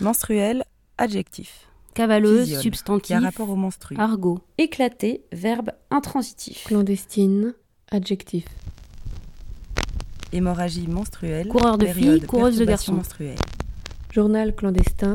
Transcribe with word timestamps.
Menstruel, 0.00 0.64
adjectif. 0.96 1.68
Cavaleuse, 1.94 2.60
substantif. 2.60 3.08
Qui 3.08 3.14
a 3.14 3.20
rapport 3.20 3.50
au 3.50 3.56
menstru. 3.56 3.96
Argot. 3.98 4.38
Éclaté, 4.56 5.24
verbe 5.32 5.70
intransitif. 5.90 6.64
Clandestine, 6.64 7.54
adjectif. 7.90 8.44
Hémorragie 10.32 10.86
menstruelle. 10.86 11.48
Coureur 11.48 11.78
de 11.78 11.86
filles, 11.86 12.20
coureuse 12.20 12.58
de 12.58 12.64
garçons. 12.64 12.92
menstruelle. 12.92 13.38
Journal 14.12 14.54
clandestin, 14.54 15.14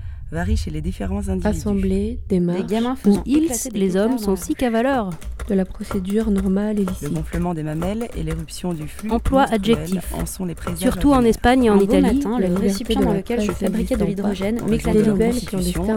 varie 0.31 0.55
chez 0.57 0.71
les 0.71 0.81
différents 0.81 1.27
individus. 1.29 1.47
assemblée, 1.47 2.19
Des 2.29 2.39
démarche, 2.39 2.65
gamins 2.67 2.93
Où 2.93 2.95
faisant 2.97 3.23
ils, 3.25 3.47
des 3.49 3.79
les 3.79 3.95
hommes, 3.97 4.17
sont 4.17 4.31
dans 4.31 4.35
si 4.37 4.55
cavaleurs. 4.55 5.09
de 5.49 5.55
la 5.55 5.65
procédure 5.65 6.31
normale 6.31 6.79
et 6.79 6.85
Le 6.85 6.91
licite. 6.91 7.13
gonflement 7.13 7.53
des 7.53 7.63
mamelles 7.63 8.07
et 8.15 8.23
l'éruption 8.23 8.73
du 8.73 8.87
flux 8.87 9.09
Emploi 9.11 9.41
menstruel 9.41 9.59
adjectif. 9.77 10.13
en 10.13 10.25
sont 10.25 10.45
les 10.45 10.55
Surtout 10.77 11.11
en. 11.13 11.23
Espagne 11.25 11.65
et 11.65 11.69
en 11.69 11.75
beau 11.77 11.83
Italie. 11.83 12.15
matin, 12.17 12.39
la 12.39 12.47
le 12.47 12.55
récipient 12.55 13.01
dans 13.01 13.13
lequel 13.13 13.41
je 13.41 13.51
fabriquais 13.51 13.95
de 13.97 14.05
l'hydrogène 14.05 14.61
en 14.61 14.67
m'éclatait 14.67 14.99
de 15.03 15.11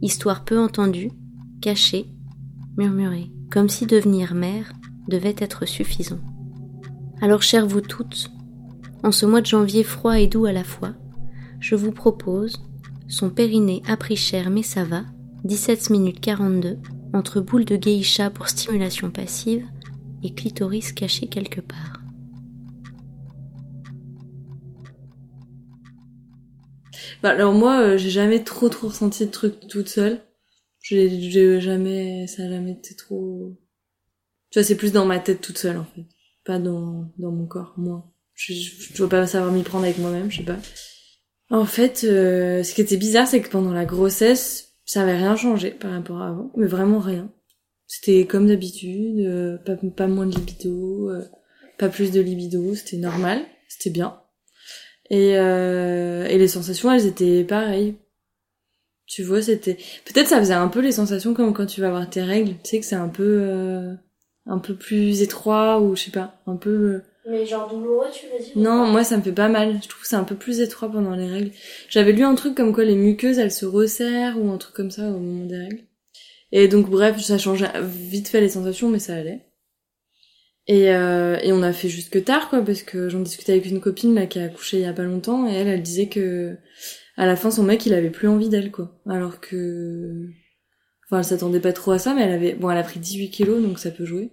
Histoire 0.02 0.46
peu 0.46 0.60
entendue, 0.60 1.12
cachée, 1.62 2.08
murmurer, 2.78 3.32
comme 3.52 3.70
si 3.70 3.86
devenir 3.86 4.34
mère 4.34 4.72
devait 5.08 5.36
être 5.38 5.66
suffisant. 5.66 6.20
Alors, 7.22 7.42
chères 7.42 7.68
vous 7.68 7.82
toutes, 7.82 8.32
en 9.04 9.12
ce 9.12 9.26
mois 9.26 9.42
de 9.42 9.46
janvier 9.46 9.84
froid 9.84 10.20
et 10.20 10.28
doux 10.28 10.46
à 10.46 10.52
la 10.52 10.64
fois, 10.64 10.94
je 11.60 11.76
vous 11.76 11.92
propose 11.92 12.62
son 13.08 13.30
périnée 13.30 13.82
a 13.88 13.98
pris 13.98 14.16
cher 14.16 14.50
mais 14.50 14.64
ça 14.64 14.84
va, 14.84 15.04
17 15.46 15.92
minutes 15.92 16.20
42, 16.22 16.80
entre 17.14 17.40
boule 17.40 17.66
de 17.66 17.76
geisha 17.76 18.32
pour 18.32 18.50
stimulation 18.50 19.12
passive 19.12 19.64
et 20.24 20.34
clitoris 20.34 20.92
caché 20.92 21.28
quelque 21.28 21.62
part. 21.62 22.02
Bah, 27.22 27.30
alors 27.30 27.54
moi, 27.54 27.80
euh, 27.80 27.98
j'ai 27.98 28.10
jamais 28.10 28.44
trop 28.44 28.70
trop 28.70 28.88
ressenti 28.88 29.24
de 29.24 29.32
trucs 29.32 29.68
toute 29.68 29.88
seule. 29.88 30.20
J'ai 30.82 31.60
jamais, 31.62 32.26
ça 32.26 32.44
a 32.44 32.50
jamais 32.50 32.72
été 32.72 32.96
trop. 32.96 33.56
Tu 34.50 34.58
vois, 34.58 34.64
c'est 34.64 34.76
plus 34.76 34.92
dans 34.92 35.06
ma 35.06 35.20
tête 35.20 35.42
toute 35.42 35.60
seule 35.60 35.78
en 35.78 35.86
fait, 35.86 36.06
pas 36.44 36.58
dans 36.58 37.12
dans 37.20 37.32
mon 37.32 37.46
corps, 37.46 37.76
moi. 37.78 38.12
Je, 38.34 38.52
je, 38.54 38.98
dois 38.98 39.10
pas 39.10 39.28
savoir 39.28 39.52
m'y 39.54 39.62
prendre 39.62 39.86
avec 39.86 40.00
moi-même, 40.00 40.32
je 40.32 40.38
sais 40.38 40.44
pas. 40.44 40.58
En 41.52 41.66
fait, 41.66 42.04
euh, 42.04 42.64
ce 42.64 42.74
qui 42.74 42.82
était 42.82 42.98
bizarre, 42.98 43.28
c'est 43.28 43.42
que 43.42 43.50
pendant 43.50 43.74
la 43.74 43.86
grossesse, 43.86 44.65
ça 44.86 45.02
avait 45.02 45.18
rien 45.18 45.36
changé 45.36 45.72
par 45.72 45.92
rapport 45.92 46.22
à 46.22 46.30
avant, 46.30 46.52
mais 46.56 46.68
vraiment 46.68 47.00
rien. 47.00 47.30
C'était 47.88 48.26
comme 48.26 48.48
d'habitude, 48.48 49.20
euh, 49.20 49.58
pas 49.58 49.76
pas 49.76 50.08
moins 50.08 50.26
de 50.26 50.36
libido, 50.36 51.10
euh, 51.10 51.24
pas 51.78 51.90
plus 51.90 52.12
de 52.12 52.22
libido, 52.22 52.74
c'était 52.76 52.98
normal, 52.98 53.42
c'était 53.68 53.92
bien. 53.92 54.20
Et, 55.10 55.38
euh, 55.38 56.26
et 56.26 56.38
les 56.38 56.48
sensations, 56.48 56.92
elles 56.92 57.06
étaient 57.06 57.44
pareilles. 57.44 57.96
Tu 59.06 59.22
vois, 59.22 59.42
c'était... 59.42 59.78
Peut-être 60.06 60.30
ça 60.30 60.40
faisait 60.40 60.54
un 60.54 60.68
peu 60.68 60.80
les 60.82 60.92
sensations 60.92 61.36
comme 61.36 61.54
quand 61.54 61.68
tu 61.68 61.82
vas 61.82 61.90
avoir 61.90 62.10
tes 62.10 62.24
règles. 62.24 62.56
Tu 62.64 62.72
sais 62.72 62.80
que 62.80 62.86
c'est 62.86 62.96
un 62.96 63.10
peu... 63.10 63.40
euh, 63.42 63.94
un 64.48 64.60
peu 64.60 64.76
plus 64.76 65.22
étroit 65.22 65.80
ou 65.80 65.96
je 65.96 66.04
sais 66.04 66.12
pas, 66.12 66.42
un 66.48 66.56
peu... 66.56 67.02
Mais 67.28 67.46
genre 67.46 67.68
douloureux, 67.68 68.08
tu 68.14 68.28
veux 68.28 68.44
dire 68.44 68.54
Non, 68.56 68.86
moi 68.86 69.04
ça 69.04 69.18
me 69.18 69.24
fait 69.24 69.32
pas 69.32 69.50
mal. 69.50 69.80
Je 69.82 69.88
trouve 69.88 70.02
que 70.02 70.08
c'est 70.08 70.16
un 70.16 70.24
peu 70.24 70.36
plus 70.36 70.60
étroit 70.60 70.92
pendant 70.92 71.16
les 71.16 71.28
règles. 71.28 71.52
J'avais 71.90 72.12
lu 72.12 72.24
un 72.24 72.36
truc 72.36 72.56
comme 72.56 72.74
quoi 72.74 72.84
les 72.84 72.96
muqueuses, 72.96 73.40
elles 73.40 73.52
se 73.52 73.66
resserrent 73.66 74.38
ou 74.40 74.52
un 74.52 74.58
truc 74.58 74.76
comme 74.76 74.92
ça 74.92 75.10
au 75.10 75.20
moment 75.20 75.46
des 75.46 75.58
règles. 75.58 75.84
Et 76.52 76.68
donc 76.68 76.90
bref, 76.90 77.20
ça 77.20 77.38
changeait 77.38 77.72
vite 77.82 78.28
fait 78.28 78.42
les 78.42 78.50
sensations, 78.50 78.90
mais 78.90 79.00
ça 79.00 79.16
allait. 79.16 79.42
Et, 80.68 80.94
euh, 80.94 81.38
et 81.44 81.52
on 81.52 81.62
a 81.62 81.74
fait 81.74 81.90
jusque 81.90 82.24
tard, 82.24 82.50
quoi, 82.50 82.62
parce 82.62 82.82
que 82.82 83.10
j'en 83.10 83.20
discutais 83.20 83.54
avec 83.54 83.66
une 83.68 83.82
copine 83.82 84.16
là 84.16 84.26
qui 84.26 84.40
a 84.40 84.46
accouché 84.46 84.78
il 84.78 84.84
y 84.84 84.88
a 84.88 84.94
pas 84.94 85.04
longtemps, 85.04 85.48
et 85.48 85.54
elle, 85.54 85.68
elle 85.68 85.84
disait 85.84 86.08
que 86.08 86.58
à 87.18 87.26
la 87.26 87.36
fin 87.36 87.52
son 87.52 87.64
mec 87.64 87.86
il 87.86 87.94
avait 87.94 88.10
plus 88.10 88.28
envie 88.28 88.50
d'elle, 88.50 88.72
quoi. 88.72 89.00
Alors 89.08 89.40
que, 89.40 90.28
enfin, 91.06 91.20
elle 91.20 91.26
s'attendait 91.26 91.60
pas 91.60 91.74
trop 91.74 91.92
à 91.92 92.00
ça, 92.00 92.14
mais 92.14 92.24
elle 92.24 92.32
avait, 92.32 92.54
bon, 92.54 92.70
elle 92.70 92.78
a 92.78 92.84
pris 92.84 93.00
18 93.00 93.30
kilos, 93.30 93.62
donc 93.62 93.80
ça 93.80 93.92
peut 93.92 94.06
jouer. 94.06 94.32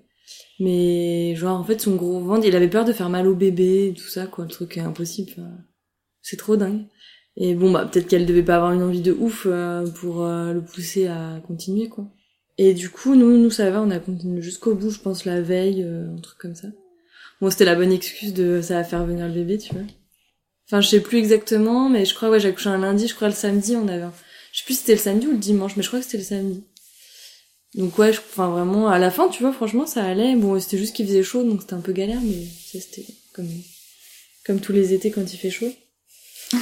Mais 0.62 1.34
genre 1.34 1.58
en 1.58 1.64
fait 1.64 1.80
son 1.80 1.96
gros 1.96 2.20
ventre, 2.20 2.46
il 2.46 2.54
avait 2.54 2.68
peur 2.68 2.84
de 2.84 2.92
faire 2.92 3.10
mal 3.10 3.26
au 3.26 3.34
bébé, 3.34 3.94
tout 3.98 4.06
ça, 4.08 4.26
quoi. 4.26 4.44
Le 4.44 4.50
truc 4.50 4.76
est 4.76 4.80
impossible. 4.80 5.32
c'est 6.22 6.36
trop 6.36 6.56
dingue. 6.56 6.84
Et 7.36 7.54
bon 7.54 7.72
bah 7.72 7.88
peut-être 7.90 8.06
qu'elle 8.06 8.26
devait 8.26 8.44
pas 8.44 8.56
avoir 8.56 8.72
une 8.72 8.82
envie 8.82 9.00
de 9.00 9.12
ouf 9.12 9.46
euh, 9.50 9.84
pour 9.88 10.22
euh, 10.22 10.52
le 10.52 10.62
pousser 10.62 11.08
à 11.08 11.40
continuer, 11.46 11.88
quoi. 11.88 12.06
Et 12.58 12.74
du 12.74 12.90
coup, 12.90 13.16
nous, 13.16 13.38
nous, 13.38 13.50
ça 13.50 13.70
va, 13.70 13.82
on 13.82 13.90
a 13.90 13.98
continué 13.98 14.40
jusqu'au 14.40 14.74
bout, 14.76 14.90
je 14.90 15.00
pense, 15.00 15.24
la 15.24 15.40
veille, 15.40 15.82
euh, 15.82 16.14
un 16.14 16.20
truc 16.20 16.38
comme 16.38 16.54
ça. 16.54 16.68
Bon, 17.40 17.50
c'était 17.50 17.64
la 17.64 17.74
bonne 17.74 17.90
excuse 17.90 18.32
de 18.34 18.60
ça 18.62 18.74
va 18.74 18.84
faire 18.84 19.04
venir 19.04 19.26
le 19.26 19.34
bébé, 19.34 19.58
tu 19.58 19.74
vois. 19.74 19.82
Enfin, 20.68 20.80
je 20.80 20.88
sais 20.88 21.00
plus 21.00 21.18
exactement, 21.18 21.88
mais 21.88 22.04
je 22.04 22.14
crois, 22.14 22.30
ouais, 22.30 22.38
j'ai 22.38 22.50
accouché 22.50 22.68
un 22.68 22.78
lundi, 22.78 23.08
je 23.08 23.14
crois 23.16 23.28
le 23.28 23.34
samedi, 23.34 23.74
on 23.74 23.88
avait... 23.88 24.04
Je 24.52 24.58
sais 24.58 24.64
plus 24.64 24.74
si 24.74 24.80
c'était 24.80 24.92
le 24.94 24.98
samedi 25.00 25.26
ou 25.26 25.32
le 25.32 25.38
dimanche, 25.38 25.76
mais 25.76 25.82
je 25.82 25.88
crois 25.88 25.98
que 25.98 26.04
c'était 26.04 26.18
le 26.18 26.24
samedi. 26.24 26.64
Donc 27.74 27.98
ouais, 27.98 28.12
je... 28.12 28.20
enfin 28.20 28.48
vraiment, 28.50 28.88
à 28.88 28.98
la 28.98 29.10
fin, 29.10 29.28
tu 29.28 29.42
vois, 29.42 29.52
franchement, 29.52 29.86
ça 29.86 30.04
allait. 30.04 30.36
Bon, 30.36 30.58
c'était 30.60 30.78
juste 30.78 30.94
qu'il 30.94 31.06
faisait 31.06 31.22
chaud, 31.22 31.42
donc 31.42 31.62
c'était 31.62 31.74
un 31.74 31.80
peu 31.80 31.92
galère, 31.92 32.20
mais 32.22 32.44
ça, 32.44 32.78
c'était 32.80 33.06
comme... 33.32 33.48
comme 34.44 34.60
tous 34.60 34.72
les 34.72 34.92
étés 34.92 35.10
quand 35.10 35.32
il 35.32 35.36
fait 35.36 35.50
chaud. 35.50 35.72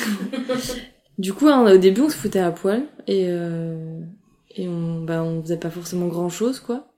du 1.19 1.32
coup, 1.32 1.49
hein, 1.49 1.72
au 1.72 1.78
début, 1.78 2.03
on 2.03 2.10
se 2.10 2.16
foutait 2.16 2.38
à 2.38 2.53
poil, 2.53 2.84
et... 3.06 3.26
Euh 3.28 4.00
et 4.56 4.69
on 4.69 5.00
bah 5.03 5.22
on 5.22 5.43
faisait 5.43 5.56
pas 5.56 5.70
forcément 5.70 6.09
grand 6.09 6.28
chose 6.28 6.60
quoi 6.60 6.93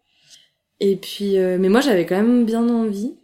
et 0.80 0.96
puis 0.96 1.38
euh, 1.38 1.58
mais 1.58 1.68
moi 1.68 1.80
j'avais 1.80 2.06
quand 2.06 2.16
même 2.16 2.44
bien 2.44 2.68
envie 2.68 3.14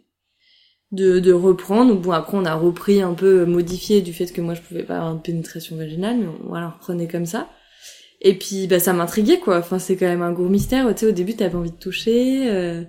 de 0.91 1.19
de 1.19 1.33
reprendre 1.33 1.95
bon 1.95 2.11
après 2.11 2.37
on 2.37 2.45
a 2.45 2.55
repris 2.55 3.01
un 3.01 3.13
peu 3.13 3.45
modifié 3.45 4.01
du 4.01 4.13
fait 4.13 4.27
que 4.27 4.41
moi 4.41 4.53
je 4.53 4.61
pouvais 4.61 4.83
pas 4.83 4.97
avoir 4.97 5.13
une 5.13 5.21
pénétration 5.21 5.75
vaginale 5.75 6.17
mais 6.17 6.27
on, 6.27 6.49
voilà 6.49 6.67
on 6.67 6.71
reprenait 6.71 7.07
comme 7.07 7.25
ça 7.25 7.49
et 8.21 8.33
puis 8.33 8.67
bah 8.67 8.79
ça 8.79 8.93
m'intriguait 8.93 9.39
quoi. 9.39 9.57
Enfin 9.59 9.79
c'est 9.79 9.95
quand 9.95 10.07
même 10.07 10.21
un 10.21 10.31
gros 10.31 10.49
mystère. 10.49 10.87
Tu 10.93 11.01
sais 11.01 11.05
au 11.07 11.11
début 11.11 11.35
t'as 11.35 11.49
pas 11.49 11.57
envie 11.57 11.71
de 11.71 11.75
toucher 11.77 12.49
euh, 12.49 12.83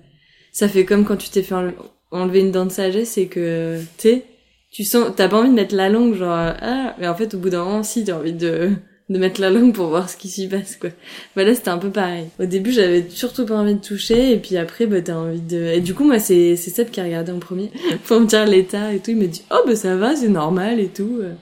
ça 0.51 0.67
fait 0.67 0.85
comme 0.85 1.05
quand 1.05 1.17
tu 1.17 1.29
t'es 1.29 1.43
fait 1.43 1.55
enle- 1.55 1.73
enlever 2.11 2.41
une 2.41 2.51
dent 2.51 2.65
de 2.65 2.71
sagesse 2.71 3.17
et 3.17 3.27
que 3.27 3.79
tu 3.97 4.09
sais 4.09 4.25
tu 4.71 4.83
sens 4.83 5.11
t'as 5.15 5.27
pas 5.29 5.37
envie 5.39 5.49
de 5.49 5.53
mettre 5.55 5.75
la 5.75 5.89
langue 5.89 6.15
genre 6.15 6.29
ah. 6.61 6.95
Mais 6.99 7.07
en 7.07 7.15
fait 7.15 7.33
au 7.33 7.37
bout 7.37 7.49
d'un 7.49 7.63
moment 7.63 7.83
si 7.83 8.03
t'as 8.05 8.17
envie 8.17 8.33
de 8.33 8.71
de 9.09 9.17
mettre 9.17 9.41
la 9.41 9.49
langue 9.49 9.73
pour 9.73 9.87
voir 9.87 10.09
ce 10.09 10.15
qui 10.15 10.29
s'y 10.29 10.47
passe 10.47 10.77
quoi. 10.77 10.89
Bah 11.35 11.43
là 11.43 11.53
c'était 11.53 11.69
un 11.69 11.77
peu 11.77 11.89
pareil. 11.89 12.27
Au 12.39 12.45
début 12.45 12.71
j'avais 12.71 13.05
surtout 13.09 13.45
pas 13.45 13.55
envie 13.55 13.75
de 13.75 13.81
toucher 13.81 14.31
et 14.33 14.37
puis 14.37 14.55
après 14.57 14.85
bah 14.85 15.01
t'as 15.01 15.15
envie 15.15 15.41
de 15.41 15.57
et 15.57 15.81
du 15.81 15.93
coup 15.93 16.05
moi 16.05 16.19
c'est 16.19 16.55
c'est 16.55 16.69
Seb 16.71 16.89
qui 16.91 17.01
a 17.01 17.03
regardé 17.03 17.31
en 17.33 17.39
premier 17.39 17.71
pour 18.05 18.19
me 18.21 18.25
dire 18.25 18.45
l'état 18.45 18.93
et 18.93 18.99
tout. 18.99 19.11
Il 19.11 19.17
me 19.17 19.27
dit 19.27 19.43
oh 19.51 19.63
bah 19.65 19.75
ça 19.75 19.95
va 19.97 20.15
c'est 20.15 20.29
normal 20.29 20.79
et 20.79 20.87
tout 20.87 21.19
euh, 21.21 21.33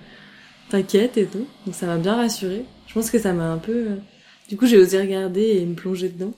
t'inquiète 0.70 1.18
et 1.18 1.26
tout. 1.26 1.46
Donc 1.66 1.76
ça 1.76 1.86
m'a 1.88 1.98
bien 1.98 2.16
rassuré 2.16 2.66
je 2.90 2.94
pense 2.94 3.10
que 3.10 3.20
ça 3.20 3.32
m'a 3.32 3.50
un 3.50 3.58
peu 3.58 3.72
euh, 3.72 3.96
du 4.50 4.58
coup 4.58 4.68
j'ai 4.68 4.78
osé 4.78 5.00
regarder 5.00 5.58
et 5.62 5.66
me 5.66 5.76
plonger 5.76 6.10
dedans 6.10 6.34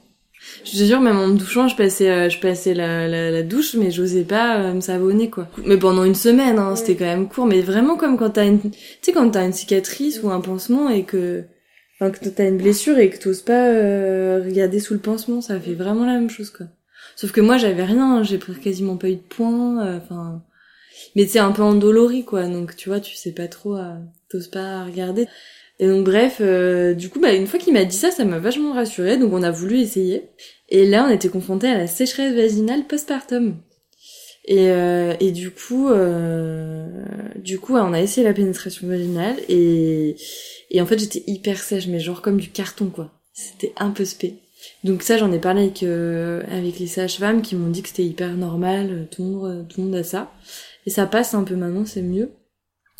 je 0.63 0.71
te 0.71 0.83
jure, 0.83 1.01
même 1.01 1.17
en 1.17 1.27
me 1.27 1.37
douchant, 1.37 1.67
je 1.67 1.75
passais, 1.75 2.09
euh, 2.09 2.29
je 2.29 2.39
passais 2.39 2.73
la, 2.73 3.07
la, 3.07 3.31
la 3.31 3.43
douche, 3.43 3.75
mais 3.75 3.91
j'osais 3.91 4.23
pas 4.23 4.59
euh, 4.59 4.73
me 4.73 4.81
savonner, 4.81 5.29
quoi. 5.29 5.47
Mais 5.65 5.77
pendant 5.77 6.03
une 6.03 6.15
semaine, 6.15 6.57
hein, 6.59 6.75
c'était 6.75 6.95
quand 6.95 7.05
même 7.05 7.29
court. 7.29 7.45
Mais 7.45 7.61
vraiment 7.61 7.95
comme 7.95 8.17
quand 8.17 8.31
t'as 8.31 8.45
une, 8.45 8.59
tu 8.59 8.77
sais, 9.01 9.11
quand 9.11 9.29
t'as 9.29 9.45
une 9.45 9.53
cicatrice 9.53 10.21
ou 10.23 10.29
un 10.29 10.41
pansement 10.41 10.89
et 10.89 11.03
que, 11.03 11.43
enfin, 11.95 12.11
que 12.11 12.27
t'as 12.27 12.47
une 12.47 12.57
blessure 12.57 12.97
et 12.97 13.09
que 13.09 13.17
t'oses 13.17 13.41
pas 13.41 13.67
euh, 13.67 14.41
regarder 14.43 14.79
sous 14.79 14.93
le 14.93 14.99
pansement, 14.99 15.41
ça 15.41 15.59
fait 15.59 15.73
vraiment 15.75 16.05
la 16.05 16.13
même 16.13 16.29
chose, 16.29 16.49
quoi. 16.49 16.67
Sauf 17.15 17.31
que 17.31 17.41
moi 17.41 17.57
j'avais 17.57 17.83
rien, 17.83 18.23
j'ai 18.23 18.39
quasiment 18.39 18.97
pas 18.97 19.09
eu 19.09 19.15
de 19.15 19.21
points, 19.21 19.85
euh, 19.85 19.97
enfin. 19.97 20.41
mais 21.15 21.27
c'est 21.27 21.39
un 21.39 21.51
peu 21.51 21.61
endolori 21.61 22.23
quoi, 22.23 22.47
donc 22.47 22.75
tu 22.75 22.89
vois, 22.89 22.99
tu 22.99 23.15
sais 23.15 23.33
pas 23.33 23.47
trop, 23.47 23.77
t'oses 24.29 24.47
pas 24.47 24.85
regarder. 24.85 25.27
Et 25.81 25.87
donc 25.87 26.05
bref, 26.05 26.37
euh, 26.41 26.93
du 26.93 27.09
coup, 27.09 27.19
bah 27.19 27.33
une 27.33 27.47
fois 27.47 27.57
qu'il 27.57 27.73
m'a 27.73 27.83
dit 27.85 27.97
ça, 27.97 28.11
ça 28.11 28.23
m'a 28.23 28.37
vachement 28.37 28.71
rassurée, 28.71 29.17
donc 29.17 29.33
on 29.33 29.41
a 29.41 29.49
voulu 29.49 29.79
essayer. 29.79 30.29
Et 30.69 30.85
là, 30.85 31.05
on 31.07 31.11
était 31.11 31.27
confronté 31.27 31.67
à 31.67 31.77
la 31.77 31.87
sécheresse 31.87 32.35
vaginale 32.35 32.85
postpartum. 32.85 33.57
Et, 34.45 34.69
euh, 34.69 35.15
et 35.19 35.31
du 35.31 35.49
coup, 35.49 35.89
euh, 35.89 36.87
du 37.35 37.57
coup, 37.59 37.75
on 37.75 37.93
a 37.93 37.99
essayé 37.99 38.25
la 38.25 38.33
pénétration 38.33 38.87
vaginale 38.87 39.37
et, 39.49 40.15
et 40.69 40.81
en 40.81 40.85
fait, 40.85 40.99
j'étais 40.99 41.23
hyper 41.25 41.57
sèche, 41.57 41.87
mais 41.87 41.99
genre 41.99 42.21
comme 42.21 42.39
du 42.39 42.51
carton 42.51 42.85
quoi. 42.85 43.11
C'était 43.33 43.73
un 43.77 43.89
peu 43.89 44.05
spé. 44.05 44.35
Donc 44.83 45.01
ça, 45.01 45.17
j'en 45.17 45.31
ai 45.31 45.39
parlé 45.39 45.63
avec 45.63 45.81
euh, 45.81 46.43
avec 46.51 46.77
les 46.77 46.85
sages-femmes 46.85 47.41
qui 47.41 47.55
m'ont 47.55 47.71
dit 47.71 47.81
que 47.81 47.89
c'était 47.89 48.05
hyper 48.05 48.37
normal, 48.37 49.07
tout 49.09 49.23
le 49.23 49.29
monde 49.29 49.67
tout 49.67 49.81
le 49.81 49.87
monde 49.87 49.95
a 49.95 50.03
ça. 50.03 50.31
Et 50.85 50.91
ça 50.91 51.07
passe 51.07 51.33
un 51.33 51.43
peu 51.43 51.55
maintenant, 51.55 51.85
c'est 51.85 52.03
mieux. 52.03 52.29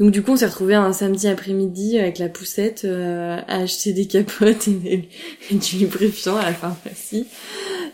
Donc 0.02 0.10
du 0.10 0.24
coup, 0.24 0.32
on 0.32 0.36
s'est 0.36 0.48
retrouvé 0.48 0.74
un 0.74 0.94
samedi 0.94 1.28
après-midi 1.28 2.00
avec 2.00 2.18
la 2.18 2.28
poussette 2.28 2.86
euh, 2.86 3.38
à 3.48 3.62
acheter 3.62 3.94
des 3.94 4.08
capotes 4.08 4.68
et, 4.68 5.08
du 5.52 5.78
lubrifiant 5.78 6.38
à 6.38 6.46
la 6.46 6.54
pharmacie. 6.56 7.28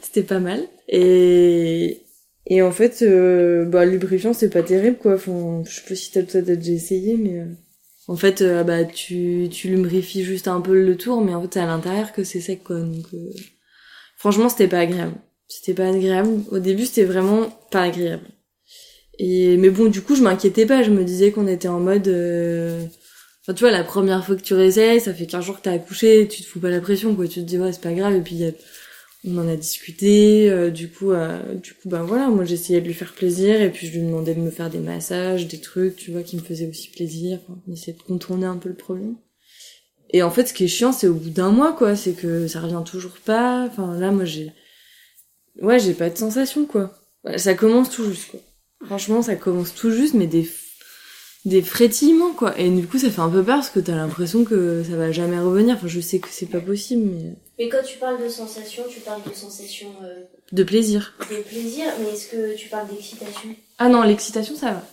C'était 0.02 0.24
pas 0.24 0.40
mal. 0.40 0.64
Et 0.88 2.04
et 2.46 2.62
en 2.62 2.72
fait, 2.72 3.02
euh, 3.02 3.66
bah, 3.66 3.84
le 3.84 3.92
lubrifiant, 3.92 4.32
c'est 4.32 4.50
pas 4.50 4.64
terrible, 4.64 4.96
quoi. 4.98 5.16
Enfin, 5.16 5.64
je 5.68 5.76
sais 5.76 5.82
pas 5.86 5.96
si 5.96 6.12
t'as 6.12 6.24
peut-être 6.24 6.46
déjà 6.46 6.72
essayé, 6.72 7.18
mais... 7.18 7.40
euh, 7.40 7.46
en 8.08 8.16
fait, 8.16 8.42
euh, 8.42 8.64
bah, 8.64 8.86
tu, 8.86 9.50
tu 9.52 9.68
lubrifies 9.68 10.24
juste 10.24 10.48
un 10.48 10.62
peu 10.62 10.82
le 10.82 10.96
tour, 10.96 11.20
mais 11.20 11.36
en 11.36 11.42
fait, 11.42 11.56
c'est 11.56 11.60
à 11.60 11.66
l'intérieur 11.66 12.14
que 12.14 12.24
c'est 12.24 12.40
sec, 12.40 12.64
quoi. 12.64 12.80
Donc, 12.80 13.06
euh, 13.14 13.34
franchement, 14.16 14.48
c'était 14.48 14.70
pas 14.70 14.80
agréable. 14.80 15.16
C'était 15.50 15.74
pas 15.74 15.90
agréable. 15.90 16.30
Au 16.52 16.60
début, 16.60 16.86
c'était 16.86 17.04
vraiment 17.04 17.50
pas 17.70 17.82
agréable. 17.82 18.24
Et, 19.20 19.58
mais 19.58 19.70
bon, 19.70 19.86
du 19.88 20.02
coup, 20.02 20.16
je 20.16 20.22
m'inquiétais 20.24 20.66
pas. 20.66 20.84
Je 20.84 20.92
me 20.92 21.04
disais 21.04 21.32
qu'on 21.32 21.48
était 21.48 21.68
en 21.68 21.80
mode... 21.80 22.08
euh, 22.08 22.86
Enfin, 23.44 23.54
tu 23.54 23.62
vois, 23.62 23.72
la 23.72 23.86
première 23.86 24.26
fois 24.26 24.36
que 24.36 24.42
tu 24.42 24.54
réessayes, 24.54 25.00
ça 25.00 25.14
fait 25.14 25.26
15 25.26 25.46
jours 25.46 25.58
que 25.58 25.62
t'as 25.64 25.72
accouché, 25.72 26.28
tu 26.28 26.44
te 26.44 26.48
fous 26.48 26.60
pas 26.60 26.70
la 26.70 26.82
pression, 26.82 27.16
quoi. 27.16 27.28
Tu 27.30 27.36
te 27.42 27.46
dis, 27.46 27.58
ouais, 27.58 27.72
c'est 27.72 27.82
pas 27.82 27.94
grave, 27.94 28.14
et 28.16 28.22
puis 28.22 28.44
on 29.26 29.38
en 29.38 29.48
a 29.48 29.56
discuté 29.56 30.50
euh, 30.50 30.70
du 30.70 30.90
coup 30.90 31.12
euh, 31.12 31.56
du 31.56 31.74
coup 31.74 31.90
ben 31.90 32.04
voilà. 32.04 32.30
Moi 32.30 32.46
j'essayais 32.46 32.82
de 32.82 32.88
lui 32.88 32.94
faire 32.94 33.14
plaisir 33.14 33.62
et 33.62 33.72
puis 33.72 33.88
je 33.88 33.94
lui 33.94 34.02
demandais 34.06 34.36
de 34.36 34.40
me 34.40 34.52
faire 34.52 34.70
des 34.70 34.80
massages 34.80 35.48
des 35.48 35.60
trucs 35.60 35.96
tu 35.96 36.12
vois 36.12 36.24
qui 36.24 36.36
me 36.38 36.42
faisaient 36.42 36.68
aussi 36.68 36.90
plaisir. 36.90 37.40
Enfin, 37.44 37.60
on 37.68 37.74
essayait 37.74 37.98
de 37.98 38.02
contourner 38.04 38.46
un 38.46 38.58
peu 38.58 38.70
le 38.70 38.76
problème. 38.76 39.16
Et 40.12 40.24
en 40.24 40.32
fait 40.32 40.48
ce 40.48 40.54
qui 40.54 40.66
est 40.66 40.68
chiant 40.70 40.92
c'est 40.94 41.08
au 41.08 41.16
bout 41.16 41.30
d'un 41.30 41.52
mois 41.52 41.74
quoi. 41.74 41.96
C'est 41.96 42.14
que 42.14 42.48
ça 42.48 42.62
revient 42.62 42.84
toujours 42.86 43.18
pas. 43.26 43.66
Enfin 43.68 43.98
là 44.00 44.12
moi 44.12 44.26
j'ai 44.26 44.52
ouais 45.62 45.80
j'ai 45.80 45.94
pas 45.94 46.10
de 46.10 46.18
sensation 46.18 46.66
quoi. 46.66 46.94
Ça 47.38 47.54
commence 47.56 47.90
tout 47.90 48.06
juste 48.06 48.32
quoi 48.32 48.40
franchement 48.86 49.22
ça 49.22 49.36
commence 49.36 49.74
tout 49.74 49.92
juste 49.92 50.14
mais 50.14 50.28
des 50.28 50.50
des 51.46 51.62
frétillements 51.62 52.34
quoi 52.34 52.58
et 52.60 52.70
du 52.70 52.86
coup 52.88 52.98
ça 53.00 53.10
fait 53.10 53.22
un 53.22 53.30
peu 53.30 53.44
peur 53.44 53.58
parce 53.58 53.70
que 53.70 53.80
t'as 53.80 53.96
l'impression 53.96 54.44
que 54.44 54.84
ça 54.84 54.96
va 54.98 55.12
jamais 55.12 55.40
revenir 55.40 55.76
enfin 55.76 55.88
je 55.88 56.00
sais 56.02 56.20
que 56.20 56.28
c'est 56.30 56.46
pas 56.48 56.60
possible 56.60 57.04
mais 57.06 57.34
Mais 57.60 57.70
quand 57.70 57.84
tu 57.86 57.98
parles 57.98 58.22
de 58.22 58.28
sensation, 58.30 58.84
tu 58.90 59.00
parles 59.00 59.22
de 59.24 59.34
sensation 59.34 59.88
euh, 60.04 60.24
de 60.52 60.64
plaisir 60.64 61.14
de 61.32 61.38
plaisir, 61.44 61.86
mais 62.00 62.14
est-ce 62.14 62.28
que 62.28 62.56
tu 62.56 62.68
parles 62.70 62.88
d'excitation? 62.90 63.50
Ah 63.80 63.90
non, 63.90 64.02
l'excitation, 64.04 64.56
ça 64.56 64.72
va. 64.72 64.84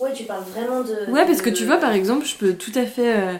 Ouais, 0.00 0.12
tu 0.12 0.24
parles 0.24 0.44
vraiment 0.44 0.82
de. 0.82 1.10
Ouais, 1.10 1.24
parce 1.26 1.42
que 1.42 1.50
tu 1.50 1.64
vois, 1.64 1.76
par 1.78 1.92
exemple, 1.92 2.26
je 2.26 2.34
peux 2.34 2.54
tout 2.54 2.72
à 2.74 2.86
fait, 2.86 3.16
euh, 3.16 3.36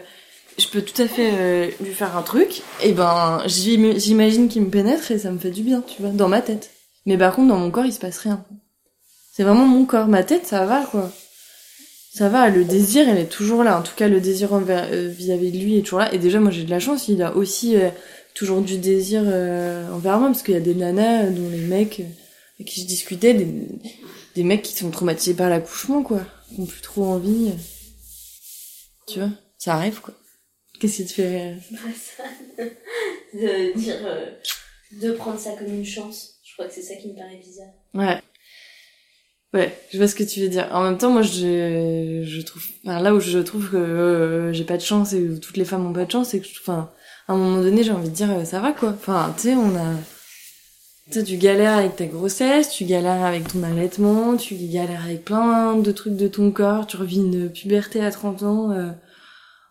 je 0.58 0.66
peux 0.68 0.82
tout 0.82 1.00
à 1.02 1.08
fait 1.08 1.30
euh, 1.32 1.70
lui 1.80 1.92
faire 1.92 2.16
un 2.16 2.22
truc, 2.22 2.62
et 2.82 2.92
ben, 2.92 3.42
j'im- 3.46 3.98
j'imagine 3.98 4.48
qu'il 4.48 4.62
me 4.62 4.70
pénètre 4.70 5.10
et 5.10 5.18
ça 5.18 5.30
me 5.32 5.38
fait 5.38 5.50
du 5.50 5.62
bien, 5.62 5.82
tu 5.82 6.00
vois, 6.02 6.10
dans 6.10 6.28
ma 6.28 6.40
tête. 6.42 6.70
Mais 7.06 7.18
par 7.18 7.34
contre, 7.34 7.48
dans 7.48 7.58
mon 7.58 7.70
corps, 7.70 7.86
il 7.86 7.92
se 7.92 7.98
passe 7.98 8.18
rien. 8.18 8.44
C'est 9.34 9.44
vraiment 9.44 9.66
mon 9.66 9.86
corps, 9.86 10.08
ma 10.08 10.22
tête, 10.24 10.46
ça 10.46 10.66
va, 10.66 10.84
quoi. 10.84 11.10
Ça 12.14 12.28
va, 12.28 12.50
le 12.50 12.64
désir, 12.64 13.08
elle 13.08 13.16
est 13.18 13.26
toujours 13.30 13.64
là. 13.64 13.78
En 13.78 13.82
tout 13.82 13.94
cas, 13.96 14.06
le 14.08 14.20
désir 14.20 14.52
envers- 14.52 14.88
euh, 14.92 15.08
vis-à-vis 15.08 15.50
de 15.50 15.58
lui 15.58 15.78
est 15.78 15.82
toujours 15.82 16.00
là. 16.00 16.12
Et 16.12 16.18
déjà, 16.18 16.38
moi, 16.40 16.50
j'ai 16.50 16.64
de 16.64 16.70
la 16.70 16.78
chance, 16.80 17.08
il 17.08 17.22
a 17.22 17.34
aussi 17.34 17.74
euh, 17.76 17.88
toujours 18.34 18.60
du 18.60 18.76
désir 18.76 19.22
euh, 19.24 19.90
envers 19.90 20.18
moi, 20.18 20.28
parce 20.28 20.42
qu'il 20.42 20.52
y 20.52 20.58
a 20.58 20.60
des 20.60 20.74
nanas 20.74 21.24
euh, 21.24 21.30
dont 21.30 21.48
les 21.48 21.56
mecs 21.62 22.00
euh, 22.00 22.04
avec 22.60 22.68
qui 22.70 22.82
je 22.82 22.86
discutais, 22.86 23.32
des, 23.32 23.46
des 24.34 24.42
mecs 24.42 24.60
qui 24.62 24.74
sont 24.74 24.90
traumatisés 24.90 25.32
par 25.34 25.48
l'accouchement, 25.48 26.02
quoi. 26.02 26.20
Qui 26.54 26.60
ont 26.60 26.66
plus 26.66 26.82
trop 26.82 27.04
envie. 27.04 27.52
Tu 29.08 29.18
vois? 29.18 29.30
Ça 29.56 29.74
arrive, 29.76 30.00
quoi. 30.02 30.12
Qu'est-ce 30.78 30.96
qui 30.98 31.06
te 31.06 31.12
fait 31.12 31.28
rire? 31.52 31.62
De 33.32 33.78
dire. 33.78 33.96
euh, 34.04 34.26
de 35.00 35.12
prendre 35.12 35.38
ça 35.40 35.52
comme 35.52 35.72
une 35.72 35.86
chance. 35.86 36.34
Je 36.44 36.52
crois 36.52 36.66
que 36.66 36.74
c'est 36.74 36.82
ça 36.82 36.96
qui 36.96 37.08
me 37.08 37.16
paraît 37.16 37.38
bizarre. 37.42 37.72
Ouais. 37.94 38.20
Ouais, 39.54 39.76
je 39.92 39.98
vois 39.98 40.08
ce 40.08 40.14
que 40.14 40.22
tu 40.24 40.40
veux 40.40 40.48
dire. 40.48 40.68
En 40.72 40.82
même 40.82 40.96
temps, 40.96 41.10
moi, 41.10 41.20
je, 41.22 42.22
je 42.24 42.40
trouve, 42.40 42.62
là 42.84 43.14
où 43.14 43.20
je 43.20 43.38
trouve 43.38 43.70
que 43.70 43.76
euh, 43.76 44.52
j'ai 44.52 44.64
pas 44.64 44.78
de 44.78 44.82
chance 44.82 45.12
et 45.12 45.28
où 45.28 45.38
toutes 45.38 45.58
les 45.58 45.66
femmes 45.66 45.84
ont 45.86 45.92
pas 45.92 46.06
de 46.06 46.10
chance, 46.10 46.28
c'est 46.30 46.40
que, 46.40 46.46
enfin, 46.62 46.90
à 47.28 47.34
un 47.34 47.36
moment 47.36 47.60
donné, 47.60 47.82
j'ai 47.84 47.92
envie 47.92 48.08
de 48.08 48.14
dire, 48.14 48.30
euh, 48.30 48.44
ça 48.44 48.60
va, 48.60 48.72
quoi. 48.72 48.90
Enfin, 48.90 49.34
tu 49.36 49.42
sais, 49.42 49.54
on 49.54 49.76
a, 49.76 49.94
tu 51.10 51.22
tu 51.22 51.36
galères 51.36 51.76
avec 51.76 51.96
ta 51.96 52.06
grossesse, 52.06 52.70
tu 52.70 52.84
galères 52.84 53.24
avec 53.26 53.46
ton 53.52 53.62
allaitement, 53.62 54.36
tu 54.38 54.54
galères 54.54 55.04
avec 55.04 55.24
plein 55.24 55.76
de 55.76 55.92
trucs 55.92 56.16
de 56.16 56.28
ton 56.28 56.50
corps, 56.50 56.86
tu 56.86 56.96
revis 56.96 57.16
une 57.18 57.50
puberté 57.50 58.02
à 58.02 58.10
30 58.10 58.42
ans, 58.44 58.70
euh, 58.70 58.90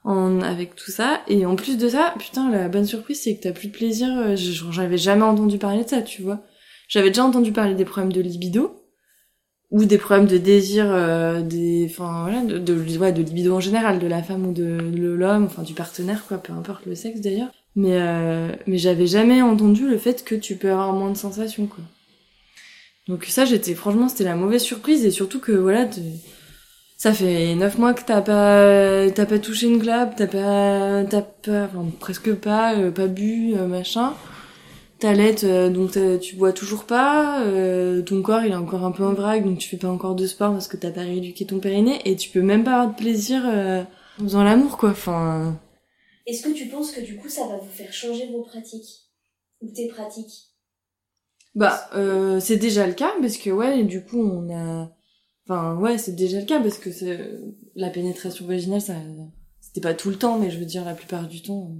en, 0.04 0.42
avec 0.42 0.76
tout 0.76 0.92
ça. 0.92 1.22
Et 1.28 1.46
en 1.48 1.56
plus 1.56 1.78
de 1.78 1.90
ça, 1.90 2.14
putain, 2.20 2.52
la 2.52 2.68
bonne 2.70 2.86
surprise, 2.86 3.22
c'est 3.24 3.36
que 3.36 3.42
t'as 3.44 3.52
plus 3.52 3.70
de 3.70 3.74
plaisir. 3.74 4.10
euh, 4.16 4.36
J'avais 4.36 4.98
jamais 5.00 5.24
entendu 5.24 5.58
parler 5.58 5.84
de 5.86 5.90
ça, 5.90 6.04
tu 6.04 6.22
vois. 6.22 6.42
J'avais 6.88 7.10
déjà 7.10 7.24
entendu 7.26 7.52
parler 7.52 7.74
des 7.74 7.86
problèmes 7.86 8.14
de 8.14 8.22
libido 8.22 8.78
ou 9.72 9.86
des 9.86 9.98
problèmes 9.98 10.28
de 10.28 10.38
désir, 10.38 10.86
euh, 10.88 11.42
des, 11.42 11.88
enfin 11.90 12.24
voilà, 12.24 12.44
de, 12.44 12.60
de, 12.60 12.98
ouais, 12.98 13.14
de 13.14 13.22
libido 13.24 13.56
en 13.56 13.62
général, 13.62 14.00
de 14.00 14.08
la 14.08 14.22
femme 14.22 14.46
ou 14.46 14.52
de, 14.52 14.78
l'homme, 15.16 15.46
enfin 15.46 15.64
du 15.64 15.74
partenaire, 15.74 16.26
quoi, 16.28 16.38
peu 16.38 16.52
importe 16.54 16.86
le 16.86 16.94
sexe 16.96 17.22
d'ailleurs. 17.22 17.50
Mais 17.76 17.94
euh, 18.02 18.52
mais 18.68 18.78
j'avais 18.78 19.08
jamais 19.08 19.42
entendu 19.42 19.88
le 19.88 19.98
fait 19.98 20.26
que 20.26 20.36
tu 20.36 20.58
peux 20.58 20.70
avoir 20.70 20.92
moins 20.92 21.10
de 21.10 21.18
sensations, 21.18 21.68
quoi. 21.68 21.84
Donc 23.08 23.26
ça, 23.26 23.46
j'étais 23.46 23.74
franchement, 23.74 24.10
c'était 24.10 24.26
la 24.26 24.36
mauvaise 24.36 24.62
surprise 24.62 25.06
et 25.06 25.12
surtout 25.12 25.40
que 25.40 25.54
voilà, 25.54 25.88
ça 26.98 27.14
fait 27.14 27.56
neuf 27.56 27.78
mois 27.78 27.94
que 27.94 28.04
t'as 28.06 28.22
pas 28.22 29.10
t'as 29.12 29.26
pas 29.26 29.40
touché 29.40 29.68
une 29.68 29.82
clap, 29.82 30.16
t'as 30.16 30.28
pas 30.28 31.04
t'as 31.10 31.22
pas, 31.22 31.64
enfin 31.64 31.90
presque 32.00 32.34
pas, 32.36 32.76
euh, 32.76 32.92
pas 32.92 33.08
bu, 33.08 33.54
euh, 33.56 33.68
machin. 33.68 34.14
T'allaites, 35.02 35.44
euh, 35.46 35.70
donc 35.72 35.98
tu 36.22 36.36
bois 36.36 36.54
toujours 36.54 36.86
pas, 36.86 37.44
euh, 37.44 38.04
ton 38.04 38.22
corps 38.22 38.46
il 38.46 38.52
est 38.52 38.56
encore 38.56 38.86
un 38.86 38.92
peu 38.92 39.04
en 39.04 39.14
vrac, 39.14 39.44
donc 39.44 39.58
tu 39.58 39.68
fais 39.68 39.78
pas 39.78 39.90
encore 39.90 40.14
de 40.16 40.28
sport 40.28 40.52
parce 40.52 40.68
que 40.68 40.78
t'as 40.78 40.92
pas 40.92 41.02
rééduqué 41.02 41.46
ton 41.48 41.60
périnée, 41.60 42.00
et 42.06 42.16
tu 42.16 42.30
peux 42.30 42.42
même 42.44 42.64
pas 42.64 42.74
avoir 42.76 42.90
de 42.92 42.96
plaisir 42.96 43.42
euh, 43.46 43.82
en 44.20 44.24
faisant 44.24 44.44
l'amour, 44.44 44.78
quoi. 44.78 44.92
Enfin, 44.92 45.60
Est-ce 46.28 46.44
que 46.44 46.54
tu 46.54 46.68
penses 46.68 46.92
que 46.92 47.02
du 47.02 47.18
coup 47.18 47.30
ça 47.30 47.48
va 47.48 47.58
vous 47.58 47.70
faire 47.72 47.92
changer 47.92 48.28
vos 48.32 48.44
pratiques? 48.44 49.10
Ou 49.62 49.72
tes 49.72 49.88
pratiques? 49.88 50.50
Bah, 51.56 51.90
euh, 51.96 52.40
c'est 52.40 52.58
déjà 52.58 52.86
le 52.86 52.94
cas, 52.94 53.12
parce 53.20 53.38
que 53.38 53.50
ouais, 53.50 53.84
du 53.84 54.04
coup 54.04 54.22
on 54.22 54.56
a... 54.56 54.92
Enfin, 55.50 55.76
ouais, 55.78 55.98
c'est 55.98 56.16
déjà 56.16 56.40
le 56.40 56.46
cas, 56.46 56.62
parce 56.62 56.78
que 56.78 56.92
c'est- 56.92 57.40
la 57.76 57.90
pénétration 57.90 58.46
vaginale, 58.46 58.82
ça... 58.82 58.94
C'était 59.62 59.82
pas 59.82 59.94
tout 59.96 60.10
le 60.10 60.18
temps, 60.18 60.38
mais 60.38 60.52
je 60.52 60.60
veux 60.60 60.66
dire, 60.66 60.86
la 60.86 60.94
plupart 60.94 61.28
du 61.28 61.42
temps, 61.42 61.72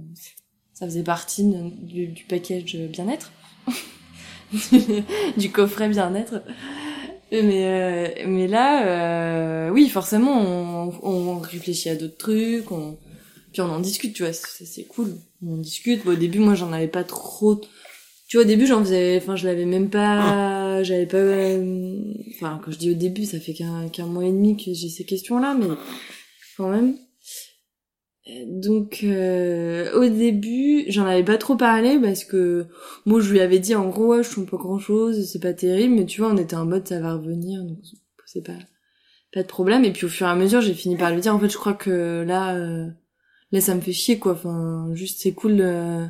ça 0.82 0.88
faisait 0.88 1.04
partie 1.04 1.44
du, 1.44 2.08
du 2.08 2.24
package 2.24 2.76
bien-être. 2.76 3.30
du 5.36 5.52
coffret 5.52 5.88
bien-être. 5.88 6.42
Mais, 7.30 7.66
euh, 8.18 8.24
mais 8.26 8.48
là, 8.48 8.84
euh, 8.88 9.70
oui, 9.70 9.88
forcément, 9.88 10.42
on, 10.42 10.92
on 11.04 11.38
réfléchit 11.38 11.88
à 11.88 11.94
d'autres 11.94 12.16
trucs, 12.16 12.72
on, 12.72 12.98
puis 13.52 13.62
on 13.62 13.70
en 13.70 13.78
discute, 13.78 14.12
tu 14.12 14.24
vois, 14.24 14.32
c'est 14.32 14.64
c'est 14.64 14.82
cool. 14.82 15.14
On 15.46 15.54
en 15.54 15.58
discute. 15.58 16.04
Bon, 16.04 16.14
au 16.14 16.16
début, 16.16 16.40
moi, 16.40 16.56
j'en 16.56 16.72
avais 16.72 16.88
pas 16.88 17.04
trop. 17.04 17.60
Tu 18.26 18.36
vois, 18.36 18.44
au 18.44 18.48
début, 18.48 18.66
j'en 18.66 18.80
faisais, 18.80 19.18
enfin, 19.22 19.36
je 19.36 19.46
l'avais 19.46 19.66
même 19.66 19.88
pas, 19.88 20.82
j'avais 20.82 21.06
pas, 21.06 21.18
euh, 21.18 22.12
enfin, 22.34 22.60
quand 22.64 22.72
je 22.72 22.78
dis 22.78 22.90
au 22.90 22.94
début, 22.94 23.24
ça 23.24 23.38
fait 23.38 23.54
qu'un 23.54 23.88
qu'un 23.88 24.06
mois 24.06 24.24
et 24.24 24.32
demi 24.32 24.56
que 24.56 24.74
j'ai 24.74 24.88
ces 24.88 25.04
questions-là, 25.04 25.54
mais 25.54 25.68
quand 26.56 26.70
même. 26.70 26.96
Donc, 28.46 29.00
euh, 29.02 29.92
au 29.98 30.08
début, 30.08 30.84
j'en 30.88 31.06
avais 31.06 31.24
pas 31.24 31.38
trop 31.38 31.56
parlé 31.56 31.98
parce 32.00 32.24
que 32.24 32.66
moi, 33.04 33.20
je 33.20 33.32
lui 33.32 33.40
avais 33.40 33.58
dit 33.58 33.74
en 33.74 33.88
gros, 33.88 34.08
ouais, 34.14 34.22
je 34.22 34.40
pas 34.42 34.56
grand-chose, 34.56 35.28
c'est 35.30 35.40
pas 35.40 35.52
terrible, 35.52 35.94
mais 35.96 36.06
tu 36.06 36.20
vois, 36.20 36.30
on 36.30 36.36
était 36.36 36.54
en 36.56 36.64
mode 36.66 36.86
ça 36.86 37.00
va 37.00 37.14
revenir, 37.14 37.64
donc 37.64 37.78
c'est 38.26 38.44
pas 38.46 38.52
pas 39.32 39.42
de 39.42 39.48
problème. 39.48 39.84
Et 39.84 39.92
puis 39.92 40.06
au 40.06 40.08
fur 40.08 40.26
et 40.26 40.30
à 40.30 40.36
mesure, 40.36 40.60
j'ai 40.60 40.74
fini 40.74 40.96
par 40.96 41.12
lui 41.12 41.20
dire 41.20 41.34
en 41.34 41.38
fait, 41.40 41.48
je 41.50 41.56
crois 41.58 41.74
que 41.74 42.22
là, 42.26 42.54
euh, 42.56 42.88
là, 43.52 43.60
ça 43.60 43.74
me 43.74 43.80
fait 43.80 43.92
chier 43.92 44.18
quoi. 44.18 44.32
Enfin, 44.32 44.90
juste 44.94 45.20
c'est 45.22 45.32
cool 45.32 45.56
de, 45.56 46.06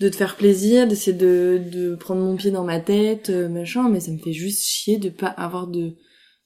de 0.00 0.08
te 0.08 0.16
faire 0.16 0.36
plaisir, 0.36 0.88
d'essayer 0.88 1.16
de 1.16 1.60
de 1.72 1.94
prendre 1.96 2.22
mon 2.22 2.36
pied 2.36 2.50
dans 2.50 2.64
ma 2.64 2.80
tête, 2.80 3.30
euh, 3.30 3.48
machin, 3.48 3.88
mais 3.90 4.00
ça 4.00 4.12
me 4.12 4.18
fait 4.18 4.32
juste 4.32 4.62
chier 4.64 4.98
de 4.98 5.10
pas 5.10 5.28
avoir 5.28 5.66
de 5.68 5.94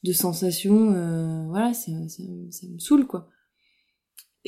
de 0.04 0.12
sensations. 0.12 0.92
euh, 0.94 1.44
voilà, 1.48 1.74
ça 1.74 1.92
ça 2.08 2.22
me 2.68 2.78
saoule 2.78 3.06
quoi. 3.06 3.28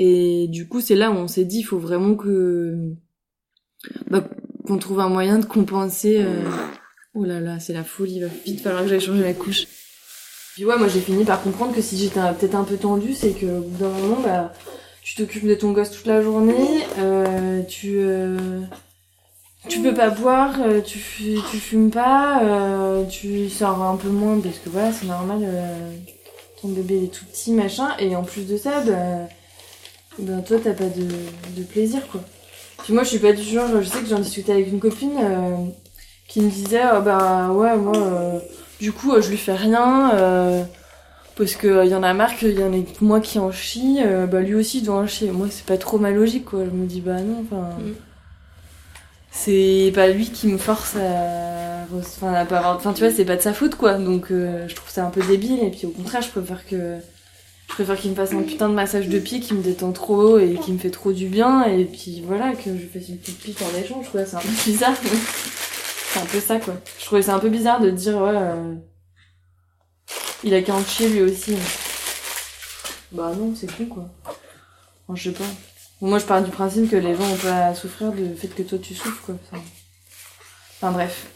Et 0.01 0.47
du 0.49 0.69
coup, 0.69 0.81
c'est 0.81 0.95
là 0.95 1.11
où 1.11 1.15
on 1.15 1.27
s'est 1.27 1.45
dit, 1.45 1.59
il 1.59 1.65
faut 1.65 1.79
vraiment 1.79 2.15
que 2.15 2.95
bah, 4.09 4.25
qu'on 4.65 4.79
trouve 4.79 5.01
un 5.01 5.09
moyen 5.09 5.39
de 5.39 5.45
compenser 5.45 6.19
euh, 6.21 6.49
Oh 7.15 7.25
là 7.25 7.41
là, 7.41 7.59
c'est 7.59 7.73
la 7.73 7.83
folie, 7.83 8.17
il 8.17 8.21
va 8.21 8.29
vite 8.47 8.61
falloir 8.61 8.85
que 8.85 8.89
j'aille 8.89 9.01
changer 9.01 9.23
la 9.23 9.35
couche. 9.35 9.67
Puis 10.55 10.65
ouais, 10.65 10.79
moi 10.79 10.87
j'ai 10.87 11.01
fini 11.01 11.25
par 11.25 11.43
comprendre 11.43 11.75
que 11.75 11.83
si 11.83 11.97
j'étais 11.97 12.21
peut-être 12.39 12.55
un 12.55 12.63
peu 12.63 12.77
tendue, 12.77 13.13
c'est 13.13 13.33
que 13.33 13.47
au 13.47 13.63
bout 13.63 13.79
d'un 13.79 13.89
moment, 13.89 14.21
bah, 14.23 14.53
tu 15.03 15.17
t'occupes 15.17 15.47
de 15.47 15.55
ton 15.57 15.73
gosse 15.73 15.91
toute 15.91 16.07
la 16.07 16.23
journée, 16.23 16.85
euh, 16.99 17.63
tu, 17.63 17.99
euh, 17.99 18.61
tu 19.69 19.81
peux 19.81 19.95
pas 19.95 20.11
boire, 20.11 20.55
euh, 20.61 20.81
tu, 20.81 21.01
tu 21.51 21.57
fumes 21.59 21.91
pas, 21.91 22.45
euh, 22.45 23.05
tu 23.07 23.49
sors 23.49 23.83
un 23.83 23.97
peu 23.97 24.11
moins 24.11 24.39
parce 24.39 24.59
que 24.59 24.69
voilà, 24.69 24.93
c'est 24.93 25.07
normal, 25.07 25.41
euh, 25.43 25.91
ton 26.63 26.69
bébé 26.69 27.05
est 27.05 27.13
tout 27.13 27.25
petit, 27.25 27.53
machin, 27.53 27.97
et 27.99 28.15
en 28.15 28.23
plus 28.23 28.47
de 28.47 28.57
ça, 28.57 28.81
bah, 28.83 29.29
ben 30.19 30.41
toi 30.43 30.59
t'as 30.63 30.73
pas 30.73 30.85
de, 30.85 31.07
de 31.57 31.63
plaisir 31.65 32.07
quoi. 32.09 32.21
Puis 32.85 32.93
moi 32.93 33.03
je 33.03 33.09
suis 33.11 33.19
pas 33.19 33.33
du 33.33 33.43
genre, 33.43 33.69
je 33.81 33.89
sais 33.89 34.01
que 34.01 34.07
j'en 34.09 34.19
discutais 34.21 34.53
avec 34.53 34.69
une 34.69 34.81
copine 34.81 35.13
euh, 35.21 35.57
qui 36.29 36.41
me 36.41 36.51
disait 36.51 36.81
ah 36.81 37.01
bah 37.01 37.51
ouais 37.53 37.77
moi 37.77 37.97
euh, 37.97 38.39
du 38.81 38.93
coup 38.93 39.13
euh, 39.13 39.21
je 39.23 39.31
lui 39.31 39.37
fais 39.37 39.55
rien 39.55 40.13
euh, 40.15 40.63
parce 41.37 41.55
que 41.55 41.67
euh, 41.69 41.85
y 41.85 41.95
en 41.95 42.03
a 42.03 42.15
marre 42.15 42.37
qu'il 42.37 42.59
y 42.59 42.65
en 42.65 42.73
ait 42.73 42.85
moi 43.01 43.21
qui 43.21 43.39
en 43.39 43.53
chie, 43.53 44.01
bah 44.31 44.41
lui 44.41 44.55
aussi 44.55 44.79
il 44.79 44.85
doit 44.85 44.97
en 44.97 45.07
chier. 45.07 45.31
Moi 45.31 45.49
c'est 45.51 45.65
pas 45.67 45.77
trop 45.79 45.99
ma 45.99 46.11
logique 46.11 46.47
quoi, 46.47 46.61
je 46.65 46.71
me 46.71 46.87
dis 46.87 47.01
bah 47.01 47.21
non 47.21 47.45
enfin 47.51 47.69
Mm. 47.79 47.93
c'est 49.31 49.93
pas 49.95 50.09
lui 50.09 50.31
qui 50.31 50.49
me 50.49 50.59
force 50.59 50.97
à 50.97 51.87
enfin 51.97 52.35
à 52.35 52.45
pas 52.45 52.59
avoir 52.59 52.77
enfin 52.77 52.93
tu 52.93 53.03
vois 53.05 53.13
c'est 53.13 53.25
pas 53.25 53.37
de 53.37 53.41
sa 53.43 53.53
faute 53.55 53.75
quoi 53.77 53.95
donc 53.95 54.31
euh, 54.31 54.67
je 54.69 54.75
trouve 54.75 54.91
ça 54.91 55.05
un 55.07 55.11
peu 55.11 55.23
débile 55.23 55.63
et 55.63 55.71
puis 55.71 55.87
au 55.87 55.91
contraire 55.91 56.23
je 56.23 56.29
préfère 56.31 56.67
que 56.67 56.97
je 57.69 57.75
préfère 57.75 57.97
qu'il 57.97 58.11
me 58.11 58.17
fasse 58.17 58.33
un 58.33 58.43
putain 58.43 58.69
de 58.69 58.75
massage 58.75 59.09
de 59.09 59.19
pied 59.19 59.41
qui 59.41 59.55
me 59.55 59.63
détend 59.63 59.93
trop 59.93 60.39
et 60.39 60.55
qui 60.55 60.73
me 60.73 60.79
fait 60.79 60.91
trop 60.91 61.13
du 61.13 61.29
bien 61.29 61.65
et 61.65 61.85
puis 61.85 62.23
voilà 62.27 62.53
que 62.55 62.77
je 62.77 62.87
fasse 62.87 63.09
une 63.09 63.19
petite 63.19 63.39
pique 63.39 63.63
en 63.63 63.79
échange 63.79 64.11
quoi. 64.11 64.25
C'est 64.25 64.37
un 64.37 64.41
peu 64.41 64.49
bizarre 64.67 64.95
c'est 66.13 66.21
un 66.21 66.25
peu 66.27 66.41
ça 66.41 66.59
quoi. 66.59 66.75
Je 66.99 67.05
trouvais 67.05 67.23
c'est 67.23 67.31
un 67.31 67.39
peu 67.39 67.51
bizarre 67.51 67.81
de 67.81 67.91
dire 67.91 68.17
ouais 68.17 68.33
euh, 68.35 68.75
il 70.43 70.55
a 70.55 70.63
qu'à 70.63 70.75
en 70.75 70.83
chier 70.83 71.09
lui 71.09 71.23
aussi. 71.23 71.57
Bah 73.13 73.33
non 73.37 73.55
c'est 73.55 73.71
con 73.77 73.87
quoi. 73.87 74.11
Enfin, 75.07 75.15
je 75.15 75.31
sais 75.31 75.37
pas. 75.37 75.45
Moi 76.01 76.19
je 76.19 76.25
pars 76.25 76.43
du 76.43 76.51
principe 76.51 76.91
que 76.91 76.97
les 76.97 77.15
gens 77.15 77.31
ont 77.31 77.37
pas 77.37 77.67
à 77.67 77.75
souffrir 77.75 78.13
du 78.13 78.35
fait 78.35 78.49
que 78.49 78.63
toi 78.63 78.79
tu 78.79 78.95
souffres 78.95 79.23
quoi. 79.27 79.37
Enfin 80.81 80.93
bref 80.93 81.27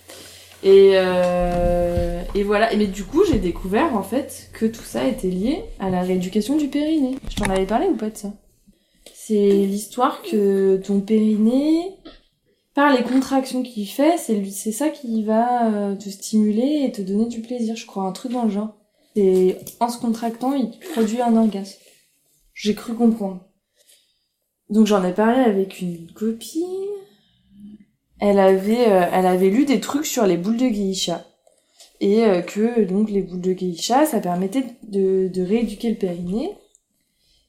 et, 0.63 0.93
euh, 0.95 2.23
et 2.35 2.43
voilà. 2.43 2.73
Et 2.73 2.77
mais 2.77 2.87
du 2.87 3.05
coup, 3.05 3.25
j'ai 3.25 3.39
découvert 3.39 3.97
en 3.97 4.03
fait 4.03 4.51
que 4.53 4.67
tout 4.67 4.85
ça 4.85 5.07
était 5.07 5.29
lié 5.29 5.65
à 5.81 5.91
la 5.91 6.03
rééducation 6.03 6.57
du 6.57 6.69
périnée. 6.69 7.17
Je 7.31 7.37
t'en 7.37 7.51
avais 7.51 7.67
parlé 7.67 7.87
ou 7.87 7.97
pas 7.97 8.11
de 8.11 8.17
ça? 8.17 8.33
C'est 9.15 9.51
l'histoire 9.51 10.23
que 10.23 10.77
ton 10.79 11.01
périnée, 11.01 11.95
par 12.75 12.93
les 12.93 13.03
contractions 13.03 13.63
qu'il 13.63 13.87
fait, 13.87 14.19
c'est 14.19 14.45
c'est 14.51 14.73
ça 14.73 14.89
qui 14.89 15.25
va 15.25 15.73
euh, 15.73 15.95
te 15.97 16.09
stimuler 16.09 16.85
et 16.85 16.93
te 16.93 17.03
donner 17.03 17.27
du 17.27 17.41
plaisir. 17.41 17.77
Je 17.77 17.87
crois 17.87 18.05
un 18.05 18.13
truc 18.13 18.33
dans 18.33 18.45
le 18.45 18.51
genre. 18.51 18.75
Et 19.15 19.57
en 19.81 19.89
se 19.89 19.99
contractant, 19.99 20.55
il 20.55 20.71
produit 20.93 21.21
un 21.21 21.37
orgasme. 21.37 21.79
J'ai 22.55 22.75
cru 22.75 22.95
comprendre. 22.95 23.47
Donc 24.71 24.87
j'en 24.87 25.05
ai 25.05 25.13
parlé 25.13 25.41
avec 25.41 25.81
une 25.81 26.11
copine 26.13 26.63
elle 28.25 28.39
avait, 28.39 28.89
euh, 28.89 29.05
elle 29.13 29.27
avait 29.27 29.51
lu 29.51 29.65
des 29.65 29.81
trucs 29.81 30.07
sur 30.07 30.27
les 30.27 30.37
boules 30.37 30.57
de 30.57 30.69
geisha. 30.69 31.25
Et 32.01 32.25
euh, 32.25 32.41
que 32.41 32.83
donc 32.85 33.11
les 33.11 33.21
boules 33.23 33.41
de 33.41 33.53
geisha, 33.53 34.07
ça 34.07 34.21
permettait 34.21 34.65
de, 34.85 35.29
de 35.29 35.43
rééduquer 35.43 35.91
le 35.91 35.97
périnée 35.97 36.51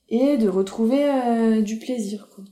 et 0.10 0.38
de 0.38 0.50
retrouver 0.50 1.04
euh, 1.06 1.62
du 1.62 1.78
plaisir. 1.78 2.28
Quoi. 2.34 2.44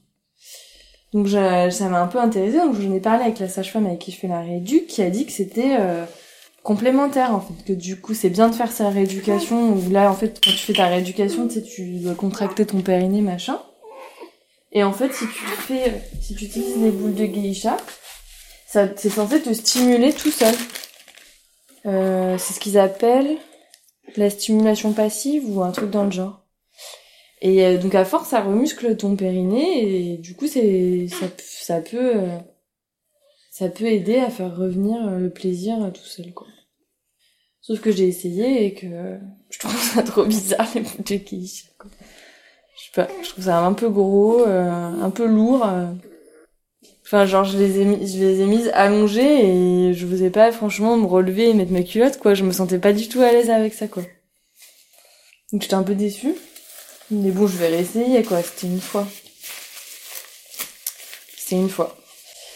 Donc 1.13 1.25
je- 1.27 1.69
ça 1.71 1.89
m'a 1.89 1.99
un 2.01 2.07
peu 2.07 2.19
intéressée, 2.19 2.57
donc 2.57 2.79
j'en 2.79 2.93
ai 2.93 2.99
parlé 2.99 3.23
avec 3.23 3.39
la 3.39 3.49
sage-femme 3.49 3.85
avec 3.87 3.99
qui 3.99 4.11
je 4.11 4.17
fais 4.17 4.27
la 4.27 4.41
rééduque, 4.41 4.87
qui 4.87 5.01
a 5.01 5.09
dit 5.09 5.25
que 5.25 5.31
c'était 5.31 5.75
euh, 5.79 6.05
complémentaire 6.63 7.33
en 7.35 7.41
fait, 7.41 7.65
que 7.65 7.73
du 7.73 7.99
coup 7.99 8.13
c'est 8.13 8.29
bien 8.29 8.49
de 8.49 8.55
faire 8.55 8.71
sa 8.71 8.89
rééducation, 8.89 9.73
où 9.73 9.89
là 9.91 10.09
en 10.11 10.15
fait 10.15 10.39
quand 10.43 10.51
tu 10.51 10.57
fais 10.57 10.73
ta 10.73 10.87
rééducation, 10.87 11.47
tu 11.47 11.55
sais, 11.55 11.63
tu 11.63 11.99
dois 11.99 12.13
contracter 12.15 12.65
ton 12.67 12.81
périnée, 12.81 13.21
machin. 13.21 13.59
Et 14.71 14.83
en 14.83 14.93
fait 14.93 15.11
si 15.13 15.25
tu 15.25 15.45
fais, 15.67 16.01
si 16.21 16.33
tu 16.35 16.45
utilises 16.45 16.77
les 16.77 16.91
boules 16.91 17.15
de 17.15 17.25
geisha, 17.25 17.77
c'est 18.71 19.09
censé 19.09 19.41
te 19.41 19.53
stimuler 19.53 20.13
tout 20.13 20.31
seul. 20.31 20.55
Euh, 21.85 22.37
c'est 22.37 22.53
ce 22.53 22.59
qu'ils 22.59 22.77
appellent 22.77 23.37
la 24.15 24.29
stimulation 24.29 24.93
passive 24.93 25.49
ou 25.49 25.61
un 25.61 25.71
truc 25.71 25.89
dans 25.89 26.05
le 26.05 26.11
genre. 26.11 26.45
Et 27.41 27.65
euh, 27.65 27.77
donc 27.77 27.95
à 27.95 28.05
force, 28.05 28.29
ça 28.29 28.41
remuscle 28.41 28.95
ton 28.97 29.15
périnée 29.15 30.13
et 30.13 30.17
du 30.17 30.35
coup, 30.35 30.47
c'est 30.47 31.07
ça, 31.09 31.25
ça 31.37 31.81
peut 31.81 32.15
euh, 32.15 32.37
ça 33.51 33.67
peut 33.67 33.87
aider 33.87 34.17
à 34.17 34.29
faire 34.29 34.55
revenir 34.55 35.05
euh, 35.07 35.17
le 35.17 35.29
plaisir 35.29 35.83
euh, 35.83 35.89
tout 35.89 36.05
seul 36.05 36.33
quoi. 36.33 36.47
Sauf 37.61 37.81
que 37.81 37.91
j'ai 37.91 38.07
essayé 38.07 38.65
et 38.65 38.73
que 38.73 38.85
euh, 38.85 39.17
je 39.49 39.59
trouve 39.59 39.77
ça 39.77 40.03
trop 40.03 40.25
bizarre 40.25 40.67
les 40.75 40.81
boules 40.81 41.03
de 41.03 41.17
quoi. 41.77 41.91
Je 42.77 42.85
sais 42.85 42.91
pas, 42.95 43.07
je 43.23 43.29
trouve 43.29 43.45
ça 43.45 43.59
un 43.59 43.73
peu 43.73 43.89
gros, 43.89 44.41
euh, 44.47 44.69
un 44.69 45.09
peu 45.09 45.25
lourd. 45.25 45.67
Enfin, 47.13 47.25
genre, 47.25 47.43
je 47.43 47.57
les 47.57 47.81
ai, 47.81 48.07
je 48.07 48.19
les 48.19 48.39
ai 48.39 48.45
mises 48.45 48.71
allongées 48.73 49.89
et 49.89 49.93
je 49.93 50.07
faisais 50.07 50.29
pas, 50.29 50.49
franchement, 50.53 50.95
me 50.95 51.05
relever 51.05 51.49
et 51.49 51.53
mettre 51.53 51.73
mes 51.73 51.83
culottes, 51.83 52.17
quoi. 52.17 52.35
Je 52.35 52.45
me 52.45 52.53
sentais 52.53 52.79
pas 52.79 52.93
du 52.93 53.09
tout 53.09 53.19
à 53.19 53.33
l'aise 53.33 53.49
avec 53.49 53.73
ça, 53.73 53.89
quoi. 53.89 54.03
Donc, 55.51 55.61
j'étais 55.61 55.73
un 55.73 55.83
peu 55.83 55.93
déçue. 55.93 56.33
Mais 57.09 57.31
bon, 57.31 57.47
je 57.47 57.57
vais 57.57 57.67
réessayer, 57.67 58.23
quoi. 58.23 58.41
C'était 58.41 58.67
une 58.67 58.79
fois. 58.79 59.05
C'était 61.35 61.57
une 61.57 61.67
fois. 61.67 61.97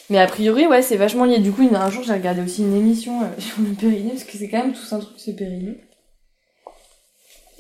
Mais 0.10 0.20
a 0.20 0.28
priori, 0.28 0.68
ouais, 0.68 0.82
c'est 0.82 0.96
vachement 0.96 1.26
lié. 1.26 1.40
Du 1.40 1.52
coup, 1.52 1.68
un 1.70 1.92
jour, 1.92 2.04
j'ai 2.04 2.14
regardé 2.14 2.42
aussi 2.42 2.62
une 2.62 2.78
émission 2.78 3.24
euh, 3.24 3.26
sur 3.42 3.62
le 3.62 3.74
périnée, 3.74 4.12
parce 4.12 4.24
que 4.24 4.38
c'est 4.38 4.48
quand 4.48 4.60
même 4.60 4.74
tout 4.74 4.96
un 4.96 5.00
truc, 5.00 5.20
ce 5.20 5.32
périnée. 5.32 5.85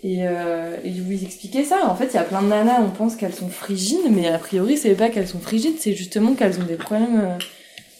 Et, 0.07 0.19
euh, 0.19 0.77
et 0.83 0.91
où 0.91 1.11
ils 1.11 1.23
expliquaient 1.23 1.63
ça. 1.63 1.87
En 1.87 1.95
fait, 1.95 2.09
il 2.11 2.13
y 2.13 2.19
a 2.19 2.23
plein 2.23 2.43
de 2.43 2.47
nanas, 2.47 2.79
on 2.79 2.91
pense 2.91 3.15
qu'elles 3.15 3.33
sont 3.33 3.49
frigides, 3.49 4.11
mais 4.11 4.27
a 4.27 4.37
priori, 4.37 4.77
c'est 4.77 4.93
pas 4.93 5.09
qu'elles 5.09 5.27
sont 5.27 5.39
frigides, 5.39 5.77
c'est 5.79 5.93
justement 5.93 6.35
qu'elles 6.35 6.59
ont 6.59 6.65
des 6.65 6.75
problèmes 6.75 7.21
euh, 7.21 7.37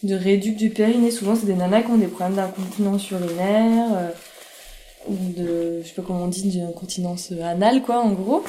de 0.04 0.14
réduc 0.14 0.56
du 0.56 0.70
périnée. 0.70 1.10
Souvent, 1.10 1.36
c'est 1.36 1.48
des 1.48 1.56
nanas 1.56 1.82
qui 1.82 1.90
ont 1.90 1.98
des 1.98 2.06
problèmes 2.06 2.36
d'incontinence 2.36 3.10
urinaire, 3.10 3.88
euh, 3.98 4.10
ou 5.08 5.16
de, 5.36 5.82
je 5.82 5.88
sais 5.88 5.96
pas 5.96 6.04
comment 6.06 6.26
on 6.26 6.28
dit, 6.28 6.60
d'incontinence 6.60 7.32
anale, 7.42 7.82
quoi, 7.82 8.02
en 8.02 8.12
gros. 8.12 8.44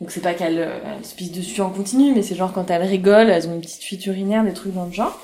Donc 0.00 0.10
c'est 0.10 0.20
pas 0.20 0.34
qu'elles 0.34 0.58
euh, 0.58 1.02
se 1.04 1.14
pissent 1.14 1.30
dessus 1.30 1.60
en 1.60 1.70
continu, 1.70 2.12
mais 2.12 2.22
c'est 2.22 2.34
genre 2.34 2.52
quand 2.52 2.68
elles 2.70 2.82
rigolent, 2.82 3.30
elles 3.30 3.46
ont 3.46 3.54
une 3.54 3.60
petite 3.60 3.84
fuite 3.84 4.04
urinaire, 4.06 4.42
des 4.42 4.54
trucs 4.54 4.74
dans 4.74 4.86
le 4.86 4.92
genre. 4.92 5.20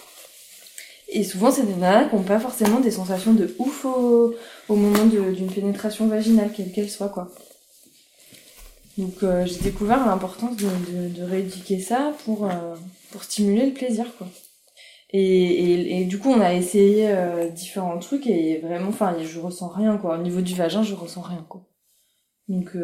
Et 1.08 1.22
souvent, 1.22 1.50
c'est 1.50 1.64
des 1.64 1.74
nanas 1.74 2.08
qui 2.08 2.14
ont 2.16 2.22
pas 2.22 2.40
forcément 2.40 2.80
des 2.80 2.90
sensations 2.90 3.32
de 3.32 3.54
ouf 3.58 3.84
au, 3.84 4.34
moment 4.68 5.04
d'une 5.06 5.50
pénétration 5.52 6.08
vaginale, 6.08 6.50
quelle 6.54 6.72
qu'elle 6.72 6.90
soit, 6.90 7.08
quoi. 7.08 7.30
Donc 8.98 9.22
euh, 9.22 9.44
j'ai 9.44 9.60
découvert 9.60 10.06
l'importance 10.06 10.56
de, 10.56 11.08
de, 11.08 11.22
rééduquer 11.22 11.80
ça 11.80 12.14
pour, 12.24 12.46
euh, 12.46 12.74
pour 13.10 13.22
stimuler 13.22 13.66
le 13.66 13.74
plaisir, 13.74 14.06
quoi. 14.16 14.26
Et, 15.10 16.00
et, 16.00 16.04
du 16.04 16.18
coup, 16.18 16.30
on 16.30 16.40
a 16.40 16.52
essayé 16.52 17.08
euh, 17.08 17.48
différents 17.48 17.98
trucs 17.98 18.26
et 18.26 18.58
vraiment, 18.58 18.88
enfin, 18.88 19.16
je 19.22 19.38
ressens 19.38 19.68
rien, 19.68 19.96
quoi. 19.98 20.18
Au 20.18 20.22
niveau 20.22 20.40
du 20.40 20.54
vagin, 20.54 20.82
je 20.82 20.94
ressens 20.94 21.22
rien, 21.22 21.46
quoi. 21.48 21.62
Donc, 22.48 22.76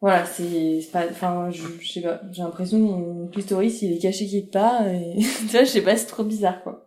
voilà, 0.00 0.24
c'est 0.24 0.80
pas, 0.92 1.04
enfin, 1.10 1.50
je, 1.50 1.62
je 1.80 1.92
sais 1.92 2.00
pas, 2.00 2.20
j'ai 2.32 2.42
l'impression 2.42 2.78
que 2.78 2.82
mon 2.84 3.28
clitoris, 3.28 3.82
il 3.82 3.92
est 3.94 3.98
caché 3.98 4.26
quelque 4.26 4.50
part 4.52 4.86
et, 4.88 5.16
tu 5.40 5.46
vois, 5.48 5.64
je 5.64 5.68
sais 5.70 5.82
pas, 5.82 5.96
c'est 5.96 6.06
trop 6.06 6.24
bizarre, 6.24 6.62
quoi. 6.62 6.86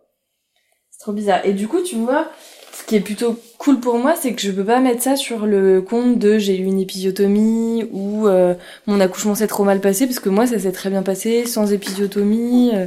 C'est 0.90 0.98
trop 1.00 1.12
bizarre. 1.12 1.44
Et 1.44 1.52
du 1.52 1.68
coup, 1.68 1.82
tu 1.82 1.96
vois, 1.96 2.30
ce 2.72 2.84
qui 2.84 2.96
est 2.96 3.00
plutôt 3.00 3.38
cool 3.58 3.80
pour 3.80 3.98
moi, 3.98 4.14
c'est 4.16 4.34
que 4.34 4.40
je 4.42 4.50
peux 4.52 4.64
pas 4.64 4.80
mettre 4.80 5.02
ça 5.02 5.16
sur 5.16 5.46
le 5.46 5.82
compte 5.82 6.18
de 6.18 6.38
j'ai 6.38 6.56
eu 6.58 6.64
une 6.64 6.80
épisiotomie 6.80 7.84
ou 7.92 8.26
euh, 8.28 8.54
mon 8.86 9.00
accouchement 9.00 9.34
s'est 9.34 9.46
trop 9.46 9.64
mal 9.64 9.80
passé, 9.80 10.06
parce 10.06 10.20
que 10.20 10.28
moi, 10.28 10.46
ça 10.46 10.58
s'est 10.58 10.72
très 10.72 10.90
bien 10.90 11.02
passé, 11.02 11.46
sans 11.46 11.72
épisiotomie. 11.72 12.72
euh, 12.74 12.86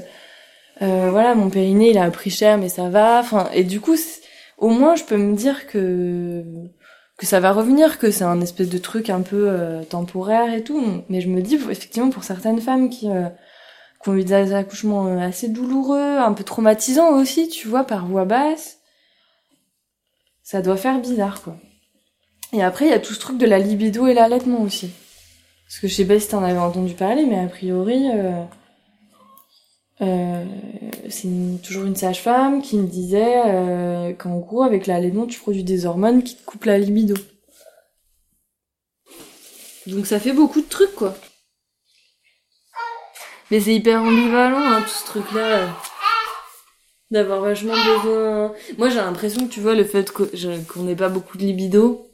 euh, 0.82 1.10
voilà, 1.12 1.36
mon 1.36 1.50
périnée, 1.50 1.90
il 1.92 1.98
a 1.98 2.10
pris 2.12 2.30
cher, 2.30 2.58
mais 2.58 2.70
ça 2.70 2.90
va. 2.90 3.20
Enfin, 3.20 3.50
et 3.54 3.64
du 3.64 3.80
coup, 3.82 3.96
au 4.58 4.70
moins, 4.70 4.96
je 4.96 5.04
peux 5.04 5.18
me 5.18 5.36
dire 5.36 5.68
que 5.68 6.44
que 7.18 7.26
ça 7.26 7.40
va 7.40 7.52
revenir, 7.52 8.00
que 8.00 8.12
c'est 8.12 8.24
un 8.24 8.42
espèce 8.42 8.70
de 8.70 8.78
truc 8.78 9.10
un 9.10 9.22
peu 9.22 9.50
euh, 9.50 9.84
temporaire 9.84 10.54
et 10.54 10.64
tout. 10.64 11.04
Mais 11.10 11.22
je 11.22 11.30
me 11.30 11.42
dis, 11.42 11.56
effectivement, 11.56 12.10
pour 12.10 12.24
certaines 12.24 12.62
femmes 12.62 12.90
qui 12.90 13.10
euh, 13.10 13.30
qui 14.02 14.10
ont 14.10 14.16
eu 14.16 14.24
des 14.24 14.54
accouchements 14.54 15.08
euh, 15.08 15.20
assez 15.20 15.50
douloureux, 15.50 16.18
un 16.18 16.34
peu 16.34 16.44
traumatisants 16.44 17.18
aussi, 17.20 17.50
tu 17.50 17.68
vois, 17.68 17.84
par 17.84 18.06
voix 18.06 18.26
basse, 18.26 18.80
ça 20.44 20.62
doit 20.62 20.78
faire 20.78 21.00
bizarre, 21.00 21.42
quoi. 21.42 21.58
Et 22.54 22.64
après, 22.64 22.86
il 22.86 22.92
y 22.92 22.94
a 22.94 23.00
tout 23.00 23.14
ce 23.14 23.20
truc 23.20 23.38
de 23.38 23.46
la 23.46 23.60
libido 23.60 24.08
et 24.08 24.14
l'allaitement 24.14 24.62
aussi. 24.62 24.92
Parce 25.68 25.80
que 25.80 25.88
je 25.88 25.94
sais 25.94 26.06
pas 26.06 26.20
si 26.20 26.30
t'en 26.30 26.44
avais 26.44 26.58
entendu 26.58 26.94
parler, 26.94 27.26
mais 27.26 27.40
a 27.40 27.48
priori, 27.48 28.10
euh, 28.14 28.44
euh, 30.02 30.46
c'est 31.10 31.30
toujours 31.64 31.86
une 31.86 31.96
sage-femme 31.96 32.62
qui 32.62 32.78
me 32.78 32.88
disait 32.88 33.42
euh, 33.46 34.14
qu'en 34.14 34.38
gros, 34.38 34.64
avec 34.64 34.88
l'allaitement, 34.88 35.26
tu 35.26 35.40
produis 35.40 35.64
des 35.64 35.86
hormones 35.86 36.24
qui 36.24 36.36
coupent 36.46 36.66
la 36.66 36.78
libido. 36.78 37.16
Donc 39.88 40.06
ça 40.06 40.20
fait 40.20 40.34
beaucoup 40.34 40.62
de 40.62 40.68
trucs, 40.68 40.94
quoi. 40.96 41.16
Mais 43.50 43.62
c'est 43.62 43.74
hyper 43.74 44.02
ambivalent, 44.02 44.60
hein, 44.60 44.82
tout 44.82 44.90
ce 44.90 45.06
truc-là. 45.06 45.70
D'avoir 47.10 47.40
vachement 47.40 47.74
besoin. 47.74 48.54
Moi, 48.78 48.90
j'ai 48.90 48.96
l'impression 48.96 49.48
que 49.48 49.54
tu 49.54 49.62
vois, 49.62 49.76
le 49.76 49.86
fait 49.86 50.12
qu'on 50.12 50.84
n'ait 50.84 50.96
pas 50.96 51.08
beaucoup 51.08 51.38
de 51.38 51.44
libido, 51.44 52.07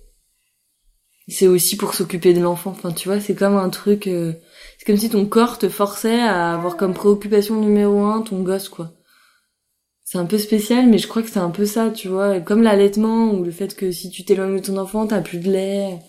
c'est 1.34 1.48
aussi 1.48 1.78
pour 1.78 1.94
s'occuper 1.94 2.34
de 2.34 2.42
l'enfant. 2.42 2.72
Enfin, 2.72 2.92
tu 2.92 3.08
vois, 3.10 3.20
c'est 3.20 3.36
comme 3.36 3.56
un 3.58 3.70
truc. 3.70 4.08
euh, 4.08 4.34
C'est 4.78 4.86
comme 4.86 4.98
si 4.98 5.10
ton 5.10 5.25
corps 5.25 5.58
te 5.58 5.70
forçait 5.70 6.20
à 6.22 6.54
avoir 6.54 6.78
comme 6.78 6.94
préoccupation 6.94 7.56
numéro 7.60 8.04
un 8.06 8.22
ton 8.22 8.42
gosse, 8.42 8.70
quoi. 8.70 8.92
C'est 10.04 10.18
un 10.20 10.25
peu 10.25 10.38
spécial, 10.38 10.88
mais 10.88 10.98
je 11.00 11.08
crois 11.08 11.24
que 11.24 11.30
c'est 11.30 11.40
un 11.40 11.50
peu 11.50 11.66
ça, 11.66 11.90
tu 11.90 12.08
vois. 12.08 12.40
Comme 12.40 12.62
l'allaitement 12.62 13.32
ou 13.32 13.44
le 13.44 13.52
fait 13.52 13.75
que 13.75 13.92
si 13.92 14.10
tu 14.12 14.24
t'éloignes 14.25 14.58
de 14.58 14.66
ton 14.66 14.78
enfant, 14.78 15.08
t'as 15.08 15.22
plus 15.22 15.40
de 15.40 15.52
lait. 15.52 16.00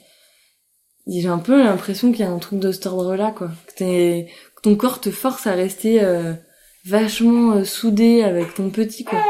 J'ai 1.06 1.28
un 1.28 1.38
peu 1.38 1.62
l'impression 1.62 2.10
qu'il 2.12 2.20
y 2.20 2.28
a 2.28 2.30
un 2.30 2.38
truc 2.38 2.58
de 2.60 2.72
cet 2.72 2.86
ordre-là, 2.86 3.32
quoi. 3.36 3.50
Que, 3.78 4.22
que 4.24 4.62
ton 4.62 4.76
corps 4.76 5.00
te 5.00 5.10
force 5.10 5.46
à 5.46 5.52
rester 5.52 6.02
euh, 6.02 6.34
vachement 6.86 7.56
euh, 7.56 7.64
soudé 7.64 8.22
avec 8.22 8.54
ton 8.54 8.70
petit, 8.70 9.04
quoi. 9.04 9.22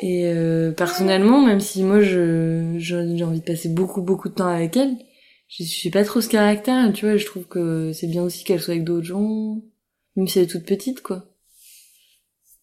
Et 0.00 0.26
euh, 0.26 0.72
personnellement, 0.72 1.44
même 1.44 1.60
si 1.60 1.82
moi 1.82 2.00
je 2.00 2.74
j'ai 2.78 3.24
envie 3.24 3.40
de 3.40 3.44
passer 3.44 3.68
beaucoup 3.68 4.02
beaucoup 4.02 4.28
de 4.28 4.34
temps 4.34 4.46
avec 4.46 4.76
elle, 4.76 4.96
je 5.48 5.64
suis 5.64 5.90
pas 5.90 6.04
trop 6.04 6.20
ce 6.20 6.28
caractère, 6.28 6.92
tu 6.92 7.06
vois. 7.06 7.16
Je 7.16 7.26
trouve 7.26 7.46
que 7.46 7.92
c'est 7.92 8.06
bien 8.06 8.22
aussi 8.22 8.44
qu'elle 8.44 8.60
soit 8.60 8.74
avec 8.74 8.84
d'autres 8.84 9.06
gens, 9.06 9.62
même 10.16 10.28
si 10.28 10.38
elle 10.38 10.44
est 10.44 10.48
toute 10.48 10.66
petite, 10.66 11.02
quoi. 11.02 11.26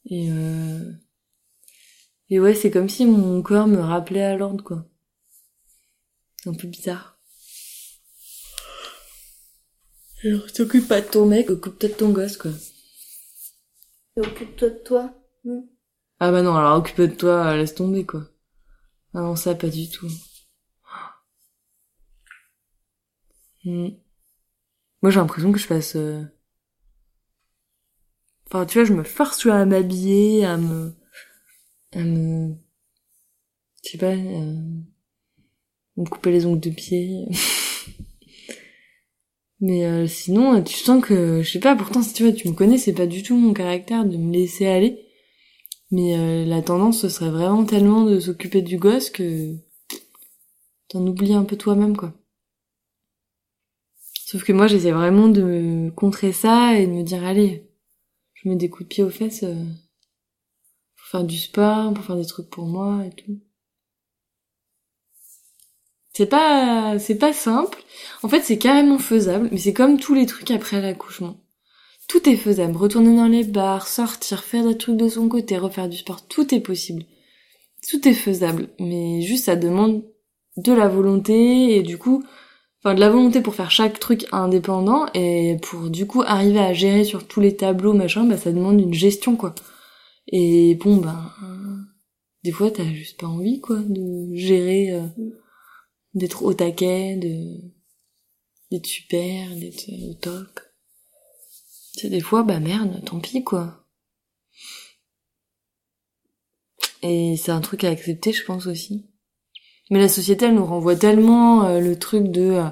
Et 0.10 0.30
euh... 0.32 0.92
et 2.30 2.40
ouais, 2.40 2.54
c'est 2.56 2.72
comme 2.72 2.90
si 2.90 3.06
mon 3.06 3.42
corps 3.42 3.68
me 3.68 3.80
rappelait 3.80 4.24
à 4.24 4.36
l'ordre, 4.38 4.64
quoi. 4.64 4.86
C'est 6.38 6.50
un 6.50 6.54
peu 6.54 6.68
bizarre. 6.68 7.18
Alors, 10.24 10.52
t'occupes 10.54 10.88
pas 10.88 11.02
de 11.02 11.08
ton 11.08 11.26
mec, 11.26 11.50
occupe-toi 11.50 11.90
de 11.90 11.94
ton 11.96 12.10
gosse, 12.12 12.38
quoi. 12.38 12.52
Occupe-toi 14.18 14.70
de 14.70 14.80
toi. 14.84 15.14
Ah 16.24 16.32
bah 16.32 16.42
non, 16.42 16.56
alors 16.56 16.78
occupe 16.80 17.02
de 17.02 17.06
toi, 17.06 17.52
euh, 17.52 17.58
laisse 17.58 17.76
tomber, 17.76 18.04
quoi. 18.04 18.24
Ah 19.14 19.22
non, 19.22 19.36
ça, 19.36 19.56
pas 19.56 19.70
du 19.70 19.90
tout. 19.90 20.10
Hmm. 23.64 24.04
Moi, 25.04 25.12
j'ai 25.12 25.20
l'impression 25.20 25.52
que 25.52 25.60
je 25.60 25.68
passe... 25.68 25.96
euh, 25.96 26.24
Enfin, 28.48 28.66
tu 28.66 28.78
vois, 28.78 28.86
je 28.86 28.94
me 28.94 29.04
force 29.04 29.46
à 29.48 29.66
m'habiller, 29.66 30.46
à 30.46 30.56
me... 30.58 30.96
à 31.94 32.00
me... 32.00 32.56
Je 33.84 33.92
sais 33.92 33.98
pas, 34.00 34.08
euh, 34.16 34.56
me 35.98 36.06
couper 36.06 36.32
les 36.32 36.46
ongles 36.46 36.60
de 36.60 36.70
pied. 36.70 37.26
Mais 39.62 39.86
euh, 39.86 40.06
sinon, 40.08 40.62
tu 40.64 40.76
sens 40.76 41.04
que... 41.04 41.42
Je 41.42 41.50
sais 41.52 41.60
pas, 41.60 41.76
pourtant, 41.76 42.02
si 42.04 42.14
tu 42.14 42.24
vois, 42.24 42.34
tu 42.34 42.48
me 42.48 42.54
connais, 42.54 42.78
c'est 42.78 42.94
pas 42.94 43.08
du 43.08 43.24
tout 43.24 43.36
mon 43.38 43.54
caractère 43.54 44.06
de 44.06 44.18
me 44.18 44.32
laisser 44.32 44.68
aller. 44.68 45.03
Mais 45.94 46.18
euh, 46.18 46.44
la 46.44 46.64
tendance, 46.64 47.02
ce 47.02 47.08
serait 47.08 47.30
vraiment 47.30 47.66
tellement 47.66 48.04
de 48.04 48.20
s'occuper 48.20 48.64
du 48.64 48.78
gosse 48.80 49.12
que 49.12 49.56
t'en 50.88 51.06
oublies 51.06 51.36
un 51.36 51.44
peu 51.44 51.56
toi-même, 51.56 51.96
quoi. 51.96 52.14
Sauf 54.26 54.44
que 54.44 54.54
moi, 54.54 54.66
j'essaie 54.66 54.92
vraiment 54.92 55.28
de 55.28 55.44
me 55.44 55.92
contrer 55.92 56.32
ça 56.32 56.80
et 56.80 56.88
de 56.88 56.92
me 56.92 57.04
dire, 57.04 57.24
allez, 57.24 57.70
je 58.34 58.50
mets 58.50 58.56
des 58.56 58.72
coups 58.72 58.86
de 58.86 58.88
pied 58.88 59.04
aux 59.04 59.12
fesses 59.12 59.44
euh, 59.44 59.54
pour 60.96 61.06
faire 61.06 61.24
du 61.26 61.38
sport, 61.38 61.94
pour 61.94 62.04
faire 62.04 62.18
des 62.18 62.26
trucs 62.26 62.50
pour 62.50 62.66
moi 62.66 63.06
et 63.06 63.12
tout. 63.12 63.40
C'est 66.14 66.26
pas, 66.26 66.98
c'est 66.98 67.20
pas 67.20 67.34
simple. 67.34 67.84
En 68.24 68.30
fait, 68.30 68.42
c'est 68.42 68.58
carrément 68.58 68.98
faisable, 68.98 69.48
mais 69.52 69.60
c'est 69.60 69.74
comme 69.74 70.00
tous 70.00 70.16
les 70.16 70.26
trucs 70.26 70.50
après 70.50 70.82
l'accouchement. 70.82 71.43
Tout 72.08 72.30
est 72.30 72.38
faisable. 72.38 72.76
Retourner 72.78 73.16
dans 73.16 73.28
les 73.28 73.44
bars, 73.44 73.88
sortir, 73.88 74.44
faire 74.44 74.68
des 74.68 74.78
trucs 74.78 74.98
de 74.98 75.10
son 75.10 75.28
côté, 75.30 75.58
refaire 75.58 75.90
du 75.90 75.98
sport, 75.98 76.28
tout 76.28 76.54
est 76.54 76.60
possible. 76.60 77.06
Tout 77.90 78.08
est 78.08 78.14
faisable. 78.14 78.70
Mais 78.80 79.22
juste, 79.22 79.46
ça 79.46 79.56
demande 79.56 80.04
de 80.58 80.74
la 80.74 80.88
volonté 80.88 81.76
et 81.76 81.84
du 81.84 81.98
coup, 81.98 82.24
enfin, 82.80 82.94
de 82.94 83.00
la 83.00 83.10
volonté 83.10 83.42
pour 83.42 83.56
faire 83.56 83.72
chaque 83.72 84.00
truc 84.00 84.26
indépendant 84.32 85.06
et 85.14 85.58
pour 85.62 85.90
du 85.90 86.06
coup 86.06 86.22
arriver 86.22 86.60
à 86.60 86.74
gérer 86.74 87.04
sur 87.04 87.28
tous 87.28 87.40
les 87.40 87.56
tableaux, 87.56 87.94
machin, 87.94 88.26
bah, 88.26 88.38
ça 88.38 88.52
demande 88.52 88.80
une 88.80 88.94
gestion, 88.94 89.36
quoi. 89.36 89.56
Et 90.28 90.76
bon, 90.76 90.98
ben, 90.98 91.32
des 92.44 92.52
fois, 92.52 92.72
t'as 92.72 92.86
juste 92.86 93.20
pas 93.20 93.28
envie, 93.28 93.60
quoi, 93.60 93.80
de 93.80 94.34
gérer, 94.36 94.92
euh, 94.92 95.08
d'être 96.14 96.44
au 96.44 96.54
taquet, 96.54 97.16
de, 97.16 97.62
d'être 98.72 98.86
super, 98.86 99.56
d'être 99.56 99.90
au 100.10 100.14
top. 100.14 100.60
Tu 101.94 102.02
sais, 102.02 102.10
des 102.10 102.22
fois, 102.22 102.44
bah 102.44 102.60
merde, 102.60 103.04
tant 103.06 103.20
pis, 103.20 103.44
quoi. 103.44 103.86
Et 107.04 107.36
c'est 107.38 107.52
un 107.52 107.62
truc 107.62 107.84
à 107.84 107.90
accepter, 107.90 108.34
je 108.34 108.44
pense 108.46 108.68
aussi. 108.68 109.06
Mais 109.92 110.00
la 110.00 110.10
société, 110.10 110.46
elle 110.46 110.56
nous 110.56 110.66
renvoie 110.66 110.96
tellement 110.96 111.66
euh, 111.66 111.80
le 111.80 111.98
truc 112.00 112.32
de... 112.32 112.42
euh, 112.42 112.70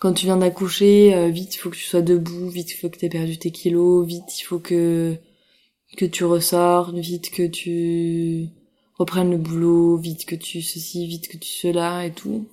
quand 0.00 0.12
tu 0.14 0.26
viens 0.26 0.36
d'accoucher, 0.38 1.14
euh, 1.14 1.28
vite, 1.28 1.54
il 1.54 1.58
faut 1.58 1.70
que 1.70 1.76
tu 1.76 1.84
sois 1.84 2.02
debout, 2.02 2.48
vite, 2.48 2.72
il 2.72 2.76
faut 2.76 2.90
que 2.90 2.98
tu 2.98 3.06
aies 3.06 3.10
perdu 3.10 3.38
tes 3.38 3.50
kilos, 3.52 4.06
vite, 4.06 4.38
il 4.40 4.42
faut 4.44 4.58
que 4.58 5.16
que 5.96 6.06
tu 6.06 6.24
ressortes, 6.24 6.94
vite 6.94 7.30
que 7.30 7.46
tu 7.46 8.48
reprennes 8.98 9.30
le 9.30 9.38
boulot, 9.38 9.96
vite 9.98 10.26
que 10.26 10.34
tu 10.36 10.62
ceci, 10.62 11.06
vite 11.06 11.28
que 11.28 11.36
tu 11.38 11.50
cela 11.50 12.06
et 12.06 12.12
tout. 12.12 12.48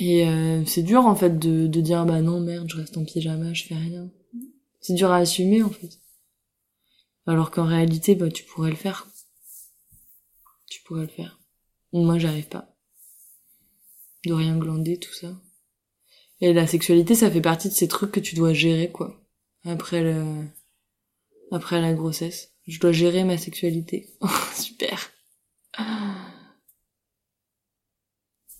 Et 0.00 0.26
euh, 0.26 0.64
c'est 0.64 0.82
dur 0.82 1.06
en 1.06 1.16
fait 1.16 1.38
de, 1.38 1.66
de 1.66 1.80
dire 1.80 2.06
bah 2.06 2.20
non 2.20 2.40
merde 2.40 2.68
je 2.70 2.76
reste 2.76 2.96
en 2.96 3.04
pyjama 3.04 3.52
je 3.52 3.64
fais 3.64 3.74
rien. 3.74 4.10
C'est 4.80 4.94
dur 4.94 5.10
à 5.10 5.16
assumer 5.16 5.62
en 5.62 5.70
fait. 5.70 6.00
Alors 7.26 7.50
qu'en 7.50 7.66
réalité 7.66 8.14
bah 8.14 8.30
tu 8.30 8.44
pourrais 8.44 8.70
le 8.70 8.76
faire. 8.76 9.08
Tu 10.66 10.82
pourrais 10.82 11.02
le 11.02 11.08
faire. 11.08 11.40
Moi 11.92 12.18
j'arrive 12.18 12.48
pas. 12.48 12.76
De 14.24 14.32
rien 14.32 14.56
glander 14.56 14.98
tout 14.98 15.12
ça. 15.12 15.40
Et 16.40 16.52
la 16.52 16.68
sexualité 16.68 17.16
ça 17.16 17.30
fait 17.30 17.40
partie 17.40 17.68
de 17.68 17.74
ces 17.74 17.88
trucs 17.88 18.12
que 18.12 18.20
tu 18.20 18.36
dois 18.36 18.52
gérer 18.52 18.92
quoi. 18.92 19.20
Après 19.64 20.02
le 20.02 20.44
après 21.50 21.80
la 21.80 21.92
grossesse. 21.92 22.52
Je 22.66 22.78
dois 22.78 22.92
gérer 22.92 23.24
ma 23.24 23.38
sexualité. 23.38 24.14
Super. 24.54 25.10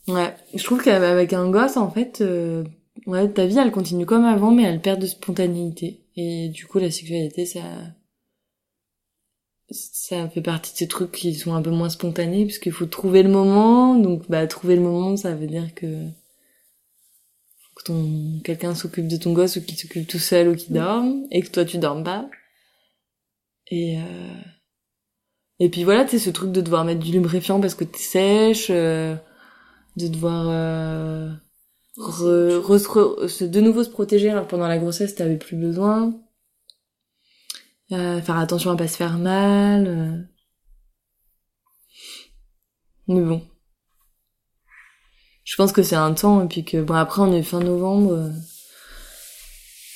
Ouais, 0.09 0.35
je 0.55 0.65
trouve 0.65 0.83
qu'avec 0.83 1.33
un 1.35 1.51
gosse, 1.51 1.77
en 1.77 1.91
fait, 1.91 2.23
euh, 2.23 2.65
ouais, 3.07 3.29
ta 3.29 3.47
vie, 3.47 3.59
elle 3.59 3.71
continue 3.71 4.07
comme 4.07 4.25
avant, 4.25 4.51
mais 4.51 4.63
elle 4.63 4.81
perd 4.81 5.01
de 5.01 5.07
spontanéité. 5.07 6.01
Et 6.17 6.49
du 6.49 6.67
coup, 6.67 6.79
la 6.79 6.91
sexualité, 6.91 7.45
ça, 7.45 7.61
ça 9.71 10.29
fait 10.31 10.41
partie 10.41 10.73
de 10.73 10.79
ces 10.79 10.89
trucs 10.89 11.13
qui 11.13 11.35
sont 11.35 11.55
un 11.55 11.61
peu 11.61 11.71
moins 11.71 11.91
spontanés, 11.91 12.47
parce 12.47 12.59
qu'il 12.59 12.73
faut 12.73 12.87
trouver 12.87 13.23
le 13.23 13.29
moment. 13.29 13.97
Donc, 13.97 14.29
bah, 14.31 14.47
trouver 14.47 14.77
le 14.77 14.83
moment, 14.83 15.17
ça 15.17 15.35
veut 15.35 15.47
dire 15.47 15.75
que, 15.75 16.07
faut 17.61 17.75
que 17.77 17.85
ton, 17.85 18.41
quelqu'un 18.45 18.75
s'occupe 18.75 19.09
de 19.09 19.19
ton 19.19 19.35
gosse, 19.35 19.57
ou 19.57 19.63
qu'il 19.63 19.77
s'occupe 19.77 20.09
tout 20.09 20.19
seul, 20.19 20.49
ou 20.49 20.57
qu'il 20.57 20.73
dorme, 20.75 21.27
et 21.31 21.43
que 21.43 21.51
toi, 21.51 21.67
tu 21.67 21.77
dormes 21.77 22.05
pas. 22.05 22.31
Et, 23.71 23.99
euh... 23.99 24.41
et 25.59 25.69
puis 25.69 25.85
voilà, 25.85 26.05
tu 26.05 26.13
sais, 26.13 26.19
ce 26.19 26.31
truc 26.31 26.53
de 26.53 26.63
devoir 26.63 26.85
mettre 26.87 27.01
du 27.01 27.13
lubrifiant 27.13 27.61
parce 27.61 27.75
que 27.75 27.85
t'es 27.85 27.99
sèche, 27.99 28.69
euh, 28.71 29.15
de 29.99 30.09
devoir 30.09 30.47
euh, 30.49 31.31
re, 31.97 32.61
re- 32.61 32.79
re- 32.79 33.29
se- 33.29 33.45
de 33.45 33.61
nouveau 33.61 33.85
se 33.85 33.91
protéger 33.91 34.31
alors 34.31 34.45
que 34.45 34.51
pendant 34.51 34.69
la 34.69 34.79
grossesse 34.79 35.15
t'avais 35.15 35.37
plus 35.39 35.57
besoin 35.57 36.15
Euh, 37.91 38.21
faire 38.21 38.37
attention 38.37 38.71
à 38.71 38.77
pas 38.77 38.87
se 38.87 38.97
faire 38.99 39.17
mal 39.19 39.87
euh. 39.87 40.19
mais 43.07 43.23
bon 43.23 43.41
je 45.45 45.57
pense 45.57 45.73
que 45.73 45.83
c'est 45.83 45.97
un 45.97 46.13
temps 46.13 46.45
et 46.45 46.49
puis 46.49 46.65
que 46.65 46.83
bon 46.83 46.95
après 46.95 47.23
on 47.23 47.33
est 47.33 47.43
fin 47.43 47.61
novembre 47.61 48.13
euh. 48.13 48.31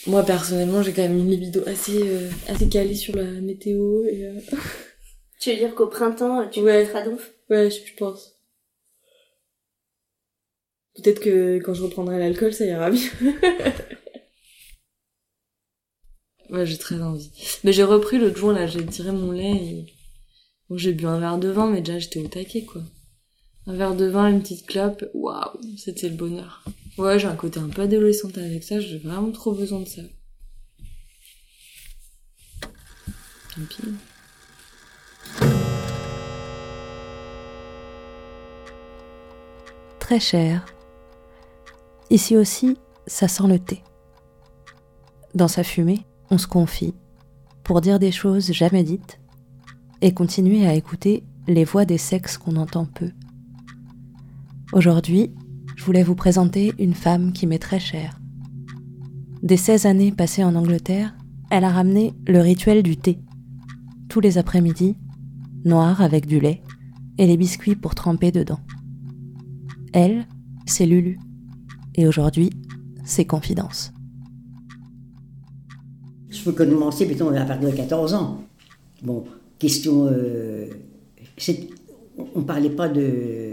moi 0.06 0.22
personnellement 0.24 0.82
j'ai 0.82 0.92
quand 0.92 1.02
même 1.02 1.18
une 1.18 1.30
libido 1.30 1.62
assez 1.66 2.00
euh, 2.02 2.30
assez 2.48 2.68
calée 2.68 2.94
sur 2.94 3.14
la 3.14 3.24
météo 3.24 4.04
et 4.04 4.26
euh, 4.26 4.40
Tu 5.40 5.50
veux 5.50 5.56
dire 5.56 5.74
qu'au 5.74 5.88
printemps, 5.88 6.48
tu 6.48 6.60
Ouais. 6.60 6.86
donc? 7.04 7.20
Ouais, 7.50 7.68
je 7.70 7.94
pense. 7.96 8.36
Peut-être 10.96 11.20
que 11.20 11.58
quand 11.58 11.74
je 11.74 11.82
reprendrai 11.82 12.18
l'alcool, 12.18 12.52
ça 12.52 12.66
ira 12.66 12.90
mieux. 12.90 12.98
ouais, 16.50 16.66
j'ai 16.66 16.78
très 16.78 17.00
envie. 17.00 17.30
Mais 17.64 17.72
j'ai 17.72 17.84
repris 17.84 18.18
l'autre 18.18 18.36
jour, 18.36 18.52
là, 18.52 18.66
j'ai 18.66 18.84
tiré 18.84 19.12
mon 19.12 19.32
lait 19.32 19.56
et... 19.56 19.86
Bon, 20.68 20.76
j'ai 20.76 20.92
bu 20.92 21.06
un 21.06 21.18
verre 21.18 21.38
de 21.38 21.48
vin, 21.48 21.70
mais 21.70 21.80
déjà, 21.80 21.98
j'étais 21.98 22.20
au 22.20 22.28
taquet, 22.28 22.64
quoi. 22.64 22.82
Un 23.66 23.74
verre 23.74 23.94
de 23.94 24.06
vin, 24.06 24.28
une 24.28 24.42
petite 24.42 24.66
clope, 24.66 25.04
waouh, 25.14 25.60
c'était 25.78 26.08
le 26.08 26.16
bonheur. 26.16 26.64
Ouais, 26.98 27.18
j'ai 27.18 27.28
un 27.28 27.36
côté 27.36 27.58
un 27.58 27.68
peu 27.68 27.82
adolescente 27.82 28.36
avec 28.36 28.64
ça, 28.64 28.80
j'ai 28.80 28.98
vraiment 28.98 29.30
trop 29.30 29.52
besoin 29.52 29.80
de 29.80 29.88
ça. 29.88 30.02
Tant 33.54 33.62
pis. 33.68 33.82
Très 40.00 40.20
cher. 40.20 40.66
Ici 42.12 42.36
aussi, 42.36 42.76
ça 43.06 43.26
sent 43.26 43.48
le 43.48 43.58
thé. 43.58 43.82
Dans 45.34 45.48
sa 45.48 45.64
fumée, 45.64 46.04
on 46.30 46.36
se 46.36 46.46
confie 46.46 46.92
pour 47.64 47.80
dire 47.80 47.98
des 47.98 48.12
choses 48.12 48.52
jamais 48.52 48.84
dites 48.84 49.18
et 50.02 50.12
continuer 50.12 50.66
à 50.66 50.74
écouter 50.74 51.24
les 51.46 51.64
voix 51.64 51.86
des 51.86 51.96
sexes 51.96 52.36
qu'on 52.36 52.56
entend 52.56 52.84
peu. 52.84 53.12
Aujourd'hui, 54.74 55.32
je 55.74 55.84
voulais 55.84 56.02
vous 56.02 56.14
présenter 56.14 56.74
une 56.78 56.92
femme 56.92 57.32
qui 57.32 57.46
m'est 57.46 57.58
très 57.58 57.80
chère. 57.80 58.20
Des 59.42 59.56
16 59.56 59.86
années 59.86 60.12
passées 60.12 60.44
en 60.44 60.54
Angleterre, 60.54 61.16
elle 61.50 61.64
a 61.64 61.70
ramené 61.70 62.12
le 62.26 62.40
rituel 62.40 62.82
du 62.82 62.98
thé. 62.98 63.20
Tous 64.10 64.20
les 64.20 64.36
après-midi, 64.36 64.98
noir 65.64 66.02
avec 66.02 66.26
du 66.26 66.40
lait 66.40 66.62
et 67.16 67.26
les 67.26 67.38
biscuits 67.38 67.74
pour 67.74 67.94
tremper 67.94 68.32
dedans. 68.32 68.60
Elle, 69.94 70.26
c'est 70.66 70.84
Lulu. 70.84 71.18
Et 71.94 72.06
aujourd'hui, 72.06 72.50
c'est 73.04 73.24
Confidence. 73.24 73.92
Je 76.30 76.42
peux 76.42 76.52
commencer, 76.52 77.06
mettons, 77.06 77.34
à 77.34 77.44
partir 77.44 77.70
de 77.70 77.76
14 77.76 78.14
ans. 78.14 78.42
Bon, 79.02 79.24
question. 79.58 80.06
euh, 80.06 80.66
on 82.34 82.40
ne 82.40 82.44
parlait 82.44 82.70
pas 82.70 82.88
de, 82.88 83.52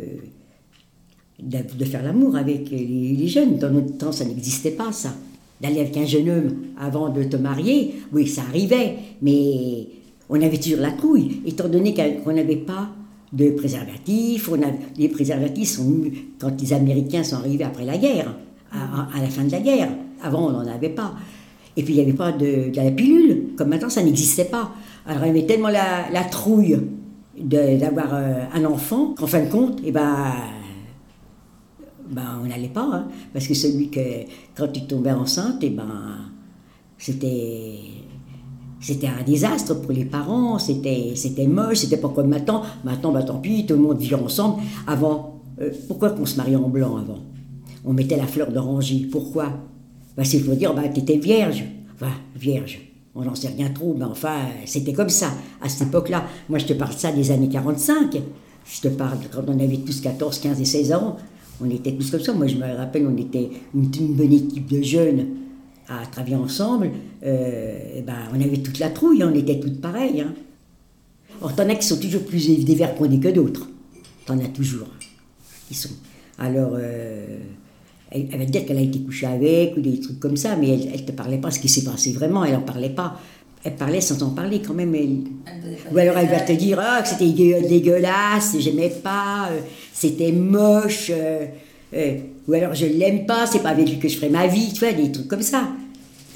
de, 1.42 1.86
faire 1.86 2.04
l'amour 2.04 2.36
avec 2.36 2.70
les, 2.70 2.86
les 2.86 3.28
jeunes. 3.28 3.58
Dans 3.58 3.72
notre 3.72 3.98
temps, 3.98 4.12
ça 4.12 4.26
n'existait 4.26 4.72
pas, 4.72 4.92
ça. 4.92 5.14
D'aller 5.60 5.82
avec 5.82 5.98
un 5.98 6.06
jeune 6.06 6.30
homme 6.30 6.56
avant 6.80 7.10
de 7.10 7.24
te 7.24 7.36
marier, 7.36 7.96
oui, 8.14 8.28
ça 8.28 8.44
arrivait, 8.44 8.96
mais 9.22 9.88
on 10.30 10.42
avait 10.42 10.58
toujours 10.58 10.80
la 10.80 10.92
trouille, 10.92 11.42
étant 11.46 11.68
donné 11.68 11.94
qu'on 11.94 12.32
n'avait 12.34 12.56
pas 12.56 12.90
de 13.34 13.52
préservatifs. 13.52 14.50
Les 14.98 15.10
préservatifs 15.10 15.70
sont 15.70 15.84
venus 15.84 16.14
quand 16.40 16.60
les 16.60 16.74
Américains 16.74 17.24
sont 17.24 17.38
arrivés 17.38 17.64
après 17.64 17.86
la 17.86 17.98
guerre, 17.98 18.36
à, 18.72 19.22
la 19.22 19.30
fin 19.30 19.44
de 19.44 19.52
la 19.52 19.60
guerre. 19.60 19.90
Avant, 20.22 20.48
on 20.48 20.52
n'en 20.52 20.68
avait 20.68 20.90
pas. 20.90 21.14
Et 21.78 21.84
puis, 21.84 21.94
il 21.94 21.98
n'y 21.98 22.04
avait 22.04 22.18
pas 22.18 22.32
de, 22.32 22.72
la 22.76 22.92
pilule. 22.92 23.50
Comme 23.56 23.70
maintenant, 23.70 23.90
ça 23.90 24.04
n'existait 24.04 24.46
pas. 24.46 24.72
Alors, 25.06 25.24
il 25.24 25.28
y 25.28 25.30
avait 25.32 25.46
tellement 25.46 25.70
la, 25.70 26.24
trouille 26.30 26.80
d'avoir 27.38 28.14
euh, 28.14 28.44
un 28.54 28.66
enfant 28.66 29.14
qu'en 29.18 29.28
fin 29.28 29.44
de 29.44 29.50
compte, 29.50 29.80
eh 29.86 29.92
ben, 29.92 30.34
ben, 32.10 32.40
on 32.44 32.48
n'allait 32.48 32.68
pas. 32.68 32.90
hein. 32.92 33.08
parce 33.32 33.48
que 33.48 33.54
celui 33.54 33.90
que, 33.90 34.00
quand 34.56 34.68
tu 34.68 34.82
tombais 34.82 35.12
enceinte, 35.12 35.60
eh 35.62 35.70
ben, 35.70 36.18
c'était. 36.98 37.80
C'était 38.82 39.08
un 39.08 39.24
désastre 39.26 39.74
pour 39.82 39.92
les 39.92 40.06
parents, 40.06 40.58
c'était 40.58 41.12
c'était 41.16 41.48
moche, 41.48 41.80
c'était 41.80 41.98
pas 41.98 42.10
comme 42.10 42.30
maintenant. 42.30 42.62
Maintenant, 42.84 43.12
bah, 43.12 43.24
tant 43.24 43.40
pis, 43.40 43.66
tout 43.66 43.74
le 43.74 43.82
monde 43.82 43.98
vit 43.98 44.16
ensemble. 44.16 44.62
Avant, 44.88 45.42
euh, 45.62 45.72
pourquoi 45.88 46.12
qu'on 46.12 46.26
se 46.26 46.38
mariait 46.38 46.56
en 46.56 46.70
blanc 46.70 46.96
avant? 46.98 47.20
On 47.84 47.94
mettait 47.94 48.16
la 48.16 48.28
fleur 48.28 48.52
d'oranger. 48.52 49.08
Pourquoi? 49.12 49.50
Bah, 50.16 50.24
C'est 50.24 50.40
pour 50.40 50.56
dire, 50.56 50.74
bah, 50.74 50.88
t'étais 50.88 51.18
vierge. 51.18 51.66
Enfin, 51.96 52.12
vierge. 52.36 52.80
On 53.16 53.24
n'en 53.24 53.36
sait 53.36 53.50
rien 53.50 53.70
trop, 53.70 53.94
mais 53.98 54.06
enfin, 54.06 54.38
c'était 54.66 54.94
comme 54.94 55.10
ça, 55.10 55.32
à 55.62 55.68
cette 55.68 55.90
époque-là. 55.90 56.24
Moi, 56.48 56.60
je 56.60 56.66
te 56.68 56.74
parle 56.74 56.94
de 56.94 57.00
ça 57.00 57.12
des 57.12 57.32
années 57.32 57.50
45. 57.50 58.16
Je 58.66 58.82
te 58.82 58.88
parle 58.88 59.18
quand 59.34 59.44
on 59.48 59.60
avait 59.60 59.78
tous 59.78 60.00
14, 60.00 60.40
15 60.40 60.62
et 60.62 60.66
16 60.66 60.94
ans. 60.94 61.18
On 61.62 61.70
était 61.70 61.92
tous 61.92 62.12
comme 62.12 62.22
ça. 62.22 62.32
Moi, 62.32 62.48
je 62.48 62.56
me 62.56 62.78
rappelle, 62.78 63.06
on 63.08 63.18
était 63.18 63.50
une 63.74 64.14
bonne 64.14 64.32
équipe 64.32 64.72
de 64.72 64.82
jeunes 64.82 65.26
à 65.90 66.06
travailler 66.06 66.36
ensemble. 66.36 66.92
Euh, 67.26 67.78
eh 67.98 68.02
ben, 68.02 68.14
on 68.34 68.40
avait 68.42 68.58
toute 68.58 68.80
la 68.80 68.90
trouille, 68.90 69.24
on 69.24 69.34
était 69.34 69.60
toutes 69.60 69.82
pareilles. 69.82 70.22
Hein. 70.22 70.34
Or, 71.42 71.56
t'en 71.56 71.68
as 71.70 71.76
qui 71.76 71.88
sont 71.88 72.00
toujours 72.00 72.24
plus 72.24 72.64
dévergondés 72.64 73.20
que 73.20 73.30
d'autres. 73.30 73.68
T'en 74.26 74.38
as 74.40 74.48
toujours. 74.48 74.88
Ils 75.72 75.76
sont. 75.76 75.90
Alors, 76.38 76.72
euh, 76.76 77.38
elle, 78.12 78.28
elle 78.32 78.40
va 78.40 78.46
te 78.46 78.52
dire 78.52 78.66
qu'elle 78.66 78.78
a 78.78 78.82
été 78.82 79.00
couchée 79.00 79.26
avec 79.26 79.76
ou 79.78 79.82
des 79.82 80.00
trucs 80.00 80.20
comme 80.20 80.38
ça, 80.38 80.56
mais 80.56 80.70
elle, 80.70 80.90
elle 80.94 81.06
te 81.06 81.12
parlait 81.12 81.38
pas 81.38 81.52
ce 81.52 81.60
qui 81.60 81.70
s'est 81.70 81.84
passé 81.84 82.12
vraiment. 82.12 82.44
Elle 82.46 82.56
en 82.56 82.62
parlait 82.62 82.90
pas. 82.90 83.20
Elle 83.64 83.76
parlait 83.76 84.00
sans 84.02 84.22
en 84.24 84.30
parler 84.30 84.62
quand 84.66 84.74
même. 84.74 84.96
Elle... 84.96 85.24
Ou 85.92 85.98
alors 85.98 86.18
elle 86.18 86.30
va 86.30 86.40
te 86.40 86.54
dire 86.54 86.80
ah, 86.82 87.02
que 87.02 87.10
c'était 87.10 87.26
dégueu- 87.26 87.68
dégueulasse, 87.68 88.56
j'aimais 88.60 88.90
pas, 88.90 89.50
euh, 89.52 89.60
c'était 89.94 90.32
moche. 90.32 91.12
euh, 91.14 91.46
ou 92.50 92.54
alors 92.54 92.74
je 92.74 92.88
l'aime 92.88 93.28
pas, 93.28 93.46
c'est 93.46 93.62
pas 93.62 93.70
avec 93.70 93.88
lui 93.88 94.00
que 94.00 94.08
je 94.08 94.18
ferai 94.18 94.30
ma 94.30 94.48
vie, 94.48 94.74
tu 94.74 94.80
vois, 94.80 94.92
des 94.92 95.12
trucs 95.12 95.28
comme 95.28 95.44
ça. 95.44 95.68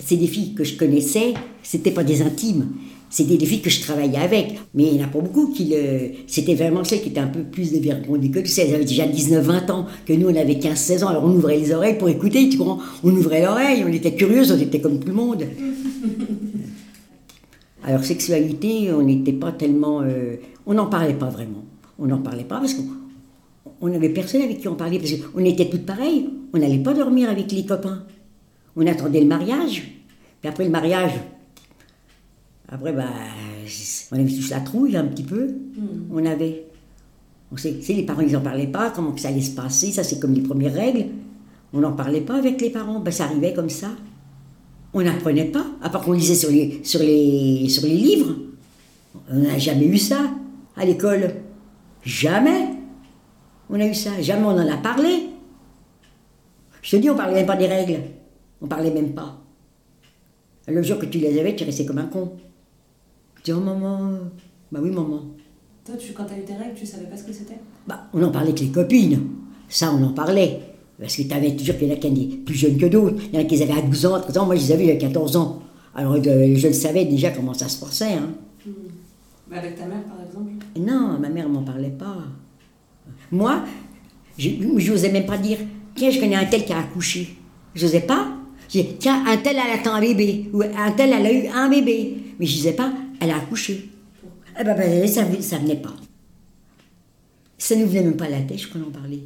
C'est 0.05 0.17
des 0.17 0.27
filles 0.27 0.53
que 0.53 0.63
je 0.63 0.77
connaissais, 0.77 1.33
c'était 1.63 1.91
pas 1.91 2.03
des 2.03 2.21
intimes. 2.21 2.67
C'était 3.09 3.37
des 3.37 3.45
filles 3.45 3.61
que 3.61 3.69
je 3.69 3.81
travaillais 3.81 4.17
avec. 4.17 4.59
Mais 4.73 4.85
il 4.85 4.95
n'y 4.95 5.03
en 5.03 5.05
a 5.05 5.07
pas 5.07 5.19
beaucoup 5.19 5.53
qui 5.53 5.65
le. 5.65 6.13
C'était 6.25 6.55
vraiment 6.55 6.83
celles 6.83 7.01
qui 7.01 7.09
étaient 7.09 7.19
un 7.19 7.27
peu 7.27 7.43
plus 7.43 7.71
dévergondées 7.71 8.31
que 8.31 8.39
tu 8.39 8.47
sais. 8.47 8.67
Elles 8.67 8.73
avaient 8.73 8.85
déjà 8.85 9.05
19-20 9.05 9.71
ans, 9.71 9.85
que 10.05 10.13
nous 10.13 10.29
on 10.29 10.35
avait 10.35 10.55
15-16 10.55 11.03
ans. 11.03 11.09
Alors 11.09 11.23
on 11.23 11.29
ouvrait 11.29 11.57
les 11.57 11.71
oreilles 11.71 11.99
pour 11.99 12.09
écouter, 12.09 12.49
tu 12.49 12.57
comprends? 12.57 12.79
On 13.03 13.11
ouvrait 13.11 13.43
l'oreille, 13.43 13.83
on 13.87 13.93
était 13.93 14.13
curieuses, 14.13 14.51
on 14.51 14.59
était 14.59 14.81
comme 14.81 14.99
tout 14.99 15.07
le 15.07 15.13
monde. 15.13 15.43
Alors 17.85 18.03
sexualité, 18.03 18.91
on 18.93 19.03
n'était 19.03 19.33
pas 19.33 19.51
tellement... 19.51 20.01
euh, 20.01 20.37
on 20.65 20.73
n'en 20.73 20.87
parlait 20.87 21.13
pas 21.13 21.29
vraiment. 21.29 21.65
On 21.99 22.07
n'en 22.07 22.19
parlait 22.19 22.45
pas 22.45 22.59
parce 22.59 22.73
qu'on 22.73 23.02
on 23.81 23.89
n'avait 23.89 24.09
personne 24.09 24.41
avec 24.41 24.59
qui 24.59 24.67
on 24.67 24.75
parlait, 24.75 24.99
parce 24.99 25.13
qu'on 25.13 25.43
était 25.45 25.69
toutes 25.69 25.85
pareilles. 25.85 26.29
On 26.53 26.59
n'allait 26.59 26.79
pas 26.79 26.93
dormir 26.93 27.29
avec 27.29 27.51
les 27.51 27.65
copains. 27.65 28.03
On 28.75 28.85
attendait 28.87 29.21
le 29.21 29.27
mariage. 29.27 29.83
Puis 30.41 30.49
après 30.49 30.65
le 30.65 30.69
mariage, 30.69 31.13
après, 32.73 32.91
bah, 32.91 33.05
on 34.11 34.15
avait 34.15 34.31
tous 34.31 34.49
la 34.49 34.59
trouille 34.61 34.97
un 34.97 35.05
petit 35.05 35.23
peu. 35.23 35.47
On 36.11 36.25
avait... 36.25 36.65
On 37.51 37.57
sait, 37.57 37.75
tu 37.75 37.83
sais, 37.83 37.93
les 37.93 38.03
parents, 38.03 38.21
ils 38.21 38.31
n'en 38.31 38.41
parlaient 38.41 38.65
pas, 38.65 38.89
comment 38.89 39.11
que 39.11 39.21
ça 39.21 39.27
allait 39.27 39.41
se 39.41 39.51
passer. 39.51 39.91
Ça, 39.91 40.03
c'est 40.03 40.19
comme 40.19 40.33
les 40.33 40.41
premières 40.41 40.73
règles. 40.73 41.05
On 41.71 41.81
n'en 41.81 41.91
parlait 41.91 42.21
pas 42.21 42.35
avec 42.35 42.59
les 42.61 42.71
parents. 42.71 42.99
Ben, 42.99 43.11
ça 43.11 43.25
arrivait 43.25 43.53
comme 43.53 43.69
ça. 43.69 43.89
On 44.95 45.03
n'apprenait 45.03 45.45
pas, 45.45 45.65
à 45.81 45.89
part 45.89 46.01
qu'on 46.01 46.13
lisait 46.13 46.35
sur 46.35 46.49
les, 46.49 46.79
sur 46.83 46.99
les, 46.99 47.69
sur 47.69 47.83
les 47.83 47.95
livres. 47.95 48.35
On 49.29 49.39
n'a 49.39 49.59
jamais 49.59 49.85
eu 49.85 49.97
ça 49.97 50.31
à 50.75 50.85
l'école. 50.85 51.35
Jamais. 52.03 52.72
On 53.69 53.79
a 53.79 53.85
eu 53.85 53.93
ça. 53.93 54.21
Jamais 54.21 54.45
on 54.45 54.49
en 54.49 54.67
a 54.71 54.77
parlé. 54.77 55.29
Je 56.81 56.91
te 56.91 56.95
dis, 56.97 57.09
on 57.09 57.15
parlait 57.15 57.35
même 57.35 57.45
pas 57.45 57.55
des 57.55 57.67
règles. 57.67 58.01
On 58.61 58.67
parlait 58.67 58.91
même 58.91 59.13
pas. 59.13 59.37
Le 60.67 60.81
jour 60.81 60.97
que 60.99 61.05
tu 61.05 61.17
les 61.17 61.39
avais, 61.39 61.55
tu 61.55 61.63
restais 61.63 61.85
comme 61.85 61.97
un 61.97 62.05
con. 62.05 62.33
Tu 63.37 63.43
dis, 63.43 63.53
oh 63.53 63.59
maman, 63.59 64.11
bah 64.71 64.79
oui 64.81 64.91
maman. 64.91 65.21
Toi, 65.85 65.95
tu, 65.97 66.13
quand 66.13 66.23
t'as 66.23 66.37
eu 66.37 66.43
tes 66.43 66.53
règles, 66.53 66.75
tu 66.75 66.85
savais 66.85 67.05
pas 67.07 67.17
ce 67.17 67.23
que 67.23 67.33
c'était? 67.33 67.57
Bah, 67.85 68.07
on 68.13 68.23
en 68.23 68.31
parlait 68.31 68.49
avec 68.49 68.61
les 68.61 68.69
copines. 68.69 69.19
Ça, 69.67 69.91
on 69.93 70.01
en 70.03 70.13
parlait. 70.13 70.59
Parce 70.99 71.15
que 71.17 71.23
tu 71.23 71.33
avais 71.33 71.55
toujours 71.55 71.77
qu'il 71.77 71.87
y 71.89 71.91
en 71.91 71.95
a 71.95 71.97
qui 71.97 72.07
étaient 72.07 72.37
plus 72.37 72.55
jeunes 72.55 72.77
que 72.77 72.85
d'autres. 72.85 73.17
Il 73.33 73.35
y 73.35 73.37
en 73.37 73.41
a 73.41 73.43
qui 73.45 73.61
avaient 73.61 73.73
à 73.73 73.81
12 73.81 74.05
ans, 74.05 74.19
13 74.21 74.37
ans. 74.37 74.45
Moi, 74.45 74.55
je 74.55 74.61
les 74.61 74.71
avais 74.71 74.91
à 74.91 74.95
14 74.95 75.35
ans. 75.35 75.61
Alors, 75.95 76.13
euh, 76.13 76.55
je 76.55 76.67
le 76.67 76.73
savais 76.73 77.05
déjà 77.05 77.31
comment 77.31 77.53
ça 77.53 77.67
se 77.67 77.83
passait. 77.83 78.13
Hein. 78.13 78.29
Bah, 79.49 79.57
Avec 79.57 79.75
ta 79.75 79.85
mère, 79.85 80.03
par 80.03 80.25
exemple? 80.25 80.51
Non, 80.79 81.17
ma 81.19 81.29
mère 81.29 81.49
m'en 81.49 81.63
parlait 81.63 81.89
pas. 81.89 82.17
Moi, 83.33 83.65
je 84.37 84.49
n'osais 84.51 85.11
même 85.11 85.25
pas 85.25 85.39
dire 85.39 85.57
Tiens, 85.95 86.11
je 86.11 86.19
connais 86.19 86.35
un 86.35 86.45
tel 86.45 86.65
qui 86.65 86.71
a 86.71 86.79
accouché? 86.79 87.35
Je 87.73 87.83
n'osais 87.83 88.01
pas. 88.01 88.31
Je 88.69 88.79
disais 88.79 88.95
Tiens, 88.99 89.23
un 89.25 89.37
tel, 89.37 89.55
elle 89.57 89.79
attend 89.79 89.95
un 89.95 90.01
bébé. 90.01 90.51
Ou 90.53 90.61
un 90.61 90.91
tel, 90.91 91.11
elle 91.11 91.25
a 91.25 91.33
eu 91.33 91.47
un 91.47 91.67
bébé. 91.67 92.15
Mais 92.39 92.45
je 92.45 92.53
disais 92.53 92.73
pas 92.73 92.93
Elle 93.19 93.31
a 93.31 93.37
accouché. 93.37 93.89
Eh 94.59 94.63
ben, 94.63 94.77
ben, 94.77 95.07
ça, 95.07 95.23
ça 95.41 95.57
venait 95.57 95.77
pas. 95.77 95.95
Ça 97.57 97.75
ne 97.75 97.85
venait 97.85 98.03
même 98.03 98.17
pas 98.17 98.25
à 98.25 98.29
la 98.29 98.41
tête 98.41 98.67
qu'on 98.69 98.83
en 98.83 98.91
parlait. 98.91 99.23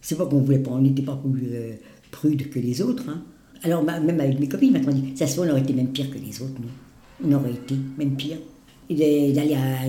C'est 0.00 0.18
pas 0.18 0.26
qu'on 0.26 0.40
voulait 0.40 0.58
pas, 0.58 0.72
on 0.72 0.80
n'était 0.80 1.02
pas 1.02 1.16
plus 1.16 1.46
euh, 1.52 1.72
prudes 2.10 2.50
que 2.50 2.58
les 2.58 2.82
autres. 2.82 3.04
hein. 3.08 3.22
Alors, 3.62 3.84
même 3.84 4.20
avec 4.20 4.38
mes 4.40 4.48
copines, 4.48 4.72
maintenant, 4.72 4.92
ça 5.14 5.26
se 5.28 5.36
voit, 5.36 5.46
on 5.46 5.50
aurait 5.50 5.60
été 5.60 5.72
même 5.72 5.88
pire 5.92 6.10
que 6.10 6.18
les 6.18 6.42
autres, 6.42 6.60
nous. 6.60 7.26
On 7.26 7.32
aurait 7.32 7.52
été 7.52 7.76
même 7.96 8.16
pire. 8.16 8.38
D'aller 8.90 9.34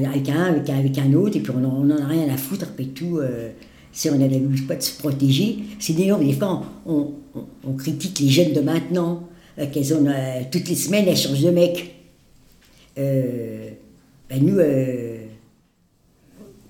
avec 0.06 0.30
un, 0.30 0.54
avec, 0.78 0.98
un- 0.98 1.14
autre, 1.14 1.36
et 1.38 1.42
puis 1.42 1.52
on 1.56 1.60
n'en 1.84 1.98
a 1.98 2.06
rien 2.06 2.34
à 2.34 2.38
foutre, 2.38 2.64
après 2.64 2.86
tout. 2.86 3.18
euh, 3.18 3.52
si 3.92 4.10
on 4.10 4.22
avait 4.22 4.38
eu 4.38 4.62
pas 4.68 4.76
de 4.76 4.82
se 4.82 4.98
protéger, 5.00 5.60
c'est 5.80 5.94
d'ailleurs, 5.94 6.20
des 6.20 6.34
fois, 6.34 6.64
on, 6.86 7.14
on- 7.66 7.74
critique 7.74 8.20
les 8.20 8.30
jeunes 8.30 8.54
de 8.54 8.62
maintenant, 8.62 9.28
euh, 9.60 9.68
qu'elles 9.72 9.94
ont, 9.94 10.06
euh, 10.06 10.42
toutes 10.52 10.68
les 10.70 10.76
semaines, 10.76 11.06
elles 11.08 11.18
changent 11.18 11.42
de 11.44 11.50
mec. 11.52 11.92
Ben 12.98 13.76
nous, 14.42 14.58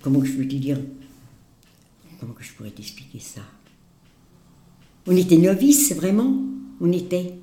comment 0.01 0.23
je 0.23 0.31
peux 0.33 0.47
te 0.47 0.55
dire? 0.55 0.77
Comment 2.19 2.33
je 2.39 2.51
pourrais 2.53 2.69
t'expliquer 2.71 3.19
ça? 3.19 3.41
On 5.07 5.15
était 5.15 5.37
novices, 5.37 5.93
vraiment? 5.93 6.33
On 6.81 6.91
était? 6.91 7.33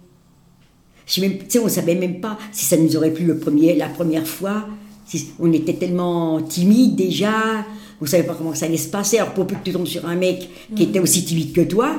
Même, 1.20 1.38
tu 1.38 1.44
sais, 1.48 1.59
on 1.59 1.68
savait 1.68 1.94
même 1.94 2.20
pas 2.20 2.38
si 2.53 2.64
ça 2.64 2.77
nous 2.77 2.96
aurait 2.96 3.12
plu 3.12 3.25
le 3.25 3.38
premier, 3.38 3.75
la 3.77 3.88
première 3.88 4.27
fois. 4.27 4.66
Si- 5.07 5.31
on 5.38 5.53
était 5.53 5.75
tellement 5.75 6.40
timides 6.40 6.96
déjà. 6.96 7.64
On 8.01 8.07
savait 8.07 8.25
pas 8.25 8.35
comment 8.35 8.55
ça 8.55 8.66
allait 8.66 8.77
se 8.77 8.88
passer. 8.88 9.18
Alors 9.18 9.35
pour 9.35 9.46
peu 9.46 9.55
que 9.55 9.62
tu 9.62 9.72
tombes 9.72 9.87
sur 9.87 10.07
un 10.07 10.16
mec 10.16 10.48
qui 10.75 10.85
était 10.85 10.98
aussi 10.98 11.25
timide 11.25 11.53
que 11.53 11.61
toi, 11.61 11.94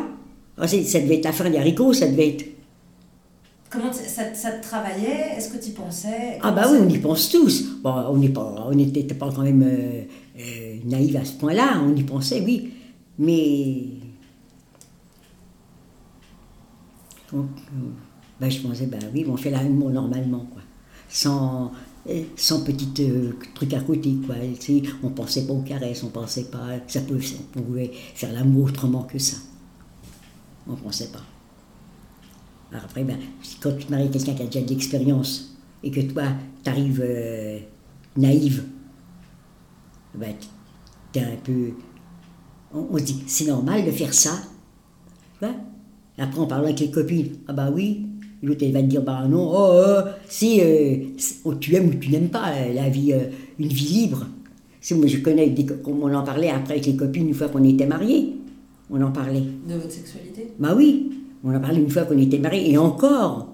ah, 0.57 0.67
ça 0.67 0.99
devait 0.99 1.15
être 1.15 1.25
la 1.25 1.31
fin 1.31 1.49
des 1.49 1.57
haricots, 1.57 1.93
ça 1.93 2.07
devait 2.07 2.29
être. 2.29 2.45
Comment 3.69 3.91
ça, 3.91 4.33
ça 4.35 4.51
te 4.51 4.63
travaillait? 4.63 5.35
Est-ce 5.37 5.49
que 5.51 5.63
tu 5.63 5.69
y 5.69 5.71
pensais? 5.71 6.37
Ah 6.41 6.51
bah 6.51 6.67
oui, 6.71 6.77
on 6.81 6.89
y 6.89 6.97
pense 6.99 7.29
tous. 7.29 7.65
Bon, 7.81 7.91
on 8.09 8.17
n'est 8.17 8.29
pas, 8.29 8.67
on 8.69 8.75
n'était 8.75 9.03
pas 9.15 9.31
quand 9.35 9.41
même 9.41 9.63
euh, 9.63 10.03
euh, 10.39 10.75
naïf 10.85 11.15
à 11.15 11.25
ce 11.25 11.33
point-là. 11.33 11.81
On 11.83 11.95
y 11.95 12.03
pensait, 12.03 12.41
oui, 12.41 12.71
mais 13.17 13.85
donc, 17.31 17.47
euh, 18.43 18.49
je 18.49 18.61
pensais, 18.61 18.85
bah 18.87 18.97
oui, 19.13 19.25
on 19.27 19.37
fait 19.37 19.49
l'amour 19.49 19.89
normalement, 19.89 20.45
quoi. 20.51 20.61
sans, 21.09 21.71
euh, 22.09 22.23
sans 22.35 22.63
petit 22.63 22.89
euh, 22.99 23.33
truc 23.53 23.73
à 23.73 23.81
côté, 23.81 24.15
quoi. 24.25 24.35
Tu 24.59 24.79
sais, 24.79 24.83
on 25.01 25.09
pensait 25.09 25.45
pas 25.47 25.53
aux 25.53 25.61
caresses, 25.61 26.03
on 26.03 26.09
pensait 26.09 26.45
pas, 26.45 26.67
ça 26.87 27.01
peut, 27.01 27.19
on 27.55 27.61
pouvait 27.61 27.91
faire 28.15 28.33
l'amour 28.33 28.67
autrement 28.67 29.03
que 29.03 29.19
ça. 29.19 29.37
On 30.67 30.75
pensait 30.75 31.09
pas. 31.11 31.23
Alors 32.71 32.85
après, 32.85 33.03
ben, 33.03 33.17
quand 33.61 33.77
tu 33.77 33.87
maries 33.89 34.09
quelqu'un 34.09 34.33
qui 34.33 34.43
a 34.43 34.45
déjà 34.45 34.61
de 34.61 34.69
l'expérience 34.69 35.55
et 35.83 35.91
que 35.91 36.01
toi, 36.01 36.23
tu 36.63 36.69
arrives 36.69 37.05
naïve, 38.17 38.63
ben, 40.15 40.33
t'es 41.11 41.21
un 41.21 41.35
peu. 41.43 41.71
On, 42.73 42.87
on 42.91 42.97
se 42.97 43.03
dit, 43.03 43.23
c'est 43.27 43.45
normal 43.45 43.85
de 43.85 43.91
faire 43.91 44.13
ça. 44.13 44.31
Après, 46.17 46.39
en 46.39 46.45
parlant 46.45 46.65
avec 46.65 46.79
les 46.79 46.91
copines, 46.91 47.37
ah 47.47 47.53
bah 47.53 47.71
oui. 47.73 48.07
L'autre, 48.43 48.63
elle 48.63 48.73
va 48.73 48.81
te 48.81 48.87
dire, 48.87 49.01
bah 49.01 49.25
non, 49.27 49.49
oh, 49.53 49.71
oh, 49.73 50.09
si, 50.27 50.59
euh, 50.61 50.97
oh, 51.45 51.55
tu 51.55 51.73
aimes 51.75 51.87
ou 51.87 51.93
tu 51.93 52.09
n'aimes 52.09 52.27
pas 52.27 52.49
euh, 52.49 52.73
la 52.73 52.89
vie, 52.89 53.13
euh, 53.13 53.29
une 53.57 53.69
vie 53.69 54.01
libre. 54.01 54.27
C'est 54.81 54.95
moi, 54.95 55.07
je 55.07 55.17
connais, 55.19 55.47
des, 55.47 55.65
on 55.85 56.13
en 56.13 56.23
parlait 56.23 56.49
après 56.49 56.73
avec 56.73 56.85
les 56.85 56.97
copines 56.97 57.29
une 57.29 57.33
fois 57.33 57.47
qu'on 57.47 57.63
était 57.63 57.87
mariés. 57.87 58.33
On 58.91 59.01
en 59.01 59.11
parlait. 59.11 59.43
De 59.65 59.75
votre 59.75 59.91
sexualité? 59.91 60.49
Bah 60.59 60.73
oui, 60.75 61.09
on 61.41 61.55
en 61.55 61.59
parlait 61.61 61.79
une 61.79 61.89
fois 61.89 62.03
qu'on 62.03 62.17
était 62.17 62.37
mariés. 62.37 62.71
Et 62.71 62.77
encore, 62.77 63.47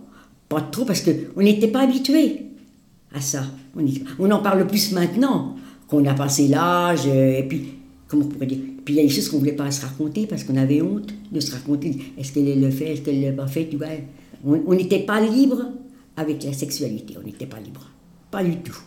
pas 0.49 0.61
trop 0.61 0.85
parce 0.85 1.01
qu'on 1.01 1.41
n'était 1.43 1.67
pas 1.67 1.81
habitués 1.81 2.47
à 3.13 3.21
ça. 3.21 3.43
On 4.17 4.31
en 4.31 4.39
parle 4.39 4.65
plus 4.65 4.91
maintenant 4.91 5.55
qu'on 5.87 6.03
a 6.05 6.15
passé 6.15 6.47
l'âge, 6.47 7.03
euh, 7.05 7.37
et 7.37 7.43
puis, 7.43 7.75
comment 8.07 8.25
on 8.25 8.27
pourrait 8.27 8.47
dire? 8.47 8.57
Puis 8.83 8.95
il 8.95 8.97
y 8.97 8.99
a 9.01 9.03
des 9.03 9.09
choses 9.09 9.29
qu'on 9.29 9.37
ne 9.37 9.41
voulait 9.41 9.53
pas 9.53 9.69
se 9.69 9.85
raconter 9.85 10.25
parce 10.25 10.43
qu'on 10.43 10.55
avait 10.55 10.81
honte 10.81 11.13
de 11.31 11.39
se 11.39 11.51
raconter. 11.51 11.95
Est-ce 12.17 12.31
qu'elle 12.31 12.59
le 12.59 12.71
fait, 12.71 12.93
est-ce 12.93 13.01
qu'elle 13.01 13.19
ne 13.19 13.27
l'a 13.27 13.33
pas 13.33 13.47
fait, 13.47 13.67
tu 13.67 13.77
vois 13.77 13.87
On 14.45 14.73
n'était 14.73 14.99
pas 14.99 15.19
libre 15.21 15.65
avec 16.15 16.43
la 16.43 16.53
sexualité, 16.53 17.15
on 17.21 17.25
n'était 17.25 17.45
pas 17.45 17.59
libre. 17.59 17.89
Pas 18.31 18.43
du 18.43 18.57
tout. 18.57 18.79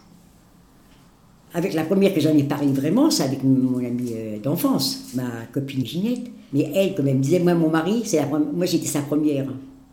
Avec 1.54 1.74
la 1.74 1.84
première 1.84 2.14
que 2.14 2.20
j'en 2.20 2.36
ai 2.36 2.44
parlé 2.44 2.68
vraiment, 2.68 3.10
c'est 3.10 3.24
avec 3.24 3.44
mon 3.44 3.78
amie 3.78 4.12
euh, 4.14 4.38
d'enfance, 4.38 5.10
ma 5.14 5.44
copine 5.52 5.84
Ginette. 5.84 6.30
Mais 6.52 6.70
elle, 6.74 6.94
comme 6.94 7.08
elle 7.08 7.16
me 7.16 7.22
disait, 7.22 7.40
moi, 7.40 7.54
mon 7.54 7.68
mari, 7.68 8.02
c'est 8.06 8.16
la 8.16 8.26
moi 8.26 8.64
j'étais 8.64 8.86
sa 8.86 9.02
première. 9.02 9.46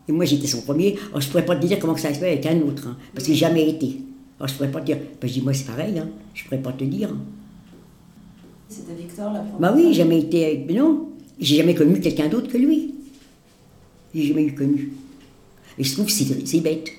Et 0.08 0.12
moi 0.12 0.26
j'étais 0.26 0.48
son 0.48 0.62
premier. 0.62 0.96
Alors 1.10 1.22
je 1.22 1.30
pourrais 1.30 1.46
pas 1.46 1.56
te 1.56 1.66
dire 1.66 1.78
comment 1.80 1.96
ça 1.96 2.14
se 2.14 2.20
fait 2.20 2.32
avec 2.32 2.46
un 2.46 2.60
autre, 2.62 2.88
hein, 2.88 2.98
parce 3.14 3.28
que 3.28 3.34
j'ai 3.34 3.40
jamais 3.40 3.70
été. 3.70 3.98
Alors 4.40 4.48
je 4.48 4.56
pourrais 4.56 4.72
pas 4.72 4.80
te 4.82 4.88
dire. 4.88 4.98
Ben, 5.22 5.28
je 5.28 5.34
dis, 5.34 5.42
moi 5.42 5.54
c'est 5.54 5.66
pareil, 5.66 6.00
hein, 6.00 6.08
je 6.34 6.44
pourrais 6.46 6.62
pas 6.62 6.72
te 6.72 6.84
dire. 6.84 7.14
C'était 8.68 8.94
Victor 8.94 9.32
la 9.32 9.40
première 9.40 9.60
Bah 9.60 9.74
oui, 9.76 9.88
j'ai 9.90 9.94
jamais 9.96 10.20
été 10.20 10.46
avec. 10.46 10.66
mais 10.68 10.74
non, 10.74 11.10
j'ai 11.40 11.58
jamais 11.58 11.76
connu 11.76 12.00
quelqu'un 12.00 12.28
d'autre 12.28 12.48
que 12.48 12.58
lui. 12.58 12.96
J'ai 14.16 14.28
jamais 14.28 14.46
eu 14.46 14.56
connu. 14.56 14.92
Et 15.80 15.84
je 15.84 15.94
trouve 15.94 16.06
que 16.06 16.12
c'est 16.12 16.62
bête. 16.62 16.92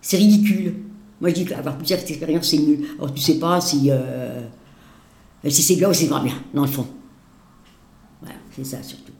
C'est 0.00 0.16
ridicule. 0.16 0.74
Moi 1.20 1.30
je 1.30 1.34
dis 1.36 1.44
qu'avoir 1.44 1.76
plusieurs 1.78 2.00
expériences 2.00 2.48
c'est 2.50 2.58
mieux. 2.58 2.78
Alors 2.98 3.12
tu 3.14 3.20
sais 3.22 3.38
pas 3.38 3.60
si, 3.60 3.90
euh, 3.90 4.40
si 5.48 5.62
c'est 5.62 5.76
bien 5.76 5.90
ou 5.90 5.94
c'est 5.94 6.08
pas 6.08 6.20
bien, 6.22 6.34
dans 6.52 6.62
le 6.62 6.68
fond. 6.68 6.86
Voilà, 8.20 8.36
c'est 8.56 8.64
ça 8.64 8.82
surtout. 8.82 9.12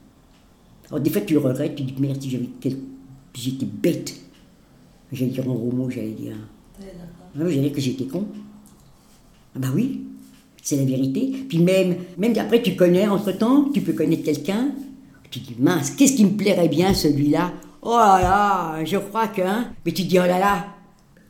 Alors 0.89 0.99
des 0.99 1.09
fois 1.09 1.21
tu 1.21 1.37
regrettes, 1.37 1.75
tu 1.75 1.83
dis 1.83 1.95
merde, 1.99 2.21
si 2.21 2.29
j'avais 2.29 2.49
quel- 2.59 2.77
j'étais 3.33 3.65
bête. 3.65 4.13
J'allais 5.11 5.31
dire 5.31 5.49
en 5.49 5.53
gros 5.53 5.71
mot, 5.71 5.89
j'allais 5.89 6.11
dire. 6.11 6.35
Ouais. 6.79 6.87
Ah 7.35 7.39
j'allais 7.39 7.61
dire 7.61 7.71
que 7.73 7.81
j'étais 7.81 8.05
con. 8.05 8.27
Ah 9.55 9.59
bah 9.59 9.67
oui, 9.73 10.01
c'est 10.61 10.75
la 10.77 10.83
vérité. 10.85 11.31
Puis 11.47 11.59
même, 11.59 11.95
même 12.17 12.37
après, 12.37 12.61
tu 12.61 12.75
connais, 12.75 13.07
entre-temps, 13.07 13.69
tu 13.73 13.81
peux 13.81 13.93
connaître 13.93 14.23
quelqu'un, 14.23 14.71
tu 15.31 15.39
dis, 15.39 15.55
mince, 15.59 15.91
qu'est-ce 15.91 16.15
qui 16.15 16.25
me 16.25 16.31
plairait 16.31 16.67
bien, 16.67 16.93
celui-là? 16.93 17.53
Oh 17.87 17.91
là 17.91 18.19
là, 18.19 18.83
je 18.83 18.97
crois 18.97 19.27
que... 19.27 19.43
hein. 19.43 19.67
Mais 19.85 19.91
tu 19.91 20.05
dis, 20.05 20.17
oh 20.17 20.25
là 20.25 20.39
là, 20.39 20.65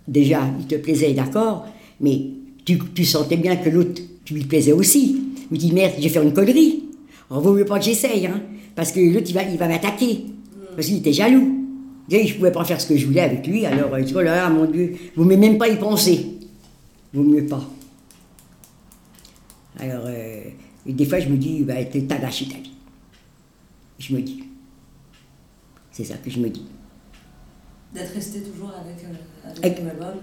déjà, 0.08 0.40
il 0.58 0.66
te 0.66 0.76
plaisait, 0.76 1.12
d'accord, 1.12 1.66
mais 2.00 2.28
tu, 2.64 2.80
sentais 3.04 3.36
bien 3.36 3.58
que 3.58 3.70
l'autre, 3.70 4.02
tu 4.24 4.36
lui 4.36 4.46
plaisais 4.46 4.72
aussi. 4.72 5.22
Tu 5.52 5.58
dis, 5.58 5.74
merde, 5.74 5.96
je 5.98 6.04
vais 6.04 6.10
faire 6.10 6.22
une 6.22 6.32
connerie. 6.32 6.86
Vaut 7.30 7.54
mieux 7.54 7.66
pas 7.66 7.78
que 7.78 7.84
j'essaye, 7.84 8.26
hein, 8.26 8.42
parce 8.74 8.94
que 8.94 9.02
l'autre, 9.02 9.28
il 9.30 9.58
va, 9.58 9.68
m'attaquer. 9.68 10.28
Parce 10.76 10.88
qu'il 10.88 10.98
était 10.98 11.12
jaloux. 11.12 11.66
Déjà, 12.08 12.26
je 12.26 12.36
pouvais 12.36 12.54
pas 12.54 12.64
faire 12.64 12.80
ce 12.80 12.88
que 12.88 12.96
je 12.96 13.06
voulais 13.06 13.22
avec 13.22 13.46
lui, 13.46 13.66
alors, 13.66 13.94
euh, 13.94 14.02
oh 14.16 14.22
là 14.22 14.36
là, 14.38 14.50
mon 14.50 14.64
Dieu, 14.64 14.96
vous 15.18 15.26
ne 15.26 15.36
même 15.36 15.58
pas 15.58 15.68
y 15.68 15.76
penser. 15.76 16.26
Vaut 17.14 17.24
mieux 17.24 17.46
pas. 17.46 17.70
Alors, 19.78 20.06
euh, 20.06 20.42
et 20.88 20.94
des 20.94 21.06
fois, 21.06 21.20
je 21.20 21.28
me 21.28 21.36
dis, 21.36 21.64
bah, 21.64 21.74
t'as 21.84 22.18
gâché 22.18 22.46
ta 22.46 22.56
vie. 22.56 22.72
Je 24.00 24.16
me 24.16 24.22
dis. 24.22 24.42
C'est 25.96 26.04
ça 26.04 26.16
que 26.16 26.30
je 26.30 26.40
me 26.42 26.50
dis. 26.50 26.66
D'être 27.94 28.14
resté 28.14 28.42
toujours 28.42 28.70
avec, 28.72 29.02
euh, 29.06 29.50
avec, 29.50 29.80
Avec- 29.80 30.02
homme. 30.02 30.20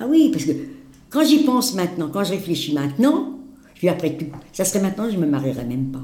Ah 0.00 0.06
oui, 0.08 0.30
parce 0.32 0.44
que 0.46 0.50
quand 1.10 1.24
j'y 1.24 1.44
pense 1.44 1.74
maintenant, 1.76 2.08
quand 2.12 2.24
je 2.24 2.32
réfléchis 2.32 2.74
maintenant, 2.74 3.38
je 3.76 3.82
dis 3.82 3.88
après 3.88 4.16
tout, 4.16 4.26
ça 4.52 4.64
serait 4.64 4.80
maintenant, 4.80 5.08
je 5.08 5.16
me 5.16 5.26
marierais 5.26 5.64
même 5.64 5.92
pas. 5.92 6.02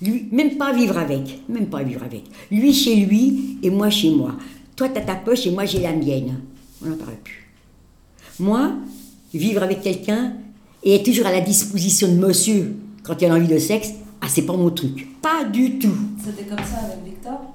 Lui, 0.00 0.28
même 0.32 0.56
pas 0.56 0.72
vivre 0.72 0.96
avec, 0.96 1.42
même 1.50 1.66
pas 1.66 1.82
vivre 1.82 2.02
avec. 2.04 2.24
Lui 2.50 2.72
chez 2.72 2.96
lui 2.96 3.58
et 3.62 3.68
moi 3.68 3.90
chez 3.90 4.10
moi. 4.10 4.34
Toi, 4.76 4.88
t'as 4.88 5.02
ta 5.02 5.16
poche 5.16 5.46
et 5.46 5.50
moi 5.50 5.66
j'ai 5.66 5.80
la 5.80 5.92
mienne. 5.92 6.40
On 6.82 6.88
n'en 6.88 6.96
parle 6.96 7.16
plus. 7.22 7.50
Moi, 8.40 8.76
vivre 9.34 9.62
avec 9.62 9.82
quelqu'un 9.82 10.32
et 10.82 10.94
être 10.94 11.04
toujours 11.04 11.26
à 11.26 11.32
la 11.32 11.42
disposition 11.42 12.08
de 12.08 12.14
monsieur 12.26 12.76
quand 13.02 13.20
il 13.20 13.26
a 13.26 13.34
envie 13.34 13.46
de 13.46 13.58
sexe, 13.58 13.90
ah, 14.22 14.26
c'est 14.30 14.46
pas 14.46 14.56
mon 14.56 14.70
truc. 14.70 15.06
Pas 15.20 15.44
du 15.44 15.78
tout. 15.78 15.92
C'était 16.24 16.44
comme 16.44 16.64
ça 16.64 16.78
avec 16.78 17.04
Victor? 17.04 17.52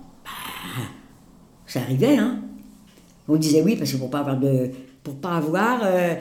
Ça 1.72 1.80
arrivait, 1.80 2.18
hein. 2.18 2.38
On 3.30 3.38
disait 3.38 3.62
oui 3.62 3.78
parce 3.78 3.94
que 3.94 3.98
pour 3.98 4.10
pas 4.10 4.20
avoir 4.20 4.38
de, 4.38 4.72
pour 5.04 5.16
pas 5.16 5.38
avoir 5.38 5.80
euh, 5.86 6.16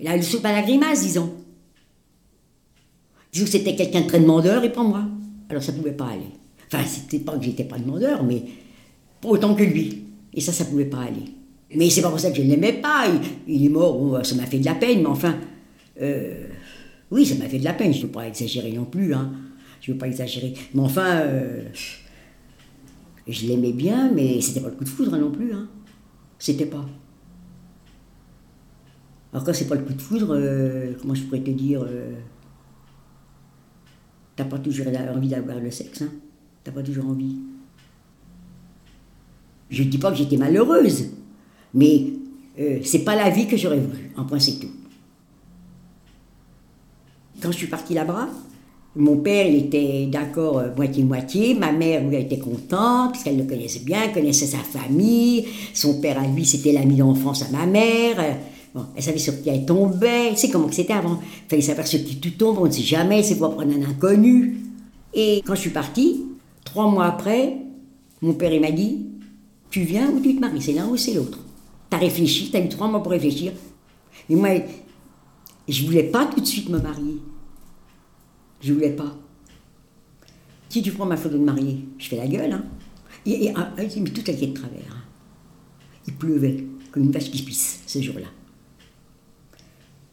la 0.00 0.22
soupe 0.22 0.44
à 0.44 0.52
la 0.52 0.62
grimace, 0.62 1.02
disons. 1.02 1.32
Disons 3.32 3.46
que 3.46 3.50
c'était 3.50 3.74
quelqu'un 3.74 4.02
de 4.02 4.06
très 4.06 4.20
demandeur 4.20 4.62
et 4.62 4.70
pas 4.70 4.84
moi. 4.84 5.02
Alors 5.48 5.60
ça 5.60 5.72
pouvait 5.72 5.90
pas 5.90 6.10
aller. 6.10 6.30
Enfin, 6.68 6.84
c'était 6.86 7.18
pas 7.18 7.36
que 7.36 7.44
j'étais 7.44 7.64
pas 7.64 7.78
demandeur, 7.78 8.22
mais 8.22 8.42
autant 9.24 9.56
que 9.56 9.64
lui. 9.64 10.04
Et 10.32 10.40
ça, 10.40 10.52
ça 10.52 10.64
pouvait 10.64 10.84
pas 10.84 11.00
aller. 11.00 11.32
Mais 11.74 11.90
c'est 11.90 12.02
pas 12.02 12.10
pour 12.10 12.20
ça 12.20 12.30
que 12.30 12.36
je 12.36 12.42
ne 12.42 12.50
l'aimais 12.50 12.74
pas. 12.74 13.06
Il, 13.48 13.66
est 13.66 13.68
mort, 13.68 14.24
ça 14.24 14.36
m'a 14.36 14.46
fait 14.46 14.60
de 14.60 14.66
la 14.66 14.76
peine, 14.76 15.00
mais 15.00 15.08
enfin, 15.08 15.34
euh, 16.00 16.46
oui, 17.10 17.26
ça 17.26 17.34
m'a 17.34 17.48
fait 17.48 17.58
de 17.58 17.64
la 17.64 17.72
peine. 17.72 17.92
Je 17.92 17.98
ne 17.98 18.02
veux 18.04 18.12
pas 18.12 18.28
exagérer 18.28 18.70
non 18.70 18.84
plus, 18.84 19.12
hein. 19.14 19.32
Je 19.80 19.90
ne 19.90 19.96
veux 19.96 19.98
pas 19.98 20.06
exagérer. 20.06 20.54
Mais 20.74 20.82
enfin, 20.82 21.16
euh, 21.16 21.64
je 23.26 23.46
l'aimais 23.46 23.72
bien, 23.72 24.12
mais 24.12 24.40
c'était 24.40 24.60
pas 24.60 24.68
le 24.68 24.76
coup 24.76 24.84
de 24.84 24.88
foudre 24.88 25.16
non 25.16 25.30
plus, 25.30 25.52
hein. 25.52 25.68
C'était 26.38 26.66
pas. 26.66 26.84
Alors 29.32 29.44
quand 29.44 29.52
c'est 29.52 29.68
pas 29.68 29.74
le 29.74 29.82
coup 29.82 29.92
de 29.92 30.00
foudre, 30.00 30.34
euh, 30.34 30.92
comment 31.00 31.14
je 31.14 31.22
pourrais 31.24 31.40
te 31.40 31.50
dire 31.50 31.82
euh, 31.82 32.14
T'as 34.36 34.44
pas 34.44 34.58
toujours 34.58 34.86
envie 34.86 35.28
d'avoir 35.28 35.58
le 35.58 35.70
sexe, 35.70 36.02
hein 36.02 36.10
T'as 36.62 36.72
pas 36.72 36.82
toujours 36.82 37.06
envie. 37.06 37.36
Je 39.70 39.82
dis 39.82 39.98
pas 39.98 40.10
que 40.10 40.16
j'étais 40.16 40.36
malheureuse, 40.36 41.06
mais 41.74 42.12
euh, 42.58 42.80
c'est 42.84 43.04
pas 43.04 43.16
la 43.16 43.30
vie 43.30 43.46
que 43.46 43.56
j'aurais 43.56 43.80
voulu. 43.80 44.10
En 44.16 44.24
point, 44.24 44.38
c'est 44.38 44.58
tout. 44.58 44.70
Quand 47.42 47.50
je 47.50 47.56
suis 47.56 47.66
partie 47.66 47.94
là-bas, 47.94 48.28
mon 48.96 49.18
père, 49.18 49.46
il 49.46 49.56
était 49.56 50.06
d'accord 50.06 50.58
euh, 50.58 50.74
moitié-moitié. 50.74 51.54
Ma 51.54 51.70
mère, 51.70 52.02
lui, 52.02 52.16
elle 52.16 52.22
était 52.22 52.38
contente, 52.38 53.12
parce 53.12 53.22
qu'elle 53.22 53.36
le 53.36 53.44
connaissait 53.44 53.80
bien, 53.80 54.08
connaissait 54.08 54.46
sa 54.46 54.58
famille. 54.58 55.46
Son 55.74 56.00
père, 56.00 56.18
à 56.18 56.26
lui, 56.26 56.44
c'était 56.46 56.72
l'ami 56.72 56.96
d'enfance 56.96 57.42
à 57.42 57.50
ma 57.50 57.66
mère. 57.66 58.16
Bon, 58.74 58.86
elle 58.96 59.02
savait 59.02 59.18
sur 59.18 59.40
qui 59.42 59.50
elle 59.50 59.66
tombait. 59.66 60.34
Sais 60.36 60.48
comment 60.48 60.68
que 60.68 60.74
c'était 60.74 60.94
avant. 60.94 61.20
Il 61.20 61.50
fallait 61.50 61.62
savoir 61.62 61.86
sur 61.86 62.02
qui 62.04 62.18
tu 62.18 62.32
tombes, 62.32 62.58
on 62.58 62.66
ne 62.66 62.70
sait 62.70 62.82
jamais, 62.82 63.22
c'est 63.22 63.36
pour 63.36 63.54
prendre 63.54 63.72
un 63.72 63.88
inconnu. 63.88 64.60
Et 65.12 65.42
quand 65.46 65.54
je 65.54 65.60
suis 65.60 65.70
partie, 65.70 66.22
trois 66.64 66.90
mois 66.90 67.06
après, 67.06 67.56
mon 68.22 68.32
père, 68.32 68.52
il 68.52 68.60
m'a 68.60 68.70
dit 68.70 69.06
Tu 69.70 69.80
viens 69.80 70.10
ou 70.10 70.20
tu 70.20 70.34
te 70.34 70.40
maries? 70.40 70.62
C'est 70.62 70.72
l'un 70.72 70.88
ou 70.88 70.96
c'est 70.96 71.14
l'autre. 71.14 71.38
T'as 71.90 71.98
réfléchi, 71.98 72.50
t'as 72.50 72.60
eu 72.60 72.68
trois 72.68 72.88
mois 72.88 73.02
pour 73.02 73.12
réfléchir. 73.12 73.52
Et 74.28 74.36
moi, 74.36 74.50
je 75.68 75.84
voulais 75.84 76.04
pas 76.04 76.26
tout 76.26 76.40
de 76.40 76.46
suite 76.46 76.68
me 76.68 76.78
marier. 76.78 77.16
Je 78.66 78.72
voulais 78.72 78.90
pas. 78.90 79.16
Si 80.68 80.82
tu 80.82 80.90
prends 80.90 81.06
ma 81.06 81.16
photo 81.16 81.38
de 81.38 81.44
mariée, 81.44 81.84
je 81.98 82.08
fais 82.08 82.16
la 82.16 82.26
gueule, 82.26 82.50
hein. 82.50 82.64
Et, 83.24 83.44
et, 83.44 83.52
ah, 83.54 83.72
il 83.78 84.12
toute 84.12 84.26
la 84.26 84.34
de 84.34 84.46
travers. 84.46 84.80
hein. 84.90 85.04
Il 86.08 86.14
pleuvait, 86.14 86.64
comme 86.90 87.04
une 87.04 87.12
vache 87.12 87.30
qui 87.30 87.42
pisse, 87.42 87.82
ce 87.86 88.02
jour-là. 88.02 88.26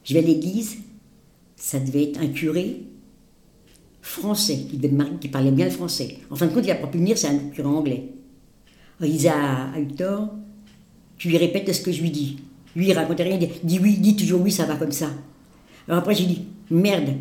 Je 0.04 0.14
vais 0.14 0.20
à 0.20 0.22
l'église, 0.22 0.78
ça 1.56 1.80
devait 1.80 2.04
être 2.04 2.22
un 2.22 2.28
curé 2.28 2.84
français, 4.04 4.68
qui, 5.20 5.30
parlait 5.30 5.52
bien 5.52 5.66
le 5.66 5.72
français. 5.72 6.20
En 6.30 6.36
fin 6.36 6.46
de 6.46 6.54
compte, 6.54 6.66
il 6.66 6.68
n'a 6.68 6.76
pas 6.76 6.86
pu 6.86 7.00
venir, 7.00 7.18
c'est 7.18 7.30
un 7.30 7.50
curé 7.50 7.68
anglais. 7.68 8.12
Alors, 9.00 9.12
disait 9.12 9.30
à, 9.30 9.72
à 9.72 9.80
Hector, 9.80 10.32
tu 11.18 11.30
lui 11.30 11.38
répètes 11.38 11.74
ce 11.74 11.82
que 11.82 11.92
je 11.92 12.04
lui 12.04 12.12
dis. 12.12 12.38
Lui, 12.76 12.90
il 12.90 12.94
racontait 12.94 13.24
rien, 13.24 13.40
il 13.40 13.50
dit, 13.68 13.80
oui, 13.80 13.98
dis 13.98 14.16
toujours 14.16 14.42
oui, 14.42 14.52
ça 14.52 14.68
va 14.68 14.76
comme 14.76 14.92
ça. 14.92 15.10
Alors 15.88 16.02
après, 16.02 16.14
j'ai 16.14 16.28
dit, 16.28 16.46
merde, 16.70 17.16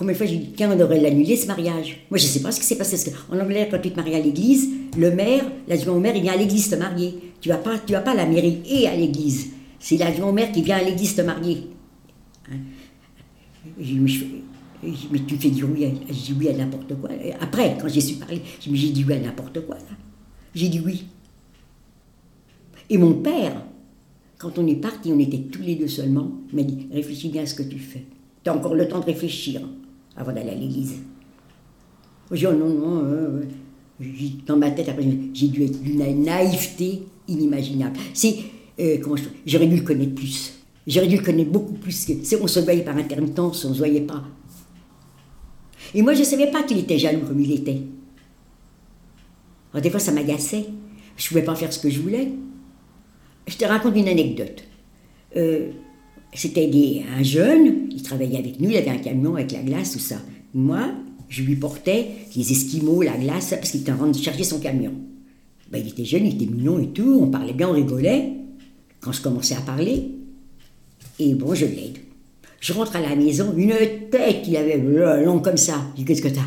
Combien 0.00 0.14
de 0.14 0.16
fois 0.16 0.26
j'ai 0.26 0.38
dit, 0.38 0.52
tiens, 0.56 0.72
on 0.72 0.76
devrait 0.78 0.98
l'annuler 0.98 1.36
ce 1.36 1.46
mariage? 1.46 1.98
Moi, 2.10 2.16
je 2.16 2.24
ne 2.24 2.28
sais 2.30 2.40
pas 2.40 2.50
ce 2.50 2.58
qui 2.58 2.64
s'est 2.64 2.78
passé. 2.78 2.96
Parce 2.96 3.18
qu'en 3.26 3.38
Angleterre, 3.38 3.68
quand 3.70 3.78
tu 3.82 3.90
te 3.90 3.96
maries 3.96 4.14
à 4.14 4.18
l'église, 4.18 4.70
le 4.96 5.10
maire, 5.10 5.44
l'adjoint 5.68 5.92
au 5.94 6.00
maire, 6.00 6.16
il 6.16 6.22
vient 6.22 6.32
à 6.32 6.36
l'église 6.38 6.70
te 6.70 6.74
marier. 6.76 7.16
Tu 7.38 7.50
ne 7.50 7.54
vas, 7.54 7.60
pas- 7.60 7.76
vas 7.86 8.00
pas 8.00 8.12
à 8.12 8.14
la 8.14 8.24
mairie 8.24 8.62
et 8.66 8.88
à 8.88 8.96
l'église. 8.96 9.48
c'est 9.78 9.98
la 9.98 10.10
grand-mère 10.10 10.52
qui 10.52 10.62
vient 10.62 10.78
à 10.78 10.82
l'église 10.82 11.14
te 11.16 11.20
marier. 11.20 11.66
Hein? 12.50 12.56
Dit, 13.78 13.98
mais, 13.98 14.08
je- 14.08 14.24
mais 15.10 15.18
tu 15.26 15.36
fais 15.36 15.50
dire 15.50 15.68
oui, 15.70 15.84
à- 15.84 15.90
dit 15.90 16.34
oui 16.38 16.48
à 16.48 16.54
n'importe 16.54 16.94
quoi. 16.98 17.10
Après, 17.38 17.76
quand 17.78 17.88
j'ai 17.88 18.00
su 18.00 18.14
parler, 18.14 18.40
j'ai 18.58 18.70
dit, 18.90 19.04
oui 19.06 19.12
à 19.12 19.20
n'importe 19.20 19.60
quoi. 19.66 19.76
J'ai 20.54 20.68
dit 20.70 20.80
oui. 20.82 21.04
Et 22.88 22.96
mon 22.96 23.12
père, 23.20 23.66
quand 24.38 24.58
on 24.58 24.66
est 24.66 24.76
parti, 24.76 25.12
on 25.12 25.18
était 25.18 25.42
tous 25.52 25.60
les 25.60 25.74
deux 25.74 25.88
seulement, 25.88 26.30
m'a 26.54 26.62
dit, 26.62 26.86
réfléchis 26.90 27.28
bien 27.28 27.42
à 27.42 27.46
ce 27.46 27.54
que 27.54 27.62
tu 27.64 27.78
fais. 27.78 28.04
Tu 28.42 28.48
as 28.48 28.54
encore 28.56 28.74
le 28.74 28.88
temps 28.88 29.00
de 29.00 29.04
réfléchir 29.04 29.60
avant 30.16 30.32
d'aller 30.32 30.50
à 30.50 30.54
l'église. 30.54 30.94
J'ai 32.32 32.46
oh 32.46 32.52
non, 32.52 32.68
non, 32.68 33.02
euh, 33.04 33.42
j'ai- 34.00 34.34
dans 34.46 34.56
ma 34.56 34.70
tête, 34.70 34.90
j'ai 35.34 35.48
dû 35.48 35.64
être 35.64 35.82
d'une 35.82 36.22
naïveté 36.24 37.02
inimaginable. 37.26 37.98
C'est, 38.14 38.36
euh, 38.78 38.98
j'aurais 39.46 39.66
dû 39.66 39.76
le 39.76 39.82
connaître 39.82 40.14
plus. 40.14 40.54
J'aurais 40.86 41.08
dû 41.08 41.16
le 41.16 41.22
connaître 41.22 41.50
beaucoup 41.50 41.74
plus. 41.74 42.06
On 42.40 42.46
se 42.46 42.60
voyait 42.60 42.82
par 42.84 42.96
intermittence, 42.96 43.64
on 43.64 43.72
se 43.72 43.78
voyait 43.78 44.00
pas. 44.00 44.24
Et 45.94 46.02
moi, 46.02 46.14
je 46.14 46.20
ne 46.20 46.24
savais 46.24 46.50
pas 46.50 46.62
qu'il 46.62 46.78
était 46.78 46.98
jaloux 46.98 47.26
comme 47.26 47.40
il 47.40 47.52
était. 47.52 47.80
Des 49.80 49.90
fois, 49.90 50.00
ça 50.00 50.12
m'agaçait. 50.12 50.66
Je 51.16 51.24
ne 51.24 51.28
pouvais 51.28 51.42
pas 51.42 51.54
faire 51.54 51.72
ce 51.72 51.78
que 51.78 51.90
je 51.90 52.00
voulais. 52.00 52.32
Je 53.46 53.56
te 53.56 53.64
raconte 53.64 53.96
une 53.96 54.08
anecdote. 54.08 54.64
Euh, 55.36 55.70
c'était 56.32 57.02
un 57.16 57.22
jeune, 57.22 57.88
il 57.90 58.02
travaillait 58.02 58.38
avec 58.38 58.60
nous, 58.60 58.70
il 58.70 58.76
avait 58.76 58.90
un 58.90 58.98
camion 58.98 59.34
avec 59.34 59.52
la 59.52 59.60
glace, 59.60 59.92
tout 59.92 59.98
ça. 59.98 60.16
Moi, 60.54 60.90
je 61.28 61.42
lui 61.42 61.56
portais 61.56 62.08
les 62.36 62.52
esquimaux, 62.52 63.02
la 63.02 63.16
glace, 63.16 63.50
parce 63.50 63.70
qu'il 63.70 63.80
était 63.80 63.92
en 63.92 63.96
train 63.96 64.08
de 64.08 64.16
charger 64.16 64.44
son 64.44 64.58
camion. 64.60 64.92
Ben, 65.70 65.80
il 65.84 65.88
était 65.88 66.04
jeune, 66.04 66.26
il 66.26 66.34
était 66.34 66.52
mignon 66.52 66.78
et 66.80 66.88
tout, 66.88 67.18
on 67.20 67.28
parlait 67.28 67.52
bien, 67.52 67.68
on 67.68 67.72
rigolait. 67.72 68.32
Quand 69.00 69.12
je 69.12 69.22
commençais 69.22 69.54
à 69.54 69.60
parler, 69.60 70.10
et 71.18 71.34
bon, 71.34 71.54
je 71.54 71.66
l'aide. 71.66 71.98
Je 72.60 72.72
rentre 72.72 72.96
à 72.96 73.00
la 73.00 73.16
maison, 73.16 73.54
une 73.56 73.72
tête 74.10 74.42
qu'il 74.42 74.56
avait 74.56 74.80
euh, 74.80 75.24
longue 75.24 75.42
comme 75.42 75.56
ça. 75.56 75.74
Je 75.94 76.00
dis, 76.00 76.04
qu'est-ce 76.04 76.22
que 76.22 76.28
t'as? 76.28 76.40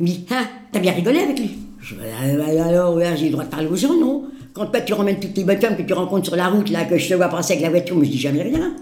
Il 0.00 0.04
me 0.04 0.10
dit, 0.10 0.24
hein, 0.30 0.46
t'as 0.72 0.80
bien 0.80 0.92
rigolé 0.92 1.18
avec 1.20 1.38
lui? 1.38 1.50
Je 1.80 1.94
dis, 1.94 2.00
Ah, 2.18 2.64
alors, 2.64 2.94
ouais, 2.94 3.16
j'ai 3.16 3.26
le 3.26 3.32
droit 3.32 3.44
de 3.44 3.50
parler 3.50 3.66
aux 3.66 3.76
gens, 3.76 3.98
non? 3.98 4.24
Quand 4.54 4.66
toi, 4.66 4.80
tu 4.80 4.92
ramènes 4.92 5.18
toutes 5.18 5.36
les 5.36 5.42
bonnes 5.42 5.60
femmes 5.60 5.76
que 5.76 5.82
tu 5.82 5.92
rencontres 5.92 6.26
sur 6.26 6.36
la 6.36 6.48
route, 6.48 6.70
là, 6.70 6.84
que 6.84 6.96
je 6.96 7.08
te 7.08 7.14
vois 7.14 7.28
passer 7.28 7.54
avec 7.54 7.64
la 7.64 7.70
voiture, 7.70 7.96
mais 7.96 8.06
je 8.06 8.10
dis 8.12 8.20
jamais 8.20 8.42
rien. 8.42 8.76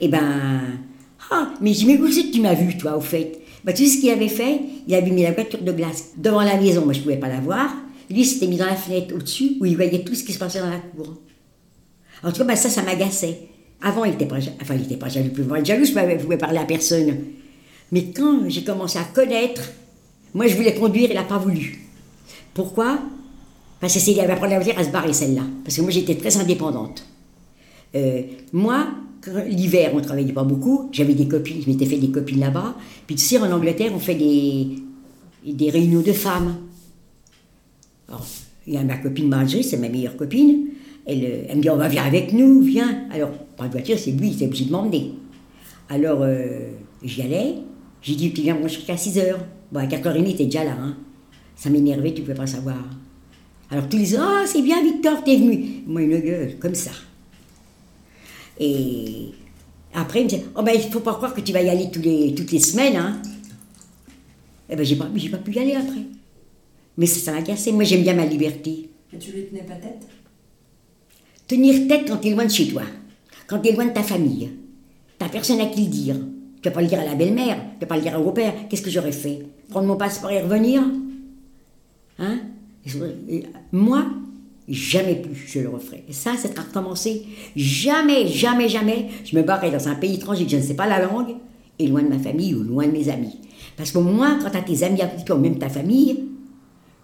Eh 0.00 0.08
ben, 0.08 0.60
ah, 1.30 1.48
mais 1.62 1.72
je 1.72 1.78
dis, 1.78 1.86
mais 1.86 1.98
où 1.98 2.12
c'est 2.12 2.24
que 2.24 2.32
tu 2.32 2.40
m'as 2.42 2.52
vu, 2.54 2.76
toi, 2.76 2.96
au 2.96 3.00
fait? 3.00 3.40
Bah, 3.64 3.72
Tu 3.72 3.86
sais 3.86 3.96
ce 3.96 4.00
qu'il 4.00 4.10
avait 4.10 4.28
fait? 4.28 4.60
Il 4.86 4.94
avait 4.94 5.10
mis 5.10 5.22
la 5.22 5.32
voiture 5.32 5.62
de 5.62 5.72
glace 5.72 6.10
devant 6.18 6.42
la 6.42 6.60
maison, 6.60 6.84
moi 6.84 6.92
je 6.92 7.00
pouvais 7.00 7.16
pas 7.16 7.28
la 7.28 7.40
voir. 7.40 7.74
Lui, 8.10 8.20
il 8.20 8.24
s'était 8.26 8.46
mis 8.46 8.56
dans 8.56 8.66
la 8.66 8.76
fenêtre 8.76 9.14
au-dessus, 9.14 9.56
où 9.60 9.64
il 9.64 9.76
voyait 9.76 10.04
tout 10.04 10.14
ce 10.14 10.24
qui 10.24 10.32
se 10.34 10.38
passait 10.38 10.60
dans 10.60 10.70
la 10.70 10.78
cour. 10.78 11.14
En 12.22 12.30
tout 12.30 12.38
cas, 12.38 12.44
bah, 12.44 12.56
ça, 12.56 12.68
ça 12.68 12.82
m'agaçait. 12.82 13.38
Avant, 13.80 14.04
il 14.04 14.12
était 14.12 14.26
pas, 14.26 14.36
enfin, 14.60 14.74
il 14.74 14.82
était 14.82 14.96
pas 14.96 15.08
jaloux. 15.08 15.30
Moi, 15.46 15.64
jaloux, 15.64 15.86
je 15.86 15.92
ne 15.92 16.18
pouvais 16.18 16.36
parler 16.38 16.58
à 16.58 16.64
personne. 16.64 17.16
Mais 17.92 18.10
quand 18.14 18.42
j'ai 18.48 18.62
commencé 18.62 18.98
à 18.98 19.04
connaître, 19.04 19.62
moi, 20.34 20.46
je 20.46 20.54
voulais 20.54 20.74
conduire, 20.74 21.08
il 21.10 21.14
n'a 21.14 21.22
pas 21.22 21.38
voulu. 21.38 21.86
Pourquoi? 22.52 22.98
Que 23.80 23.88
c'est 23.88 24.10
il 24.10 24.20
avait 24.20 24.32
apprendre 24.32 24.52
la 24.52 24.58
voiture 24.58 24.78
à 24.78 24.84
se 24.84 24.90
barrer, 24.90 25.12
celle-là. 25.12 25.42
Parce 25.64 25.76
que 25.76 25.82
moi, 25.82 25.90
j'étais 25.90 26.16
très 26.16 26.36
indépendante. 26.36 27.04
Euh, 27.94 28.22
moi, 28.52 28.88
l'hiver, 29.46 29.92
on 29.94 30.00
travaillait 30.00 30.32
pas 30.32 30.44
beaucoup. 30.44 30.88
J'avais 30.92 31.14
des 31.14 31.28
copines, 31.28 31.62
je 31.62 31.70
m'étais 31.70 31.86
fait 31.86 31.98
des 31.98 32.10
copines 32.10 32.40
là-bas. 32.40 32.74
Puis 33.06 33.16
tu 33.16 33.24
sais, 33.24 33.38
en 33.38 33.50
Angleterre, 33.50 33.92
on 33.94 33.98
fait 33.98 34.14
des, 34.14 34.76
des 35.46 35.70
réunions 35.70 36.02
de 36.02 36.12
femmes. 36.12 36.56
Alors, 38.08 38.26
il 38.66 38.74
y 38.74 38.76
a 38.76 38.82
ma 38.82 38.96
copine 38.96 39.28
Marjorie, 39.28 39.64
c'est 39.64 39.76
ma 39.76 39.88
meilleure 39.88 40.16
copine. 40.16 40.68
Elle, 41.06 41.24
euh, 41.24 41.42
elle 41.48 41.56
me 41.56 41.62
dit, 41.62 41.70
on 41.70 41.76
va 41.76 41.88
venir 41.88 42.04
avec 42.04 42.32
nous, 42.32 42.60
viens. 42.62 43.06
Alors, 43.12 43.30
pas 43.56 43.66
de 43.66 43.72
voiture, 43.72 43.98
c'est 43.98 44.10
lui, 44.10 44.28
il 44.28 44.34
était 44.34 44.46
obligé 44.46 44.64
de 44.64 44.72
m'emmener. 44.72 45.12
Alors, 45.88 46.20
euh, 46.22 46.70
j'y 47.02 47.22
allais. 47.22 47.54
J'ai 48.02 48.14
dit, 48.14 48.32
tu 48.32 48.42
viens 48.42 48.54
moi 48.58 48.68
jusqu'à 48.68 48.96
6 48.96 49.18
heures. 49.18 49.38
Bon, 49.72 49.80
à 49.80 49.86
4h30, 49.86 50.20
il 50.20 50.30
était 50.30 50.44
déjà 50.44 50.64
là. 50.64 50.76
Hein. 50.78 50.96
Ça 51.56 51.70
m'énervait, 51.70 52.12
tu 52.12 52.20
ne 52.20 52.26
pouvais 52.26 52.36
pas 52.36 52.46
savoir. 52.46 52.76
Alors, 53.70 53.88
tous 53.88 53.98
les 53.98 54.16
ans, 54.16 54.22
ah, 54.22 54.44
c'est 54.46 54.62
bien, 54.62 54.82
Victor, 54.82 55.22
t'es 55.24 55.36
venu. 55.36 55.82
Moi, 55.86 56.02
une 56.02 56.18
gueule, 56.18 56.58
comme 56.58 56.74
ça. 56.74 56.90
Et 58.58 59.28
après, 59.94 60.20
il 60.20 60.24
me 60.24 60.28
disait, 60.28 60.44
oh 60.56 60.62
ben, 60.62 60.72
il 60.74 60.90
faut 60.90 61.00
pas 61.00 61.14
croire 61.14 61.34
que 61.34 61.40
tu 61.40 61.52
vas 61.52 61.62
y 61.62 61.68
aller 61.68 61.90
tous 61.90 62.00
les, 62.00 62.34
toutes 62.34 62.50
les 62.50 62.60
semaines, 62.60 62.96
hein. 62.96 63.20
Eh 64.70 64.76
ben, 64.76 64.84
j'ai 64.84 64.96
pas, 64.96 65.08
j'ai 65.14 65.28
pas 65.28 65.38
pu 65.38 65.52
y 65.52 65.58
aller 65.58 65.74
après. 65.74 66.02
Mais 66.96 67.06
ça, 67.06 67.32
m'a 67.32 67.42
cassé. 67.42 67.72
Moi, 67.72 67.84
j'aime 67.84 68.02
bien 68.02 68.14
ma 68.14 68.26
liberté. 68.26 68.90
Et 69.12 69.18
tu 69.18 69.32
lui 69.32 69.44
tenais 69.46 69.62
pas 69.62 69.74
tête? 69.74 70.06
Tenir 71.46 71.88
tête 71.88 72.08
quand 72.08 72.18
tu 72.18 72.28
es 72.28 72.30
loin 72.32 72.44
de 72.44 72.50
chez 72.50 72.68
toi, 72.68 72.82
quand 73.46 73.60
tu 73.60 73.70
es 73.70 73.72
loin 73.72 73.86
de 73.86 73.92
ta 73.92 74.02
famille. 74.02 74.50
T'as 75.18 75.28
personne 75.28 75.60
à 75.60 75.66
qui 75.66 75.82
le 75.82 75.90
dire. 75.90 76.16
Tu 76.60 76.68
vas 76.68 76.74
pas 76.74 76.82
le 76.82 76.88
dire 76.88 77.00
à 77.00 77.04
la 77.04 77.14
belle-mère, 77.14 77.56
tu 77.78 77.80
vas 77.80 77.86
pas 77.86 77.96
le 77.96 78.02
dire 78.02 78.20
au 78.20 78.24
beau-père. 78.24 78.52
Qu'est-ce 78.68 78.82
que 78.82 78.90
j'aurais 78.90 79.12
fait? 79.12 79.46
Prendre 79.70 79.86
mon 79.86 79.96
passeport 79.96 80.30
et 80.30 80.42
revenir? 80.42 80.82
Hein? 82.18 82.40
Moi, 83.72 84.04
jamais 84.68 85.16
plus 85.16 85.34
je 85.46 85.60
le 85.60 85.68
referai. 85.68 86.04
Et 86.08 86.12
ça, 86.12 86.32
c'est 86.38 86.58
à 86.58 86.62
recommencer. 86.62 87.24
Jamais, 87.56 88.26
jamais, 88.28 88.68
jamais, 88.68 89.08
je 89.24 89.36
me 89.36 89.42
barrais 89.42 89.70
dans 89.70 89.88
un 89.88 89.94
pays 89.94 90.14
étranger 90.14 90.44
que 90.44 90.50
je 90.50 90.56
ne 90.56 90.62
sais 90.62 90.74
pas 90.74 90.86
la 90.86 91.04
langue, 91.04 91.34
et 91.78 91.86
loin 91.86 92.02
de 92.02 92.08
ma 92.08 92.18
famille 92.18 92.54
ou 92.54 92.62
loin 92.62 92.86
de 92.86 92.92
mes 92.92 93.08
amis. 93.08 93.38
Parce 93.76 93.92
qu'au 93.92 94.00
moins, 94.00 94.38
quand 94.40 94.50
tu 94.50 94.56
as 94.56 94.62
tes 94.62 94.82
amis 94.82 94.98
toi, 95.24 95.36
ou 95.36 95.40
même 95.40 95.58
ta 95.58 95.68
famille, 95.68 96.24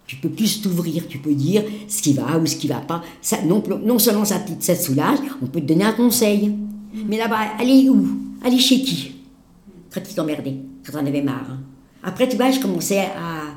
tu 0.06 0.16
peux 0.16 0.28
plus 0.28 0.60
t'ouvrir, 0.60 1.06
tu 1.08 1.18
peux 1.18 1.32
dire 1.34 1.62
ce 1.88 2.02
qui 2.02 2.12
va 2.12 2.38
ou 2.38 2.46
ce 2.46 2.56
qui 2.56 2.66
va 2.66 2.80
pas. 2.80 3.02
Ça, 3.22 3.38
non, 3.42 3.62
non 3.84 3.98
seulement 3.98 4.24
ça 4.24 4.38
te, 4.40 4.74
soulage, 4.74 5.18
on 5.40 5.46
peut 5.46 5.60
te 5.60 5.66
donner 5.66 5.84
un 5.84 5.92
conseil. 5.92 6.52
Mais 7.08 7.16
là-bas, 7.16 7.38
aller 7.58 7.88
où? 7.88 8.06
Aller 8.44 8.58
chez 8.58 8.82
qui? 8.82 9.12
Quand 9.92 10.00
tu 10.02 10.12
t'emmerdais, 10.14 10.56
quand 10.84 10.92
t'en 10.92 11.06
avais 11.06 11.22
marre. 11.22 11.46
hein. 11.50 11.60
Après, 12.02 12.28
tu 12.28 12.36
vois, 12.36 12.50
je 12.50 12.60
commençais 12.60 12.98
à. 12.98 13.53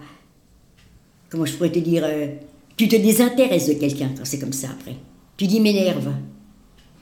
Comment 1.29 1.45
je 1.45 1.53
pourrais 1.53 1.71
te 1.71 1.79
dire 1.79 2.03
euh, 2.05 2.27
Tu 2.75 2.87
te 2.87 2.95
désintéresses 2.95 3.67
de 3.67 3.73
quelqu'un 3.73 4.09
quand 4.17 4.23
c'est 4.25 4.39
comme 4.39 4.53
ça 4.53 4.69
après. 4.71 4.95
Tu 5.35 5.47
dis 5.47 5.59
m'énerve. 5.59 6.09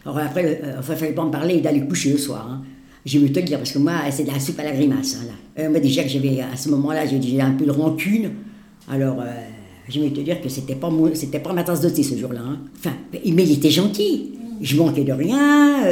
Alors 0.05 0.17
après, 0.19 0.61
euh, 0.63 0.79
enfin, 0.79 0.95
fallait 0.95 1.13
pas 1.13 1.25
me 1.25 1.31
parler 1.31 1.61
d'aller 1.61 1.81
coucher 1.87 2.11
le 2.11 2.17
soir. 2.17 2.47
hein. 2.49 2.63
Je 3.05 3.19
vais 3.19 3.29
te 3.31 3.39
dire, 3.39 3.59
parce 3.59 3.71
que 3.71 3.77
moi, 3.77 3.93
c'est 4.09 4.23
de 4.23 4.31
la 4.31 4.39
soupe 4.39 4.59
à 4.59 4.63
la 4.63 4.71
grimace. 4.71 5.17
hein, 5.21 5.25
là. 5.27 5.63
Euh, 5.63 5.69
moi, 5.69 5.79
déjà 5.79 6.01
que 6.03 6.09
j'avais, 6.09 6.41
à 6.41 6.55
ce 6.57 6.69
moment-là, 6.69 7.05
j'ai 7.05 7.39
un 7.39 7.51
peu 7.51 7.65
de 7.65 7.71
rancune. 7.71 8.31
Alors, 8.89 9.19
euh, 9.21 9.25
je 9.87 9.99
vais 10.01 10.09
te 10.09 10.21
dire 10.21 10.41
que 10.41 10.49
c'était 10.49 10.73
pas, 10.75 10.89
c'était 11.13 11.39
pas 11.39 11.53
ma 11.53 11.63
tasse 11.63 11.81
de 11.81 11.89
ce 12.01 12.17
jour-là. 12.17 12.41
hein. 12.43 12.59
Enfin, 12.79 12.93
mais 13.13 13.21
il 13.43 13.51
était 13.51 13.69
gentil. 13.69 14.31
Je 14.61 14.75
manquais 14.77 15.03
de 15.03 15.11
rien. 15.11 15.83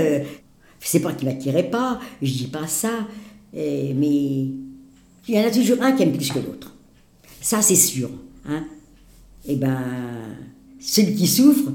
C'est 0.80 1.02
pas 1.02 1.14
qu'il 1.14 1.28
m'attirait 1.28 1.70
pas. 1.70 2.00
Je 2.22 2.32
dis 2.32 2.48
pas 2.48 2.66
ça. 2.66 2.92
Mais 3.54 3.94
il 5.28 5.36
y 5.36 5.38
en 5.38 5.44
a 5.46 5.52
toujours 5.52 5.78
un 5.82 5.92
qui 5.92 6.04
aime 6.04 6.14
plus 6.14 6.30
que 6.32 6.40
l'autre. 6.40 6.74
Ça, 7.42 7.62
c'est 7.62 7.76
sûr. 7.76 8.10
Hein? 8.46 8.66
Eh 9.46 9.56
ben, 9.56 10.38
celui 10.80 11.16
qui 11.16 11.28
souffre, 11.28 11.72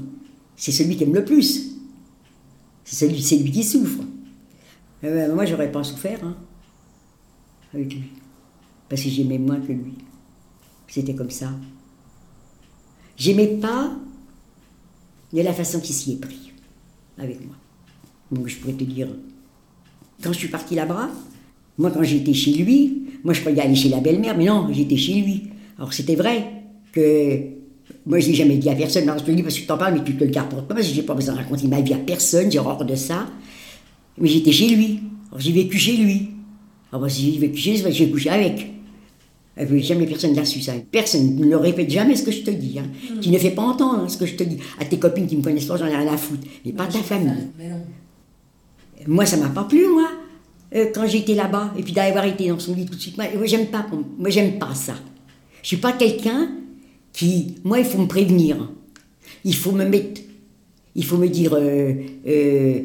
c'est 0.55 0.71
celui 0.71 0.95
qui 0.95 1.03
aime 1.03 1.13
le 1.13 1.25
plus. 1.25 1.71
C'est 2.83 3.07
lui 3.07 3.51
qui 3.51 3.63
souffre. 3.63 4.03
Eh 5.03 5.07
ben, 5.07 5.33
moi, 5.33 5.45
j'aurais 5.45 5.71
pas 5.71 5.83
souffert 5.83 6.23
hein, 6.23 6.35
avec 7.73 7.93
lui. 7.93 8.03
Parce 8.87 9.03
que 9.03 9.09
j'aimais 9.09 9.37
moins 9.37 9.59
que 9.59 9.71
lui. 9.71 9.93
C'était 10.87 11.13
comme 11.13 11.29
ça. 11.29 11.51
J'aimais 13.15 13.57
pas 13.57 13.95
de 15.31 15.41
la 15.41 15.53
façon 15.53 15.79
qu'il 15.79 15.93
s'y 15.93 16.13
est 16.13 16.17
pris 16.17 16.51
avec 17.17 17.45
moi. 17.45 17.55
Donc 18.31 18.47
je 18.47 18.57
pourrais 18.57 18.73
te 18.73 18.83
dire, 18.83 19.07
quand 20.23 20.33
je 20.33 20.37
suis 20.37 20.47
partie 20.47 20.75
là-bas, 20.75 21.09
moi 21.77 21.91
quand 21.91 22.03
j'étais 22.03 22.33
chez 22.33 22.53
lui, 22.53 23.03
moi 23.23 23.33
je 23.33 23.41
croyais 23.41 23.61
aller 23.61 23.75
chez 23.75 23.89
la 23.89 23.99
belle-mère, 23.99 24.37
mais 24.37 24.45
non, 24.45 24.67
j'étais 24.71 24.97
chez 24.97 25.21
lui. 25.21 25.49
Alors 25.77 25.93
c'était 25.93 26.15
vrai 26.15 26.58
que 26.91 27.39
moi 28.05 28.19
je 28.19 28.29
n'ai 28.29 28.35
jamais 28.35 28.57
dit 28.57 28.69
à 28.69 28.75
personne, 28.75 29.05
non, 29.05 29.13
je 29.17 29.23
te 29.23 29.29
le 29.29 29.35
dis 29.35 29.43
parce 29.43 29.55
que 29.55 29.61
tu 29.61 29.65
t'en 29.67 29.77
parles, 29.77 29.95
mais 29.95 30.03
tu 30.03 30.15
te 30.15 30.23
le 30.23 30.29
gardes 30.29 30.49
pour 30.49 30.65
toi, 30.65 30.75
parce 30.75 30.87
que 30.87 30.93
j'ai 30.93 31.03
pas 31.03 31.13
besoin 31.13 31.33
de 31.33 31.39
raconter 31.39 31.67
ma 31.67 31.81
vie 31.81 31.93
à 31.93 31.97
personne, 31.97 32.51
j'ai 32.51 32.59
horreur 32.59 32.85
de 32.85 32.95
ça. 32.95 33.27
Mais 34.17 34.27
j'étais 34.27 34.51
chez 34.51 34.69
lui. 34.69 34.99
Alors 35.29 35.39
j'ai 35.39 35.51
vécu 35.51 35.77
chez 35.77 35.97
lui. 35.97 36.29
Alors 36.91 37.01
moi, 37.01 37.09
si 37.09 37.31
j'ai 37.31 37.39
vécu 37.39 37.57
chez 37.57 37.77
lui, 37.77 37.91
j'ai 37.91 38.09
couché 38.09 38.29
avec. 38.29 38.71
Et 39.59 39.65
puis, 39.65 39.83
jamais 39.83 40.05
personne 40.05 40.33
n'a 40.33 40.45
su 40.45 40.61
ça. 40.61 40.71
Personne 40.89 41.35
ne 41.35 41.45
le 41.45 41.57
répète 41.57 41.89
jamais 41.89 42.15
ce 42.15 42.23
que 42.23 42.31
je 42.31 42.43
te 42.43 42.51
dis. 42.51 42.79
Hein. 42.79 42.85
Tu 43.21 43.29
ne 43.29 43.37
fais 43.37 43.51
pas 43.51 43.63
entendre 43.63 44.03
hein, 44.03 44.09
ce 44.09 44.17
que 44.17 44.25
je 44.25 44.35
te 44.35 44.43
dis. 44.43 44.57
À 44.79 44.85
tes 44.85 44.97
copines 44.97 45.27
qui 45.27 45.35
me 45.35 45.43
connaissent 45.43 45.65
pas, 45.65 45.75
j'en 45.75 45.87
ai 45.87 45.95
rien 45.95 46.11
à 46.11 46.17
foutre. 46.17 46.47
Mais 46.65 46.71
pas 46.71 46.87
ta 46.87 46.99
famille. 46.99 47.49
Mais 47.57 47.67
non. 47.67 47.81
Moi, 49.07 49.25
ça 49.25 49.35
m'a 49.35 49.49
pas 49.49 49.65
plu, 49.65 49.85
moi, 49.87 50.09
euh, 50.75 50.85
quand 50.93 51.05
j'étais 51.07 51.35
là-bas. 51.35 51.73
Et 51.77 51.83
puis 51.83 51.91
d'avoir 51.91 52.23
été 52.23 52.47
dans 52.47 52.57
son 52.57 52.73
lit 52.73 52.85
tout 52.85 52.95
de 52.95 53.01
suite. 53.01 53.17
Moi, 53.17 53.27
j'aime 53.45 53.67
pas, 53.67 53.85
moi, 54.17 54.29
j'aime 54.29 54.59
pas 54.59 54.73
ça. 54.73 54.93
Je 55.61 55.67
suis 55.67 55.77
pas 55.77 55.91
quelqu'un 55.91 56.49
Moi, 57.63 57.79
il 57.79 57.85
faut 57.85 57.97
me 57.99 58.07
prévenir. 58.07 58.69
Il 59.43 59.55
faut 59.55 59.71
me 59.71 59.85
mettre. 59.85 60.21
Il 60.95 61.05
faut 61.05 61.17
me 61.17 61.27
dire. 61.27 61.53
euh, 61.53 61.93
euh, 62.27 62.79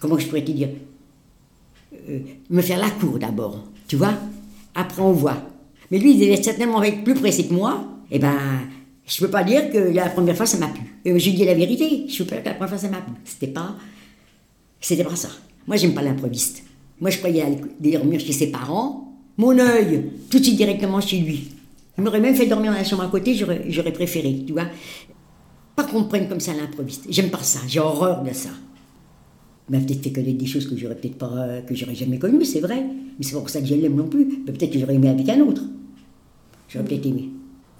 comment 0.00 0.18
je 0.18 0.26
pourrais 0.26 0.44
te 0.44 0.50
dire 0.52 0.68
Euh, 2.08 2.20
Me 2.50 2.62
faire 2.62 2.78
la 2.78 2.90
cour 2.90 3.18
d'abord. 3.18 3.64
Tu 3.88 3.96
vois? 3.96 4.14
Après, 4.74 5.02
on 5.02 5.12
voit. 5.12 5.42
Mais 5.90 5.98
lui, 5.98 6.12
il 6.14 6.20
devait 6.20 6.42
certainement 6.42 6.82
être 6.82 7.02
plus 7.04 7.14
pressé 7.14 7.46
que 7.46 7.54
moi. 7.54 7.84
Eh 8.10 8.18
ben, 8.18 8.36
Je 9.06 9.18
peux 9.18 9.30
pas 9.30 9.44
dire 9.44 9.70
que 9.70 9.78
la 9.78 10.08
première 10.10 10.36
fois 10.36 10.46
ça 10.46 10.58
m'a 10.58 10.68
plu. 10.68 10.82
Et 11.04 11.16
j'ai 11.18 11.32
dit 11.32 11.44
la 11.44 11.54
vérité, 11.54 12.06
je 12.08 12.22
peux 12.22 12.24
pas 12.30 12.34
dire 12.36 12.42
que 12.44 12.48
la 12.48 12.54
première 12.54 12.68
fois 12.70 12.78
ça 12.78 12.88
m'a 12.88 13.00
plu. 13.00 13.12
C'était 13.24 13.46
pas, 13.52 13.76
c'était 14.80 15.04
pas 15.04 15.14
ça. 15.16 15.28
Moi 15.66 15.76
j'aime 15.76 15.94
pas 15.94 16.02
l'improviste. 16.02 16.64
Moi 17.00 17.10
je 17.10 17.18
croyais 17.18 17.42
aller 17.42 17.58
dormir 17.80 18.18
chez 18.20 18.32
ses 18.32 18.48
parents. 18.50 19.14
Mon 19.38 19.56
œil, 19.58 20.10
tout 20.30 20.38
de 20.40 20.44
suite 20.44 20.56
directement 20.56 21.00
chez 21.00 21.18
lui. 21.20 21.48
Il 21.98 22.04
m'aurait 22.04 22.20
même 22.20 22.34
fait 22.34 22.46
dormir 22.46 22.72
dans 22.72 22.78
la 22.78 22.84
chambre 22.84 23.02
à 23.04 23.08
côté, 23.08 23.34
j'aurais 23.34 23.92
préféré, 23.92 24.42
tu 24.46 24.52
vois. 24.52 24.66
Pas 25.74 25.84
qu'on 25.84 26.02
me 26.02 26.08
prenne 26.08 26.28
comme 26.28 26.40
ça 26.40 26.52
l'improviste. 26.54 27.06
J'aime 27.08 27.30
pas 27.30 27.42
ça, 27.42 27.60
j'ai 27.66 27.80
horreur 27.80 28.22
de 28.22 28.32
ça. 28.32 28.50
Il 29.68 29.76
m'a 29.78 29.84
peut-être 29.84 30.02
fait 30.02 30.12
connaître 30.12 30.38
des 30.38 30.46
choses 30.46 30.68
que 30.68 30.76
j'aurais 30.76 30.94
peut-être 30.94 31.18
pas, 31.18 31.60
que 31.66 31.74
j'aurais 31.74 31.94
jamais 31.94 32.18
connues, 32.18 32.44
c'est 32.44 32.60
vrai. 32.60 32.82
Mais 33.18 33.24
c'est 33.24 33.32
pour 33.32 33.48
ça 33.50 33.60
que 33.60 33.66
je 33.66 33.74
l'aime 33.74 33.96
non 33.96 34.08
plus. 34.08 34.42
Mais 34.46 34.52
Peut-être 34.52 34.72
que 34.72 34.78
j'aurais 34.78 34.94
aimé 34.94 35.08
avec 35.08 35.28
un 35.28 35.40
autre. 35.40 35.62
J'aurais 36.68 36.84
peut-être 36.84 37.06
aimé. 37.06 37.30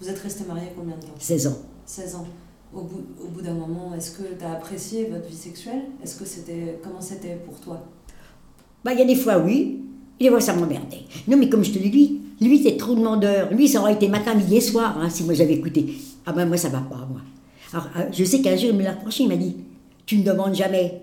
Vous 0.00 0.08
êtes 0.08 0.18
resté 0.18 0.44
marié 0.44 0.68
combien 0.76 0.96
de 0.96 1.00
temps? 1.00 1.14
16 1.18 1.46
ans. 1.46 1.58
16 1.84 2.14
ans. 2.16 2.26
Au 2.74 2.82
bout, 2.82 3.04
au 3.24 3.28
bout 3.28 3.40
d'un 3.40 3.54
moment, 3.54 3.94
est-ce 3.96 4.18
que 4.18 4.22
tu 4.38 4.44
as 4.44 4.52
apprécié 4.52 5.06
votre 5.06 5.28
vie 5.28 5.36
sexuelle? 5.36 5.82
Est-ce 6.02 6.18
que 6.18 6.24
c'était 6.24 6.78
comment 6.82 7.00
c'était 7.00 7.36
pour 7.46 7.58
toi? 7.60 7.86
Bah, 8.84 8.92
il 8.92 8.98
y 8.98 9.02
a 9.02 9.06
des 9.06 9.14
fois, 9.14 9.38
oui. 9.38 9.80
Et 10.18 10.24
des 10.24 10.30
fois, 10.30 10.40
ça 10.40 10.54
m'emmerdait. 10.54 11.02
Non, 11.28 11.36
mais 11.36 11.48
comme 11.48 11.64
je 11.64 11.70
te 11.70 11.78
l'ai 11.78 11.88
dit, 11.90 12.20
lui, 12.40 12.62
c'est 12.62 12.76
trop 12.76 12.94
demandeur. 12.94 13.50
Lui, 13.52 13.68
ça 13.68 13.80
aurait 13.80 13.94
été 13.94 14.08
matin, 14.08 14.34
midi 14.34 14.56
et 14.56 14.60
soir, 14.60 14.98
hein, 15.00 15.08
si 15.08 15.24
moi 15.24 15.34
j'avais 15.34 15.54
écouté. 15.54 15.86
Ah 16.26 16.32
ben, 16.32 16.46
moi, 16.46 16.56
ça 16.56 16.68
va 16.68 16.80
pas, 16.80 17.06
moi. 17.10 17.20
Alors, 17.72 17.88
euh, 17.96 18.08
je 18.12 18.24
sais 18.24 18.40
qu'un 18.42 18.56
jour, 18.56 18.70
il 18.70 18.76
me 18.76 18.82
l'a 18.82 18.92
reproché, 18.92 19.22
il 19.24 19.28
m'a 19.28 19.36
dit 19.36 19.56
Tu 20.04 20.18
ne 20.18 20.22
demandes 20.24 20.54
jamais. 20.54 21.02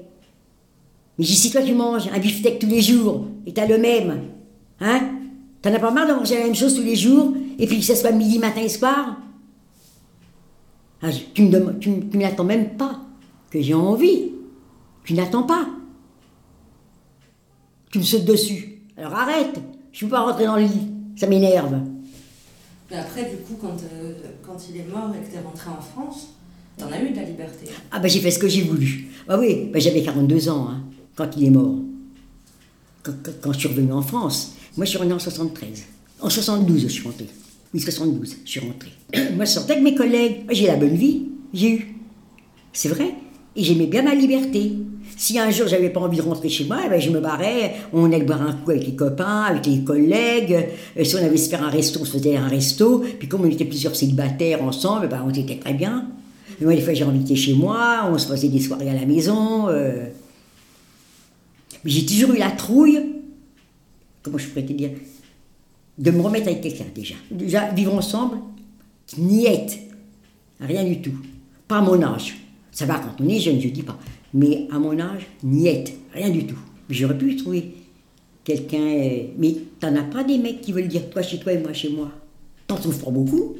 Mais 1.17 1.25
j'ai 1.25 1.34
si 1.36 1.51
toi, 1.51 1.61
tu 1.61 1.73
manges 1.73 2.07
un 2.13 2.19
beefsteak 2.19 2.59
tous 2.59 2.67
les 2.67 2.81
jours, 2.81 3.25
et 3.45 3.53
t'as 3.53 3.67
le 3.67 3.77
même, 3.77 4.21
hein 4.79 5.09
T'en 5.61 5.73
as 5.73 5.79
pas 5.79 5.91
marre 5.91 6.07
de 6.07 6.13
manger 6.13 6.38
la 6.38 6.43
même 6.45 6.55
chose 6.55 6.75
tous 6.75 6.81
les 6.81 6.95
jours, 6.95 7.34
et 7.57 7.67
puis 7.67 7.79
que 7.79 7.86
ce 7.86 7.95
soit 7.95 8.11
midi, 8.11 8.38
matin 8.39 8.61
et 8.61 8.69
soir? 8.69 9.17
Ah, 11.01 11.07
Tu 11.34 11.47
demandes- 11.49 11.79
tu, 11.79 11.89
n'attends 12.17 12.43
même 12.43 12.71
pas 12.77 12.99
que 13.49 13.61
j'ai 13.61 13.73
envie. 13.73 14.31
Tu 15.03 15.13
n'attends 15.13 15.43
pas. 15.43 15.67
Tu 17.91 17.99
me 17.99 18.03
sautes 18.03 18.25
dessus. 18.25 18.79
Alors 18.97 19.13
arrête, 19.13 19.59
je 19.91 20.05
peux 20.05 20.11
pas 20.11 20.21
rentrer 20.21 20.45
dans 20.45 20.55
le 20.55 20.63
lit, 20.63 20.88
ça 21.16 21.28
m'énerve. 21.28 21.80
Mais 22.91 22.97
après, 22.97 23.24
du 23.30 23.38
coup, 23.38 23.55
quand, 23.59 23.76
euh, 23.93 24.14
quand 24.45 24.57
il 24.70 24.78
est 24.82 24.86
mort 24.88 25.11
et 25.16 25.26
que 25.26 25.32
tu 25.32 25.38
es 25.38 25.41
rentré 25.41 25.70
en 25.70 25.82
France, 25.82 26.30
t'en 26.78 26.88
as 26.91 27.01
eu 27.01 27.11
de 27.11 27.16
la 27.16 27.24
liberté. 27.24 27.68
Ah 27.91 27.99
bah 27.99 28.07
j'ai 28.07 28.20
fait 28.20 28.32
ce 28.32 28.39
que 28.39 28.47
j'ai 28.47 28.61
voulu. 28.64 29.07
Ah 29.28 29.39
oui, 29.39 29.70
bah, 29.72 29.80
j'avais 29.80 30.03
42 30.03 30.49
ans 30.49 30.68
hein, 30.70 30.84
quand 31.16 31.30
il 31.38 31.45
est 31.45 31.49
mort. 31.49 31.76
Quand, 33.03 33.14
quand- 33.24 33.32
quand 33.41 33.53
je 33.53 33.59
suis 33.59 33.68
revenu 33.68 33.91
en 33.93 34.01
France. 34.01 34.55
Moi 34.78 34.86
je 34.86 34.89
suis 34.91 34.97
revenu 34.99 35.14
en 35.14 35.20
73. 35.20 35.84
En 36.22 36.30
72 36.30 36.82
je 36.84 36.88
suis 36.88 37.03
rentré. 37.03 37.28
Oui, 37.74 37.80
72, 37.80 38.38
je 38.45 38.49
suis 38.49 38.59
rentré. 38.59 38.91
Moi 39.36 39.45
je 39.45 39.51
sortais 39.51 39.74
avec 39.74 39.84
mes 39.84 39.95
collègues. 39.95 40.43
J'ai 40.51 40.68
la 40.68 40.76
bonne 40.76 40.95
vie, 40.95 41.24
j'ai 41.53 41.72
eu. 41.72 41.95
C'est 42.72 42.89
vrai. 42.89 43.14
Et 43.56 43.64
j'aimais 43.64 43.86
bien 43.86 44.01
ma 44.01 44.16
liberté. 44.16 44.74
Si 45.16 45.38
un 45.38 45.51
jour 45.51 45.68
j'avais 45.68 45.89
pas 45.89 45.99
envie 45.99 46.18
de 46.18 46.24
rentrer 46.24 46.49
chez 46.49 46.66
moi, 46.66 46.80
eh 46.86 46.89
ben, 46.89 46.99
je 46.99 47.12
me 47.12 47.20
barrais, 47.20 47.76
on 47.93 48.12
allait 48.12 48.24
boire 48.24 48.41
un 48.41 48.54
coup 48.54 48.72
avec 48.72 48.86
les 48.86 48.95
copains, 48.95 49.43
avec 49.43 49.66
les 49.68 49.84
collègues. 49.84 50.70
Euh, 50.97 51.04
si 51.04 51.16
on 51.16 51.20
avait 51.20 51.38
se 51.38 51.49
faire 51.49 51.64
un 51.64 51.70
resto, 51.70 51.99
on 52.01 52.06
se 52.06 52.18
faisait 52.18 52.36
un 52.36 52.47
resto. 52.47 53.04
Puis 53.20 53.28
comme 53.28 53.41
on 53.41 53.49
était 53.49 53.66
plusieurs 53.66 53.95
célibataires 53.95 54.64
ensemble, 54.64 55.04
eh 55.06 55.08
ben, 55.08 55.24
on 55.26 55.30
était 55.30 55.58
très 55.58 55.74
bien. 55.74 56.08
Et 56.60 56.66
moi, 56.66 56.74
des 56.74 56.82
fois, 56.82 56.93
j'ai 56.93 57.04
invité 57.04 57.36
chez 57.36 57.54
moi, 57.54 58.10
on 58.12 58.18
se 58.18 58.28
faisait 58.28 58.49
des 58.49 58.60
soirées 58.60 58.89
à 58.89 58.93
la 58.93 59.06
maison. 59.06 59.70
euh. 59.70 60.06
Mais 61.84 61.91
j'ai 61.91 62.06
toujours 62.06 62.32
eu 62.34 62.38
la 62.38 62.51
trouille, 62.51 62.99
comment 64.24 64.38
je 64.38 64.47
pourrais 64.47 64.66
te 64.66 64.74
dire, 64.74 64.91
de 65.97 66.12
me 66.12 66.22
remettre 66.22 66.47
avec 66.47 66.62
quelqu'un 66.62 66.86
déjà. 66.93 67.16
Déjà, 67.30 67.70
vivre 67.70 67.93
ensemble, 67.93 68.38
niette, 69.18 69.78
rien 70.60 70.84
du 70.84 71.01
tout. 71.01 71.18
Pas 71.68 71.82
mon 71.82 72.01
âge. 72.01 72.42
Ça 72.74 72.86
va 72.86 72.95
quand 72.95 73.24
on 73.24 73.30
est 73.30 73.39
jeune, 73.39 73.61
je 73.61 73.69
dis 73.69 73.84
pas. 73.84 73.97
Mais 74.34 74.67
à 74.71 74.80
mon 74.80 74.99
âge, 74.99 75.28
niette, 75.43 75.93
rien 76.11 76.30
du 76.30 76.45
tout. 76.45 76.57
J'aurais 76.89 77.17
pu 77.17 77.36
trouver 77.36 77.76
quelqu'un. 78.43 78.82
euh, 78.82 79.24
Mais 79.38 79.55
t'en 79.80 79.95
as 79.95 80.01
pas 80.03 80.24
des 80.24 80.39
mecs 80.39 80.61
qui 80.61 80.74
veulent 80.74 80.88
dire 80.88 81.09
toi 81.09 81.21
chez 81.21 81.39
toi 81.39 81.53
et 81.53 81.59
moi 81.59 81.71
chez 81.71 81.89
moi. 81.89 82.11
T'en 82.67 82.76
trouves 82.76 82.97
pas 83.01 83.11
beaucoup. 83.11 83.55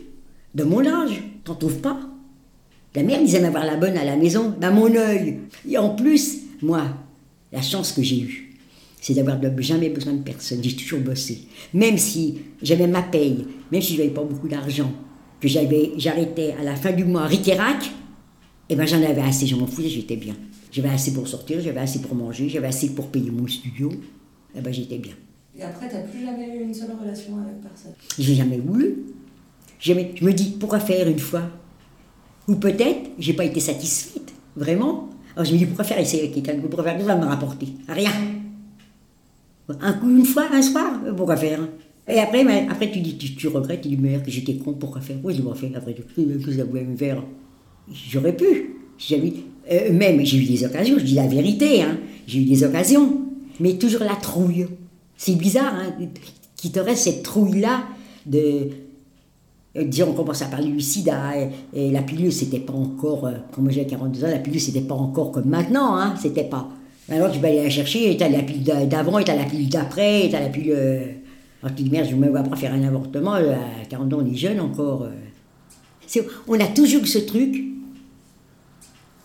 De 0.56 0.64
mon 0.64 0.86
âge, 0.86 1.22
t'en 1.46 1.56
trouves 1.56 1.80
pas. 1.80 2.00
La 2.96 3.04
mère 3.04 3.24
disait 3.24 3.40
m'avoir 3.40 3.66
la 3.66 3.76
bonne 3.78 3.98
à 3.98 4.04
la 4.04 4.16
maison, 4.16 4.54
dans 4.60 4.74
mon 4.74 4.94
œil. 4.96 5.40
Et 5.70 5.78
en 5.78 5.90
plus, 5.96 6.40
moi, 6.62 6.84
la 7.52 7.62
chance 7.62 7.92
que 7.92 8.02
j'ai 8.04 8.20
eue, 8.20 8.56
c'est 9.00 9.14
d'avoir 9.14 9.38
jamais 9.60 9.90
besoin 9.90 10.14
de 10.14 10.22
personne. 10.24 10.60
J'ai 10.64 10.76
toujours 10.76 11.02
bossé. 11.02 11.48
Même 11.74 11.98
si 11.98 12.40
j'avais 12.62 12.88
ma 12.88 13.02
paye, 13.04 13.46
même 13.72 13.82
si 13.82 13.94
je 13.94 14.00
n'avais 14.00 14.14
pas 14.14 14.24
beaucoup 14.24 14.48
d'argent, 14.48 14.92
que 15.40 15.48
j'avais, 15.48 15.92
j'arrêtais 15.98 16.56
à 16.60 16.64
la 16.64 16.76
fin 16.76 16.92
du 16.94 17.04
mois 17.04 17.26
ric-et-rac, 17.26 17.92
eh 18.70 18.76
ben 18.76 18.86
j'en 18.86 19.02
avais 19.04 19.22
assez, 19.22 19.46
je 19.46 19.56
m'en 19.56 19.68
foutais, 19.68 19.90
j'étais 19.90 20.16
bien. 20.16 20.36
J'avais 20.72 20.90
assez 20.90 21.14
pour 21.14 21.28
sortir, 21.28 21.60
j'avais 21.62 21.82
assez 21.82 22.00
pour 22.02 22.16
manger, 22.16 22.50
j'avais 22.50 22.68
assez 22.68 22.96
pour 22.96 23.08
payer 23.10 23.30
mon 23.30 23.48
studio. 23.48 23.92
Eh 24.56 24.62
ben 24.62 24.74
j'étais 24.74 24.98
bien. 24.98 25.14
Et 25.58 25.62
après, 25.62 25.88
t'as 25.88 26.00
plus 26.02 26.26
jamais 26.26 26.58
eu 26.58 26.64
une 26.64 26.74
seule 26.74 26.92
relation 27.00 27.38
avec 27.38 27.62
personne? 27.62 27.92
J'ai 28.18 28.36
jamais 28.36 28.58
voulu. 28.58 29.04
Jamais. 29.80 30.12
Je 30.16 30.26
me 30.26 30.34
dis, 30.34 30.56
pourquoi 30.60 30.80
faire 30.80 31.08
une 31.08 31.20
fois? 31.20 31.44
Ou 32.48 32.56
peut-être, 32.56 33.12
j'ai 33.20 33.34
pas 33.34 33.46
été 33.46 33.60
satisfaite, 33.60 34.34
vraiment. 34.56 35.10
Alors 35.36 35.46
je 35.46 35.54
me 35.54 35.58
dis, 35.58 35.66
pourquoi 35.66 35.86
faire? 35.86 36.00
Essayer 36.00 36.24
avec 36.24 36.34
quelqu'un 36.34 36.60
Pourquoi 36.60 36.84
faire 36.84 36.94
Qu'est-ce 36.94 37.06
que 37.06 37.12
ça 37.12 37.18
va 37.18 37.26
me 37.26 37.30
rapporter 37.30 37.68
Rien. 37.88 38.12
Un 39.80 39.94
coup, 39.94 40.10
une 40.10 40.26
fois, 40.26 40.48
un 40.52 40.62
soir, 40.62 41.00
pourquoi 41.16 41.38
faire? 41.38 41.60
Et 42.08 42.20
après, 42.20 42.44
mais 42.44 42.68
après 42.70 42.92
tu 42.92 43.00
dis, 43.00 43.18
tu, 43.18 43.36
tu 43.36 43.48
regrettes, 43.48 43.82
tu 43.82 43.90
dis, 43.90 43.98
merde, 43.98 44.24
que 44.24 44.32
j'étais 44.32 44.56
con, 44.56 44.74
pourquoi 44.74 45.02
faire? 45.02 45.18
Oui, 45.24 45.36
je 45.36 45.42
pas 45.42 45.56
fait, 45.56 45.72
après, 45.76 45.94
tout? 45.94 46.04
qu'est-ce 46.16 46.46
que 46.46 46.52
ça 46.54 46.64
voulait 46.66 46.84
me 46.84 46.98
faire 46.98 47.24
J'aurais 47.92 48.36
pu. 48.36 48.76
J'avais, 48.98 49.34
euh, 49.72 49.92
même, 49.94 50.24
j'ai 50.26 50.38
eu 50.38 50.46
des 50.46 50.64
occasions, 50.66 50.96
je 50.98 51.04
dis 51.04 51.16
la 51.16 51.28
vérité, 51.28 51.82
hein, 51.82 51.98
j'ai 52.28 52.40
eu 52.40 52.46
des 52.46 52.64
occasions, 52.64 53.22
mais 53.60 53.74
toujours 53.74 54.02
la 54.04 54.16
trouille. 54.16 54.68
C'est 55.18 55.36
bizarre, 55.36 55.74
hein, 55.76 55.94
qu'il 56.56 56.72
te 56.72 56.80
reste 56.80 57.04
cette 57.04 57.24
trouille-là 57.24 57.84
de. 58.26 58.70
euh, 59.76 59.84
Disons, 59.86 60.08
on 60.10 60.14
commence 60.14 60.42
à 60.42 60.46
parler 60.46 60.70
du 60.70 60.80
sida, 60.80 61.34
et, 61.74 61.92
la 61.92 62.02
pilule, 62.04 62.32
c'était 62.32 62.60
pas 62.60 62.74
encore, 62.74 63.30
quand 63.52 63.62
moi 63.62 63.72
j'avais 63.72 63.88
42 63.88 64.24
ans, 64.24 64.28
la 64.30 64.38
pilule, 64.40 64.62
c'était 64.62 64.82
pas 64.82 64.96
encore 64.96 65.32
comme 65.32 65.50
maintenant, 65.50 65.98
hein, 65.98 66.14
c'était 66.22 66.44
pas. 66.46 66.70
Alors 67.10 67.32
tu 67.32 67.40
vas 67.40 67.50
aller 67.50 67.64
la 67.64 67.70
chercher, 67.70 68.12
et 68.12 68.16
t'as 68.18 68.30
la 68.30 68.44
pilule 68.44 68.64
d'a- 68.64 68.86
d'avant, 68.86 69.20
et 69.20 69.26
t'as 69.26 69.36
la 69.36 69.44
pilule 69.44 69.68
d'après, 69.70 70.26
et 70.28 70.30
t'as 70.30 70.40
la 70.40 70.50
pilule. 70.50 70.78
Alors 71.62 71.76
tu 71.76 71.84
dis, 71.84 71.90
merde, 71.90 72.08
je 72.10 72.16
me 72.16 72.30
vois 72.30 72.44
pas 72.44 72.56
faire 72.56 72.74
un 72.74 72.84
avortement, 72.84 73.36
euh, 73.36 73.54
à 73.54 73.86
40 73.90 74.14
ans, 74.14 74.20
on 74.22 74.32
est 74.32 74.36
jeune 74.36 74.60
encore. 74.62 75.04
euh. 75.04 75.10
On 76.48 76.60
a 76.60 76.68
toujours 76.68 77.08
ce 77.08 77.18
truc, 77.20 77.63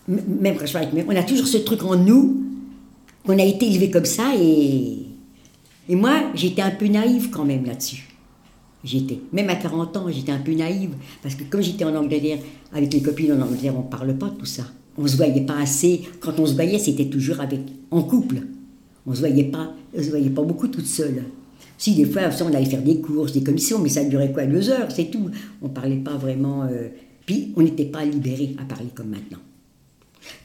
même 0.09 0.57
quand 0.57 0.65
je 0.65 0.73
parle 0.73 0.85
avec 0.87 0.93
mes- 1.07 1.13
on 1.13 1.17
a 1.17 1.23
toujours 1.23 1.47
ce 1.47 1.57
truc 1.59 1.83
en 1.83 1.95
nous, 1.95 2.43
qu'on 3.25 3.37
a 3.37 3.43
été 3.43 3.67
élevé 3.67 3.89
comme 3.91 4.05
ça, 4.05 4.33
et. 4.37 4.97
Et 5.87 5.95
moi, 5.95 6.31
j'étais 6.35 6.61
un 6.61 6.71
peu 6.71 6.87
naïve 6.87 7.29
quand 7.31 7.45
même 7.45 7.65
là-dessus. 7.65 8.07
J'étais, 8.83 9.19
même 9.33 9.49
à 9.49 9.55
40 9.55 9.97
ans, 9.97 10.05
j'étais 10.09 10.31
un 10.31 10.37
peu 10.39 10.53
naïve, 10.53 10.91
parce 11.21 11.35
que 11.35 11.43
comme 11.43 11.61
j'étais 11.61 11.83
en 11.83 11.95
Angleterre, 11.95 12.37
avec 12.71 12.93
les 12.93 13.01
copines 13.01 13.33
en 13.33 13.41
Angleterre, 13.41 13.73
on 13.75 13.83
ne 13.83 13.89
parle 13.89 14.15
pas 14.17 14.29
de 14.29 14.35
tout 14.35 14.45
ça. 14.45 14.63
On 14.97 15.05
se 15.07 15.17
voyait 15.17 15.41
pas 15.41 15.57
assez. 15.57 16.01
Quand 16.19 16.39
on 16.39 16.45
se 16.45 16.53
voyait, 16.53 16.77
c'était 16.79 17.05
toujours 17.05 17.39
avec, 17.41 17.59
en 17.91 18.03
couple. 18.03 18.41
On 19.05 19.13
se 19.13 19.19
voyait 19.19 19.45
pas, 19.45 19.73
on 19.97 20.01
se 20.03 20.09
voyait 20.09 20.29
pas 20.29 20.43
beaucoup 20.43 20.67
toute 20.67 20.85
seule. 20.85 21.23
Si 21.77 21.95
des 21.95 22.05
fois, 22.05 22.23
on 22.41 22.53
allait 22.53 22.65
faire 22.65 22.81
des 22.83 22.99
courses, 23.01 23.31
des 23.33 23.41
commissions, 23.43 23.79
mais 23.79 23.89
ça 23.89 24.03
durait 24.03 24.31
quoi, 24.31 24.45
deux 24.45 24.69
heures, 24.69 24.91
c'est 24.91 25.09
tout. 25.09 25.29
On 25.61 25.69
parlait 25.69 25.95
pas 25.97 26.15
vraiment. 26.17 26.63
euh, 26.63 26.89
Puis 27.25 27.51
on 27.55 27.61
n'était 27.61 27.85
pas 27.85 28.05
libéré 28.05 28.55
à 28.61 28.63
parler 28.65 28.89
comme 28.93 29.09
maintenant. 29.09 29.39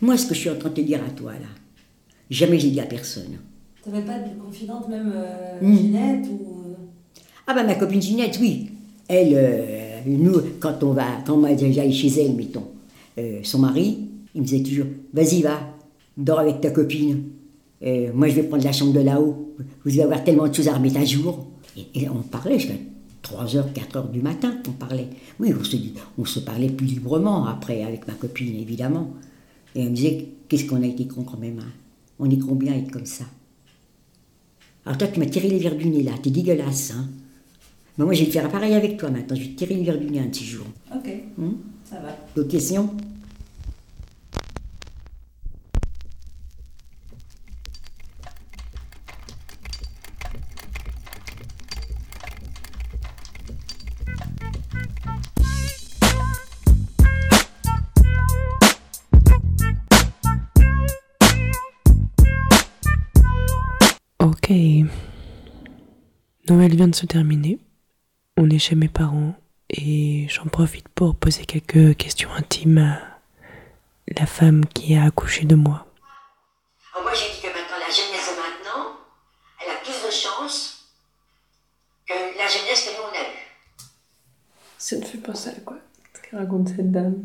Moi, 0.00 0.16
ce 0.16 0.26
que 0.26 0.34
je 0.34 0.40
suis 0.40 0.50
en 0.50 0.56
train 0.56 0.68
de 0.70 0.74
te 0.74 0.80
dire 0.80 1.00
à 1.06 1.10
toi 1.10 1.32
là, 1.32 1.46
jamais 2.30 2.58
j'ai 2.58 2.70
dit 2.70 2.80
à 2.80 2.86
personne. 2.86 3.38
T'avais 3.84 4.02
pas 4.02 4.18
de 4.18 4.40
confidente, 4.42 4.88
même 4.88 5.12
euh, 5.14 5.60
Mm. 5.60 5.76
Ginette 5.76 6.26
ou. 6.30 6.74
Ah 7.46 7.54
ben 7.54 7.66
ma 7.66 7.74
copine 7.74 8.00
Ginette, 8.00 8.38
oui. 8.40 8.70
Elle, 9.08 9.32
euh, 9.34 10.00
nous, 10.06 10.40
quand 10.60 10.82
on 10.82 10.92
va, 10.92 11.04
quand 11.26 11.36
moi 11.36 11.50
j'allais 11.56 11.92
chez 11.92 12.08
elle, 12.22 12.34
mettons, 12.34 12.68
euh, 13.18 13.40
son 13.42 13.58
mari, 13.58 13.98
il 14.34 14.40
me 14.40 14.46
disait 14.46 14.62
toujours, 14.62 14.86
vas-y 15.12 15.42
va, 15.42 15.60
dors 16.16 16.38
avec 16.40 16.60
ta 16.62 16.70
copine. 16.70 17.24
Euh, 17.82 18.10
moi 18.14 18.28
je 18.28 18.34
vais 18.36 18.44
prendre 18.44 18.64
la 18.64 18.72
chambre 18.72 18.94
de 18.94 19.00
là-haut. 19.00 19.54
Vous 19.84 19.90
allez 19.90 20.02
avoir 20.02 20.24
tellement 20.24 20.48
de 20.48 20.54
choses 20.54 20.68
à 20.68 20.72
remettre 20.74 20.98
à 20.98 21.04
jour. 21.04 21.46
Et, 21.76 22.02
et 22.02 22.08
on 22.08 22.22
parlait 22.22 22.58
jusqu'à 22.58 22.74
3h, 23.22 23.64
4h 23.74 24.10
du 24.10 24.22
matin, 24.22 24.54
on 24.66 24.72
parlait. 24.72 25.08
Oui, 25.38 25.52
on 25.58 25.62
se, 25.62 25.76
on 26.18 26.24
se 26.24 26.40
parlait 26.40 26.68
plus 26.70 26.86
librement 26.86 27.46
après 27.46 27.82
avec 27.82 28.08
ma 28.08 28.14
copine, 28.14 28.56
évidemment. 28.58 29.10
Et 29.74 29.82
elle 29.82 29.90
me 29.90 29.94
disait, 29.96 30.28
qu'est-ce 30.48 30.64
qu'on 30.66 30.82
a 30.82 30.86
été 30.86 31.06
con 31.06 31.22
quand 31.24 31.38
même. 31.38 31.58
hein. 31.58 31.72
On 32.18 32.30
est 32.30 32.38
combien 32.38 32.72
à 32.72 32.76
être 32.76 32.90
comme 32.92 33.06
ça? 33.06 33.24
Alors 34.86 34.98
toi, 34.98 35.08
tu 35.08 35.18
m'as 35.18 35.26
tiré 35.26 35.48
les 35.48 35.58
verres 35.58 35.76
du 35.76 35.86
nez 35.88 36.02
là, 36.02 36.12
t'es 36.22 36.30
dégueulasse. 36.30 36.92
Hein 36.92 37.08
Mais 37.98 38.04
moi, 38.04 38.14
je 38.14 38.20
vais 38.20 38.26
te 38.26 38.32
faire 38.32 38.48
pareil 38.50 38.74
avec 38.74 38.96
toi 38.96 39.10
maintenant, 39.10 39.34
je 39.34 39.42
vais 39.42 39.48
te 39.48 39.58
tirer 39.58 39.74
les 39.74 39.82
verres 39.84 39.98
du 39.98 40.06
nez 40.10 40.20
un 40.20 40.26
de 40.26 40.34
ces 40.34 40.44
jours. 40.44 40.66
Ok, 40.94 41.10
Hum 41.38 41.56
ça 41.84 41.96
va. 42.00 42.16
D'autres 42.34 42.48
questions? 42.50 42.90
Noël 66.48 66.76
vient 66.76 66.88
de 66.88 66.94
se 66.94 67.06
terminer. 67.06 67.58
On 68.36 68.50
est 68.50 68.58
chez 68.58 68.74
mes 68.74 68.88
parents 68.88 69.34
et 69.70 70.26
j'en 70.28 70.44
profite 70.44 70.88
pour 70.90 71.14
poser 71.16 71.46
quelques 71.46 71.96
questions 71.96 72.30
intimes 72.34 72.78
à 72.78 72.98
la 74.18 74.26
femme 74.26 74.66
qui 74.66 74.94
a 74.94 75.04
accouché 75.04 75.46
de 75.46 75.54
moi. 75.54 75.86
Alors 76.92 77.04
moi 77.04 77.12
j'ai 77.14 77.34
dit 77.34 77.40
que 77.40 77.46
maintenant 77.46 77.78
la 77.80 77.92
jeunesse 77.92 78.28
de 78.28 78.36
maintenant, 78.36 78.90
elle 79.62 79.72
a 79.72 79.76
plus 79.82 80.06
de 80.06 80.10
chance 80.10 80.90
que 82.06 82.12
la 82.12 82.46
jeunesse 82.46 82.84
que 82.84 82.90
nous 82.90 83.08
on 83.10 83.16
a 83.18 83.22
eue. 83.22 83.88
Ça 84.76 85.00
te 85.00 85.06
fait 85.06 85.18
penser 85.18 85.48
à 85.48 85.60
quoi 85.64 85.78
Ce 86.14 86.28
que 86.28 86.36
raconte 86.36 86.68
cette 86.68 86.92
dame 86.92 87.22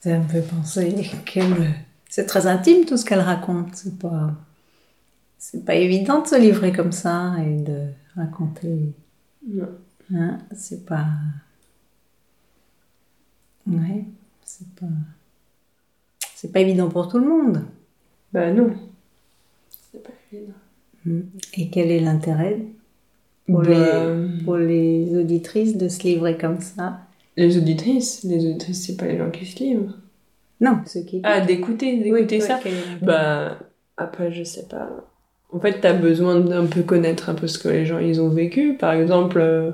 Ça 0.00 0.18
me 0.18 0.28
fait 0.28 0.42
penser 0.42 0.96
qu'elle. 1.26 1.74
C'est 2.08 2.26
très 2.26 2.48
intime 2.48 2.86
tout 2.86 2.96
ce 2.96 3.04
qu'elle 3.04 3.20
raconte. 3.20 3.76
C'est 3.76 3.96
pas. 3.96 4.32
C'est 5.42 5.64
pas 5.64 5.74
évident 5.74 6.20
de 6.20 6.26
se 6.26 6.38
livrer 6.38 6.70
comme 6.70 6.92
ça 6.92 7.34
et 7.42 7.56
de 7.56 7.86
raconter. 8.14 8.92
Non. 9.48 9.70
Hein, 10.14 10.38
c'est 10.54 10.84
pas. 10.84 11.06
Ouais, 13.66 14.04
c'est 14.44 14.68
pas. 14.74 14.86
C'est 16.34 16.52
pas 16.52 16.60
évident 16.60 16.90
pour 16.90 17.08
tout 17.08 17.18
le 17.18 17.26
monde. 17.26 17.64
Bah 18.34 18.52
non. 18.52 18.74
C'est 19.90 20.02
pas 20.02 20.12
évident. 20.30 20.52
Mm. 21.06 21.20
Et 21.54 21.70
quel 21.70 21.90
est 21.90 22.00
l'intérêt 22.00 22.60
pour, 23.46 23.62
les, 23.62 24.44
pour 24.44 24.58
les 24.58 25.16
auditrices 25.16 25.78
de 25.78 25.88
se 25.88 26.02
livrer 26.02 26.36
comme 26.36 26.60
ça? 26.60 27.00
Les 27.38 27.56
auditrices, 27.56 28.24
les 28.24 28.44
auditrices, 28.44 28.84
c'est 28.84 28.96
pas 28.98 29.06
les 29.06 29.16
gens 29.16 29.30
qui 29.30 29.46
se 29.46 29.58
livrent. 29.58 29.96
Non, 30.60 30.82
ceux 30.84 31.00
qui. 31.00 31.22
Ah, 31.24 31.40
d'écouter, 31.40 31.96
d'écouter 31.96 32.40
Oui, 32.40 32.46
ça. 32.46 32.60
quel 32.62 32.74
Bah, 33.00 33.58
après, 33.96 34.30
je 34.32 34.44
sais 34.44 34.66
pas. 34.66 35.06
En 35.52 35.58
fait, 35.60 35.80
t'as 35.80 35.92
besoin 35.92 36.38
d'un 36.40 36.66
peu 36.66 36.82
connaître 36.82 37.28
un 37.28 37.34
peu 37.34 37.46
ce 37.48 37.58
que 37.58 37.68
les 37.68 37.84
gens 37.86 37.98
ils 37.98 38.20
ont 38.20 38.28
vécu. 38.28 38.74
Par 38.78 38.92
exemple, 38.92 39.38
euh, 39.40 39.72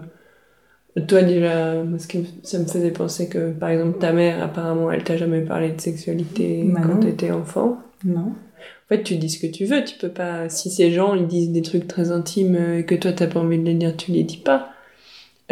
toi 1.07 1.23
déjà, 1.23 1.75
parce 1.91 2.07
que 2.07 2.19
ça 2.43 2.59
me 2.59 2.65
faisait 2.65 2.91
penser 2.91 3.29
que, 3.29 3.51
par 3.53 3.69
exemple, 3.69 3.99
ta 3.99 4.13
mère, 4.13 4.43
apparemment, 4.43 4.91
elle 4.91 5.05
t'a 5.05 5.17
jamais 5.19 5.43
parlé 5.43 5.71
de 5.73 5.81
sexualité 5.81 6.65
Bah 6.65 6.81
quand 6.83 6.95
non. 6.95 7.01
t'étais 7.01 7.31
enfant. 7.31 7.79
Non. 8.05 8.21
En 8.33 8.89
fait, 8.89 9.03
tu 9.03 9.17
dis 9.17 9.29
ce 9.29 9.39
que 9.45 9.47
tu 9.53 9.65
veux. 9.67 9.85
Tu 9.85 9.99
peux 9.99 10.09
pas. 10.09 10.49
Si 10.49 10.71
ces 10.71 10.91
gens 10.93 11.15
ils 11.15 11.27
disent 11.27 11.51
des 11.51 11.63
trucs 11.63 11.87
très 11.89 12.11
intimes 12.13 12.57
et 12.79 12.85
que 12.85 12.95
toi 12.95 13.13
t'as 13.13 13.27
pas 13.27 13.41
envie 13.41 13.59
de 13.59 13.65
les 13.65 13.75
dire, 13.75 13.95
tu 13.97 14.13
les 14.13 14.23
dis 14.23 14.39
pas. 14.39 14.71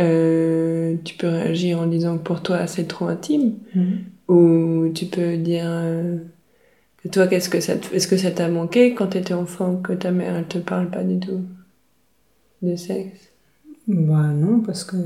Euh, 0.00 0.96
tu 1.04 1.14
peux 1.16 1.28
réagir 1.28 1.80
en 1.80 1.86
disant 1.86 2.16
que 2.18 2.22
pour 2.22 2.42
toi 2.42 2.66
c'est 2.66 2.84
trop 2.88 3.06
intime. 3.06 3.54
Mhm. 3.74 3.98
Ou 4.28 4.88
tu 4.94 5.04
peux 5.06 5.36
dire 5.36 5.64
euh, 5.66 6.16
toi, 7.10 7.26
qu'est-ce 7.28 7.48
que 7.48 7.60
ça 7.60 7.74
est-ce 7.92 8.08
que 8.08 8.16
ça 8.16 8.30
t'a 8.30 8.48
manqué 8.48 8.94
quand 8.94 9.08
t'étais 9.08 9.34
enfant 9.34 9.76
que 9.76 9.92
ta 9.92 10.10
mère 10.10 10.36
elle 10.36 10.46
te 10.48 10.58
parle 10.58 10.90
pas 10.90 11.04
du 11.04 11.18
tout 11.20 11.42
de 12.62 12.76
sexe? 12.76 13.30
Bah 13.86 14.28
non, 14.34 14.60
parce 14.60 14.84
que. 14.84 14.96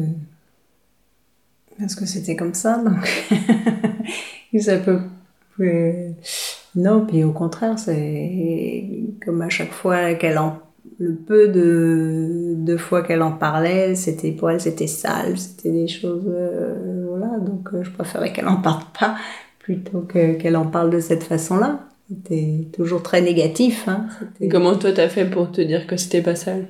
Parce 1.78 1.94
que 1.94 2.06
c'était 2.06 2.36
comme 2.36 2.54
ça, 2.54 2.78
donc. 2.82 3.08
Ça 4.60 4.78
peut. 4.78 5.00
Non, 6.74 7.06
puis 7.06 7.24
au 7.24 7.32
contraire, 7.32 7.78
c'est 7.78 8.84
comme 9.24 9.42
à 9.42 9.48
chaque 9.48 9.72
fois 9.72 10.14
qu'elle 10.14 10.38
en. 10.38 10.58
Le 10.98 11.14
peu 11.14 11.48
de, 11.48 12.54
de 12.56 12.76
fois 12.76 13.02
qu'elle 13.02 13.22
en 13.22 13.30
parlait, 13.32 13.94
c'était 13.94 14.32
pour 14.32 14.50
elle, 14.50 14.60
c'était 14.60 14.86
sale, 14.88 15.38
c'était 15.38 15.70
des 15.70 15.86
choses. 15.86 16.24
euh, 16.26 17.06
voilà, 17.08 17.38
donc 17.38 17.68
euh, 17.72 17.84
je 17.84 17.90
préférais 17.90 18.32
qu'elle 18.32 18.48
en 18.48 18.56
parle 18.60 18.82
pas 18.98 19.16
plutôt 19.68 20.00
que- 20.00 20.32
qu'elle 20.32 20.56
en 20.56 20.64
parle 20.64 20.88
de 20.88 20.98
cette 20.98 21.24
façon-là. 21.24 21.80
C'était 22.08 22.68
toujours 22.72 23.02
très 23.02 23.20
négatif. 23.20 23.86
Hein. 23.86 24.06
Et 24.40 24.48
comment 24.48 24.74
toi 24.76 24.92
t'as 24.92 25.10
fait 25.10 25.26
pour 25.26 25.52
te 25.52 25.60
dire 25.60 25.86
que 25.86 25.98
c'était 25.98 26.22
pas 26.22 26.36
sale? 26.36 26.68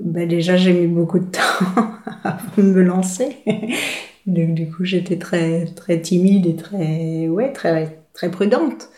Ben 0.00 0.26
déjà, 0.28 0.56
j'ai 0.56 0.72
mis 0.72 0.88
beaucoup 0.88 1.20
de 1.20 1.30
temps 1.30 1.76
avant 2.24 2.50
de 2.56 2.62
me 2.62 2.82
lancer. 2.82 3.36
Donc, 4.26 4.54
du 4.54 4.68
coup, 4.68 4.84
j'étais 4.84 5.18
très, 5.18 5.66
très 5.66 6.00
timide 6.00 6.46
et 6.46 6.56
très, 6.56 7.28
ouais, 7.28 7.52
très, 7.52 8.00
très 8.12 8.28
prudente. 8.28 8.88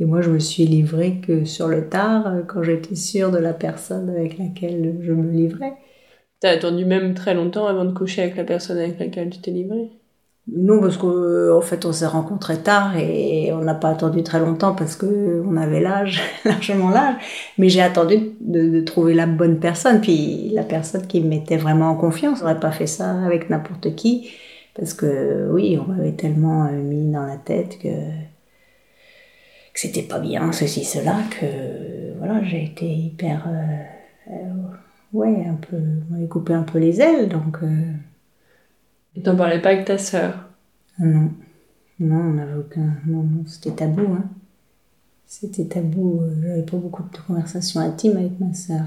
Et 0.00 0.04
moi, 0.04 0.20
je 0.20 0.30
me 0.30 0.40
suis 0.40 0.64
livrée 0.64 1.20
que 1.24 1.44
sur 1.44 1.68
le 1.68 1.88
tard, 1.88 2.32
quand 2.48 2.64
j'étais 2.64 2.96
sûre 2.96 3.30
de 3.30 3.38
la 3.38 3.52
personne 3.52 4.10
avec 4.10 4.38
laquelle 4.38 4.98
je 5.02 5.12
me 5.12 5.30
livrais. 5.30 5.74
T'as 6.40 6.50
attendu 6.50 6.84
même 6.84 7.14
très 7.14 7.34
longtemps 7.34 7.68
avant 7.68 7.84
de 7.84 7.92
coucher 7.92 8.22
avec 8.22 8.34
la 8.36 8.44
personne 8.44 8.78
avec 8.78 8.98
laquelle 8.98 9.30
tu 9.30 9.40
t'es 9.40 9.52
livré 9.52 9.90
Non, 10.50 10.80
parce 10.80 10.96
qu'en 10.96 11.60
fait, 11.60 11.84
on 11.84 11.92
s'est 11.92 12.06
rencontrés 12.06 12.62
tard 12.62 12.96
et 12.96 13.52
on 13.52 13.58
n'a 13.58 13.74
pas 13.74 13.90
attendu 13.90 14.22
très 14.22 14.40
longtemps 14.40 14.74
parce 14.74 14.96
que 14.96 15.42
on 15.46 15.56
avait 15.56 15.80
l'âge, 15.80 16.22
largement 16.44 16.88
l'âge. 16.90 17.16
Mais 17.58 17.68
j'ai 17.68 17.82
attendu 17.82 18.30
de, 18.40 18.80
trouver 18.80 19.14
la 19.14 19.26
bonne 19.26 19.58
personne, 19.60 20.00
puis 20.00 20.50
la 20.54 20.62
personne 20.62 21.06
qui 21.06 21.20
me 21.20 21.28
mettait 21.28 21.58
vraiment 21.58 21.90
en 21.90 21.96
confiance. 21.96 22.38
J'aurais 22.40 22.60
pas 22.60 22.70
fait 22.70 22.86
ça 22.86 23.10
avec 23.24 23.50
n'importe 23.50 23.94
qui 23.94 24.30
parce 24.74 24.94
que 24.94 25.48
oui, 25.50 25.78
on 25.78 25.92
m'avait 25.92 26.12
tellement 26.12 26.66
euh, 26.66 26.70
mis 26.72 27.10
dans 27.10 27.26
la 27.26 27.36
tête 27.36 27.78
que 27.78 27.88
que 27.88 29.80
c'était 29.80 30.02
pas 30.02 30.18
bien, 30.18 30.50
ceci, 30.52 30.84
cela, 30.84 31.16
que 31.38 32.16
voilà, 32.18 32.42
j'ai 32.42 32.64
été 32.64 32.86
hyper, 32.86 33.46
euh, 33.48 34.32
euh, 34.32 34.54
ouais, 35.12 35.46
un 35.46 35.54
peu, 35.54 35.76
on 35.76 36.14
m'avait 36.14 36.26
coupé 36.26 36.52
un 36.54 36.62
peu 36.62 36.78
les 36.78 37.00
ailes, 37.00 37.28
donc. 37.28 37.58
Et 39.16 39.22
t'en 39.22 39.36
parlais 39.36 39.60
pas 39.60 39.70
avec 39.70 39.84
ta 39.84 39.98
sœur? 39.98 40.34
Ah 40.98 41.04
Non, 41.04 41.30
non, 42.00 42.16
on 42.16 42.32
n'avait 42.34 42.54
aucun. 42.54 42.94
Non, 43.06 43.22
non, 43.22 43.44
c'était 43.46 43.72
tabou, 43.74 44.12
hein. 44.12 44.24
C'était 45.26 45.66
tabou. 45.66 46.20
euh, 46.22 46.34
J'avais 46.42 46.62
pas 46.62 46.76
beaucoup 46.76 47.02
de 47.02 47.16
conversations 47.26 47.80
intimes 47.80 48.16
avec 48.16 48.38
ma 48.40 48.52
sœur. 48.54 48.84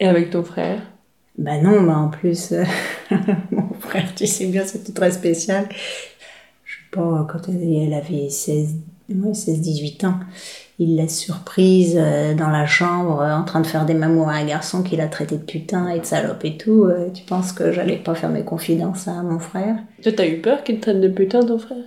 Et 0.00 0.06
avec 0.06 0.30
ton 0.30 0.42
frère? 0.42 0.82
Bah 1.38 1.60
non, 1.60 1.82
bah 1.82 1.98
en 1.98 2.08
plus, 2.08 2.52
euh, 2.52 2.64
mon 3.50 3.74
frère, 3.74 4.14
tu 4.14 4.26
sais 4.26 4.46
bien, 4.46 4.64
c'était 4.64 4.92
très 4.92 5.10
spécial. 5.10 5.68
Je 6.64 6.74
sais 6.76 6.90
pas, 6.90 7.26
quand 7.30 7.48
elle, 7.48 7.62
elle 7.62 7.92
avait 7.94 8.30
16, 8.30 8.76
ouais, 9.14 9.34
16, 9.34 9.60
18 9.60 10.04
ans, 10.04 10.14
il 10.78 10.96
l'a 10.96 11.08
surprise 11.08 11.94
euh, 11.98 12.34
dans 12.34 12.48
la 12.50 12.66
chambre 12.66 13.20
euh, 13.22 13.34
en 13.34 13.44
train 13.44 13.60
de 13.60 13.66
faire 13.66 13.86
des 13.86 13.94
mamours 13.94 14.28
à 14.28 14.34
un 14.34 14.44
garçon 14.46 14.82
qu'il 14.82 15.00
a 15.00 15.06
traité 15.08 15.36
de 15.36 15.42
putain 15.42 15.88
et 15.88 16.00
de 16.00 16.04
salope 16.04 16.44
et 16.44 16.56
tout. 16.56 16.84
Euh, 16.84 17.08
tu 17.12 17.22
penses 17.24 17.52
que 17.52 17.72
j'allais 17.72 17.96
pas 17.96 18.14
faire 18.14 18.30
mes 18.30 18.44
confidences 18.44 19.08
à 19.08 19.22
mon 19.22 19.38
frère? 19.38 19.76
Toi 20.02 20.12
t'as 20.12 20.26
eu 20.26 20.40
peur 20.40 20.64
qu'il 20.64 20.76
te 20.76 20.82
traite 20.82 21.00
de 21.00 21.08
putain 21.08 21.40
ton 21.44 21.58
frère? 21.58 21.84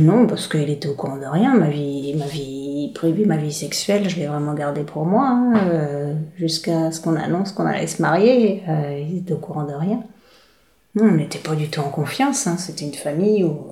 Non, 0.00 0.26
parce 0.26 0.48
qu'il 0.48 0.70
était 0.70 0.88
au 0.88 0.94
courant 0.94 1.18
de 1.18 1.26
rien. 1.26 1.54
Ma 1.54 1.68
vie, 1.68 2.14
ma 2.16 2.24
vie 2.24 2.90
privée, 2.94 3.26
ma 3.26 3.36
vie 3.36 3.52
sexuelle, 3.52 4.08
je 4.08 4.16
l'ai 4.16 4.26
vraiment 4.26 4.54
gardée 4.54 4.84
pour 4.84 5.04
moi. 5.04 5.28
hein, 5.28 5.52
euh, 5.70 6.14
Jusqu'à 6.38 6.90
ce 6.92 7.00
qu'on 7.02 7.14
annonce 7.14 7.52
qu'on 7.52 7.66
allait 7.66 7.86
se 7.86 8.00
marier, 8.00 8.62
euh, 8.68 8.98
il 9.06 9.18
était 9.18 9.34
au 9.34 9.38
courant 9.38 9.64
de 9.64 9.74
rien. 9.74 10.02
Non, 10.94 11.04
on 11.10 11.16
n'était 11.16 11.38
pas 11.40 11.54
du 11.54 11.68
tout 11.68 11.80
en 11.80 11.90
confiance. 11.90 12.46
hein, 12.46 12.56
C'était 12.56 12.86
une 12.86 12.94
famille 12.94 13.44
où 13.44 13.66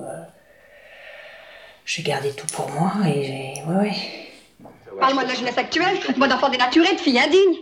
j'ai 1.85 2.03
gardé 2.03 2.33
tout 2.33 2.47
pour 2.53 2.69
moi 2.71 2.93
et 3.07 3.25
j'ai. 3.25 3.63
Ouais, 3.71 3.77
ouais. 3.83 3.95
Parle-moi 5.01 5.25
de 5.25 5.29
la 5.31 5.35
jeunesse 5.35 5.59
actuelle, 5.59 5.99
traite-moi 6.01 6.29
d'enfant 6.29 6.49
dénaturé, 6.49 6.95
de 6.95 7.01
fille 7.01 7.19
indigne. 7.19 7.57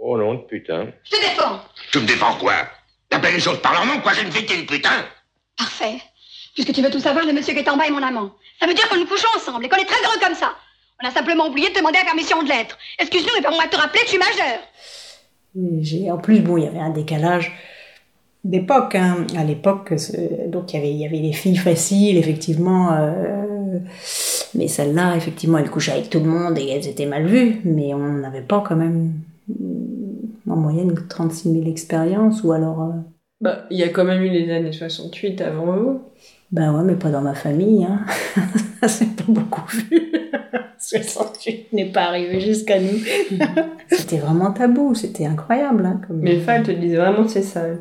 Oh 0.00 0.18
non, 0.18 0.34
de 0.34 0.38
putain. 0.42 0.88
Je 1.04 1.10
te 1.12 1.16
défends. 1.16 1.60
Tu 1.92 1.98
me 1.98 2.06
défends 2.06 2.34
quoi? 2.36 2.52
T'appelles 3.08 3.34
les 3.34 3.40
choses 3.40 3.60
par 3.62 3.72
leur 3.72 3.86
nom, 3.86 4.00
quoi, 4.00 4.12
c'est 4.14 4.22
une 4.22 4.30
fille 4.32 4.44
qui 4.44 4.52
est 4.52 4.60
une 4.60 4.66
putain 4.66 5.04
Parfait. 5.56 5.98
Puisque 6.54 6.72
tu 6.72 6.82
veux 6.82 6.90
tout 6.90 7.00
savoir, 7.00 7.24
le 7.24 7.32
monsieur 7.32 7.52
qui 7.54 7.60
est 7.60 7.68
en 7.68 7.76
bas 7.76 7.86
est 7.86 7.90
mon 7.90 8.02
amant. 8.02 8.32
Ça 8.60 8.66
veut 8.66 8.74
dire 8.74 8.88
que 8.88 8.96
nous 8.98 9.06
couchons 9.06 9.28
ensemble 9.36 9.64
et 9.64 9.68
qu'on 9.68 9.76
est 9.76 9.84
très 9.86 10.02
heureux 10.04 10.18
comme 10.22 10.34
ça. 10.34 10.54
On 11.02 11.08
a 11.08 11.10
simplement 11.10 11.46
oublié 11.48 11.68
de 11.68 11.72
te 11.74 11.78
demander 11.78 11.98
la 11.98 12.04
permission 12.04 12.42
de 12.42 12.48
l'être. 12.48 12.76
Excuse-nous, 12.98 13.30
mais 13.34 13.42
permets-moi 13.42 13.64
de 13.66 13.70
te 13.70 13.76
rappeler 13.76 14.00
que 14.00 14.06
je 14.06 14.10
suis 14.10 14.18
majeure. 14.18 16.12
En 16.14 16.18
plus, 16.18 16.40
bon, 16.40 16.56
il 16.58 16.64
y 16.64 16.66
avait 16.66 16.78
un 16.78 16.90
décalage 16.90 17.52
d'époque. 18.44 18.94
hein. 18.94 19.26
À 19.36 19.44
l'époque, 19.44 19.92
donc 20.48 20.72
il 20.72 20.76
y 20.76 20.78
avait, 20.78 20.90
il 20.90 20.96
y 20.98 21.06
avait 21.06 21.16
les 21.18 21.32
filles 21.32 21.56
faciles, 21.56 22.16
effectivement. 22.18 22.92
euh, 22.92 23.53
mais 24.54 24.68
celles-là, 24.68 25.16
effectivement, 25.16 25.58
elles 25.58 25.70
couchaient 25.70 25.92
avec 25.92 26.10
tout 26.10 26.20
le 26.20 26.26
monde 26.26 26.58
et 26.58 26.68
elles 26.68 26.86
étaient 26.88 27.06
mal 27.06 27.26
vues. 27.26 27.60
Mais 27.64 27.94
on 27.94 27.98
n'avait 28.14 28.40
pas 28.42 28.62
quand 28.66 28.76
même, 28.76 29.12
mm, 29.48 30.50
en 30.50 30.56
moyenne, 30.56 30.94
36 31.08 31.52
000 31.52 31.66
expériences. 31.66 32.42
Ou 32.44 32.52
alors. 32.52 32.82
euh, 32.82 33.00
Bah, 33.40 33.64
il 33.70 33.78
y 33.78 33.82
a 33.82 33.88
quand 33.88 34.04
même 34.04 34.22
eu 34.22 34.28
les 34.30 34.50
années 34.52 34.72
68 34.72 35.40
avant 35.40 35.76
vous. 35.76 36.00
Ben 36.52 36.72
ouais, 36.72 36.84
mais 36.84 36.94
pas 36.94 37.10
dans 37.10 37.22
ma 37.22 37.34
famille. 37.34 37.84
Hein. 37.84 38.00
C'est 38.86 39.16
pas 39.16 39.24
beaucoup 39.28 39.66
vu. 39.68 40.12
68 40.78 41.72
n'est 41.72 41.90
pas 41.90 42.02
arrivé 42.02 42.40
jusqu'à 42.40 42.78
nous. 42.78 42.98
c'était 43.90 44.18
vraiment 44.18 44.52
tabou, 44.52 44.94
c'était 44.94 45.24
incroyable. 45.26 45.86
Hein, 45.86 46.00
comme... 46.06 46.18
Mais 46.18 46.38
Fall 46.40 46.62
te 46.62 46.70
disait 46.72 46.96
vraiment 46.98 47.26
c'est 47.26 47.42
sale. 47.42 47.78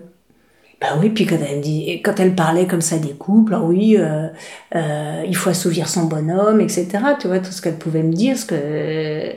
Bah 0.83 0.97
oui, 0.99 1.11
puis 1.11 1.25
quand 1.25 1.37
elle, 1.49 1.61
dit, 1.61 2.01
quand 2.03 2.19
elle 2.19 2.35
parlait 2.35 2.67
comme 2.67 2.81
ça 2.81 2.97
des 2.99 3.13
couples, 3.13 3.53
ah 3.55 3.61
oui, 3.63 3.95
euh, 3.97 4.27
euh, 4.75 5.23
il 5.25 5.33
faut 5.35 5.49
assouvir 5.49 5.87
son 5.87 6.07
bonhomme, 6.07 6.59
etc. 6.59 7.15
Tu 7.17 7.27
vois, 7.27 7.39
tout 7.39 7.51
ce 7.53 7.61
qu'elle 7.61 7.77
pouvait 7.77 8.03
me 8.03 8.11
dire, 8.11 8.37
ce 8.37 8.45
que, 8.45 9.33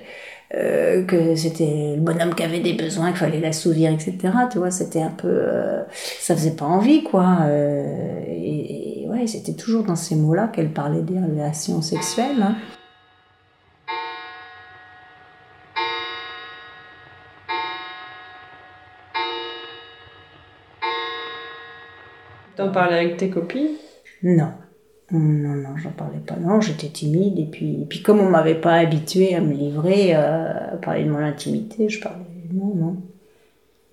euh, 0.55 1.05
que 1.05 1.37
c'était 1.37 1.95
le 1.97 2.01
bonhomme 2.01 2.35
qui 2.35 2.43
avait 2.43 2.59
des 2.61 2.73
besoins, 2.73 3.11
qu'il 3.11 3.19
fallait 3.19 3.41
l'assouvir, 3.41 3.93
etc. 3.93 4.17
Tu 4.51 4.59
vois, 4.59 4.73
c'était 4.73 5.03
un 5.03 5.11
peu... 5.11 5.29
euh, 5.29 5.85
ça 6.21 6.35
faisait 6.35 6.57
pas 6.57 6.65
envie, 6.65 7.05
quoi. 7.05 7.39
euh, 7.43 8.25
et, 8.27 9.03
et 9.05 9.09
ouais, 9.09 9.29
c'était 9.29 9.55
toujours 9.55 9.85
dans 9.85 9.97
ces 9.97 10.17
mots-là 10.17 10.49
qu'elle 10.49 10.73
parlait 10.73 11.03
des 11.03 11.21
relations 11.21 11.81
sexuelles. 11.81 12.43
hein. 12.43 12.57
T'en 22.57 22.73
parlais 22.73 22.99
avec 22.99 23.17
tes 23.17 23.29
copines? 23.31 23.77
Non. 24.23 24.51
Non, 25.13 25.55
non, 25.55 25.77
j'en 25.77 25.91
parlais 25.91 26.19
pas. 26.19 26.37
Non, 26.37 26.61
j'étais 26.61 26.89
timide. 26.89 27.39
Et 27.39 27.45
puis, 27.45 27.83
et 27.83 27.85
puis 27.85 28.03
comme 28.03 28.19
on 28.21 28.29
m'avait 28.31 28.61
pas 28.61 28.75
habituée 28.75 29.35
à 29.35 29.41
me 29.41 29.53
livrer, 29.53 30.17
euh, 30.17 30.73
à 30.75 30.77
parler 30.77 31.05
de 31.05 31.11
mon 31.11 31.19
intimité, 31.19 31.89
je 31.89 32.01
parlais. 32.01 32.25
Non, 32.53 32.75
non. 32.75 32.97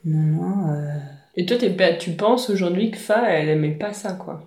Non, 0.05 0.20
non. 0.20 0.70
euh, 0.74 0.97
Et 1.36 1.45
toi, 1.45 1.57
tu 1.99 2.11
penses 2.11 2.49
aujourd'hui 2.49 2.91
que 2.91 2.97
Fa, 2.97 3.30
elle 3.30 3.49
aimait 3.49 3.72
pas 3.72 3.93
ça, 3.93 4.14
quoi? 4.14 4.41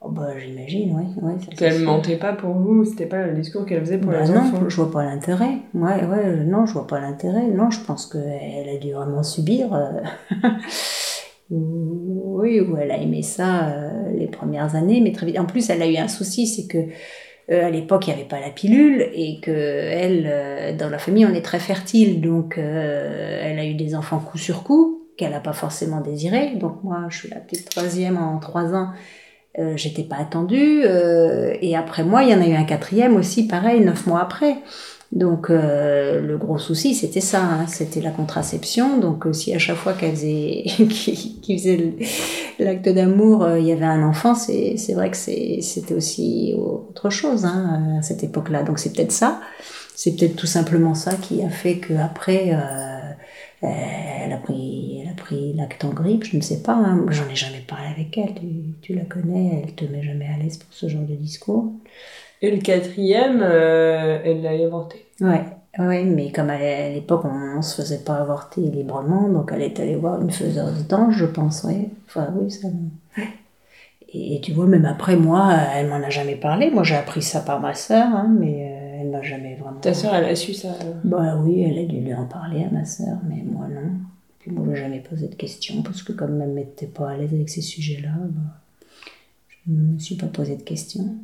Oh 0.00 0.10
bah, 0.10 0.38
j'imagine, 0.38 0.94
oui. 0.96 1.04
Ouais, 1.22 1.34
Qu'elle 1.56 1.72
sûr. 1.74 1.84
mentait 1.84 2.16
pas 2.16 2.32
pour 2.34 2.54
vous, 2.54 2.84
c'était 2.84 3.06
pas 3.06 3.26
le 3.26 3.32
discours 3.34 3.66
qu'elle 3.66 3.80
faisait 3.80 3.98
pour 3.98 4.12
Bah 4.12 4.22
les 4.22 4.30
non, 4.30 4.40
enfants? 4.40 4.68
je 4.68 4.76
vois 4.76 4.92
pas 4.92 5.04
l'intérêt. 5.04 5.58
Ouais, 5.74 6.04
ouais, 6.04 6.44
non, 6.44 6.66
je 6.66 6.74
vois 6.74 6.86
pas 6.86 7.00
l'intérêt. 7.00 7.46
Non, 7.48 7.70
je 7.70 7.80
pense 7.80 8.06
qu'elle 8.06 8.68
a 8.68 8.76
dû 8.78 8.92
vraiment 8.92 9.22
subir. 9.24 9.72
euh, 9.74 10.00
oui, 12.36 12.60
ou 12.60 12.76
elle 12.76 12.90
a 12.90 12.98
aimé 12.98 13.22
ça 13.22 13.68
euh, 13.68 14.12
les 14.16 14.26
premières 14.26 14.74
années, 14.74 15.00
mais 15.00 15.12
très 15.12 15.26
vite. 15.26 15.38
En 15.38 15.46
plus, 15.46 15.70
elle 15.70 15.82
a 15.82 15.86
eu 15.86 15.96
un 15.96 16.08
souci, 16.08 16.46
c'est 16.46 16.66
que 16.66 16.78
euh, 17.50 17.66
à 17.66 17.70
l'époque, 17.70 18.06
il 18.06 18.10
n'y 18.10 18.20
avait 18.20 18.28
pas 18.28 18.40
la 18.40 18.50
pilule 18.50 19.08
et 19.14 19.40
que 19.40 19.50
elle, 19.50 20.26
euh, 20.26 20.76
dans 20.76 20.90
la 20.90 20.98
famille, 20.98 21.24
on 21.24 21.34
est 21.34 21.44
très 21.44 21.58
fertile, 21.58 22.20
donc 22.20 22.58
elle 22.58 23.58
a 23.58 23.64
eu 23.64 23.74
des 23.74 23.94
enfants 23.94 24.18
coup 24.18 24.38
sur 24.38 24.62
coup 24.62 25.06
qu'elle 25.16 25.30
n'a 25.30 25.40
pas 25.40 25.54
forcément 25.54 26.00
désiré. 26.00 26.56
Donc 26.56 26.84
moi, 26.84 27.06
je 27.08 27.18
suis 27.18 27.30
la 27.30 27.40
petite 27.40 27.70
troisième 27.70 28.18
en 28.18 28.38
trois 28.38 28.74
ans. 28.74 28.90
J'étais 29.76 30.02
pas 30.02 30.16
attendue 30.16 30.82
et 30.82 31.76
après 31.78 32.04
moi 32.04 32.22
il 32.22 32.28
y 32.28 32.34
en 32.34 32.42
a 32.42 32.46
eu 32.46 32.52
un 32.52 32.64
quatrième 32.64 33.16
aussi 33.16 33.46
pareil 33.46 33.80
neuf 33.80 34.06
mois 34.06 34.20
après 34.20 34.56
donc 35.12 35.50
euh, 35.50 36.20
le 36.20 36.36
gros 36.36 36.58
souci 36.58 36.94
c'était 36.94 37.20
ça 37.20 37.42
hein, 37.42 37.66
c'était 37.68 38.00
la 38.00 38.10
contraception 38.10 38.98
donc 38.98 39.26
euh, 39.26 39.32
si 39.32 39.54
à 39.54 39.58
chaque 39.58 39.76
fois 39.76 39.92
qu'elle 39.92 40.16
faisait 40.16 40.64
l'acte 42.58 42.88
d'amour 42.88 43.44
euh, 43.44 43.58
il 43.58 43.66
y 43.66 43.72
avait 43.72 43.84
un 43.84 44.02
enfant 44.02 44.34
c'est 44.34 44.76
vrai 44.94 45.10
que 45.10 45.16
c'était 45.16 45.94
aussi 45.94 46.54
autre 46.56 47.10
chose 47.10 47.44
hein, 47.44 47.98
à 48.00 48.02
cette 48.02 48.24
époque 48.24 48.50
là 48.50 48.64
donc 48.64 48.80
c'est 48.80 48.92
peut-être 48.92 49.12
ça 49.12 49.40
c'est 49.94 50.16
peut-être 50.16 50.36
tout 50.36 50.46
simplement 50.46 50.94
ça 50.94 51.14
qui 51.14 51.42
a 51.42 51.50
fait 51.50 51.78
que 51.78 51.94
après 51.94 52.52
euh, 53.62 53.68
elle 54.24 54.32
a 54.32 54.36
pris, 54.36 55.00
elle 55.00 55.08
a 55.08 55.14
pris 55.14 55.54
l'acte 55.54 55.84
en 55.84 55.90
grippe, 55.90 56.24
je 56.24 56.36
ne 56.36 56.42
sais 56.42 56.62
pas, 56.62 56.74
hein. 56.74 57.06
j'en 57.08 57.28
ai 57.28 57.34
jamais 57.34 57.62
parlé 57.66 57.88
avec 57.88 58.16
elle, 58.18 58.34
tu, 58.34 58.46
tu 58.82 58.94
la 58.94 59.04
connais, 59.04 59.62
elle 59.64 59.74
te 59.74 59.84
met 59.86 60.02
jamais 60.02 60.26
à 60.26 60.36
l'aise 60.36 60.58
pour 60.58 60.72
ce 60.72 60.88
genre 60.88 61.04
de 61.04 61.14
discours. 61.14 61.72
Et 62.42 62.50
le 62.50 62.58
quatrième, 62.58 63.40
euh, 63.42 64.18
elle 64.24 64.42
l'a 64.42 64.50
avorté. 64.50 65.06
Ouais, 65.20 65.44
ouais, 65.78 66.04
mais 66.04 66.30
comme 66.32 66.50
à 66.50 66.58
l'époque 66.90 67.24
on, 67.24 67.56
ne 67.56 67.62
se 67.62 67.80
faisait 67.80 68.04
pas 68.04 68.16
avorter 68.16 68.60
librement, 68.60 69.28
donc 69.28 69.50
elle 69.54 69.62
est 69.62 69.80
allée 69.80 69.96
voir 69.96 70.20
une 70.20 70.30
faiseuse 70.30 70.86
d'ange, 70.86 71.16
je 71.16 71.24
pense, 71.24 71.64
ouais. 71.64 71.88
Enfin 72.06 72.28
oui, 72.38 72.50
ça. 72.50 72.68
Et, 74.12 74.36
et 74.36 74.40
tu 74.40 74.52
vois, 74.52 74.66
même 74.66 74.84
après 74.84 75.16
moi, 75.16 75.54
elle 75.74 75.88
m'en 75.88 75.96
a 75.96 76.10
jamais 76.10 76.36
parlé. 76.36 76.70
Moi, 76.70 76.84
j'ai 76.84 76.94
appris 76.94 77.22
ça 77.22 77.40
par 77.40 77.60
ma 77.60 77.74
sœur, 77.74 78.06
hein, 78.06 78.34
mais 78.38 78.68
euh, 78.70 79.00
elle 79.00 79.08
m'a 79.08 79.22
jamais 79.22 79.54
vraiment. 79.54 79.80
Ta 79.80 79.94
sœur, 79.94 80.14
elle 80.14 80.26
a 80.26 80.36
su 80.36 80.52
ça 80.52 80.74
Bah 81.04 81.36
oui, 81.42 81.62
elle 81.62 81.78
a 81.78 81.84
dû 81.84 82.00
lui 82.00 82.14
en 82.14 82.26
parler 82.26 82.64
à 82.64 82.70
ma 82.70 82.84
sœur, 82.84 83.18
mais 83.28 83.42
moi 83.44 83.66
non. 83.68 83.92
Puis 84.40 84.50
moi, 84.50 84.66
j'ai 84.70 84.82
jamais 84.82 85.00
posé 85.00 85.28
de 85.28 85.34
questions, 85.34 85.82
parce 85.82 86.02
que 86.02 86.12
comme 86.12 86.40
elle 86.42 86.50
m'était 86.50 86.86
pas 86.86 87.10
à 87.10 87.16
l'aise 87.16 87.32
avec 87.32 87.48
ces 87.48 87.62
sujets-là, 87.62 88.12
bah, 88.20 88.60
je 89.48 89.72
ne 89.72 89.94
me 89.94 89.98
suis 89.98 90.16
pas 90.16 90.26
posé 90.26 90.56
de 90.56 90.62
questions. 90.62 91.16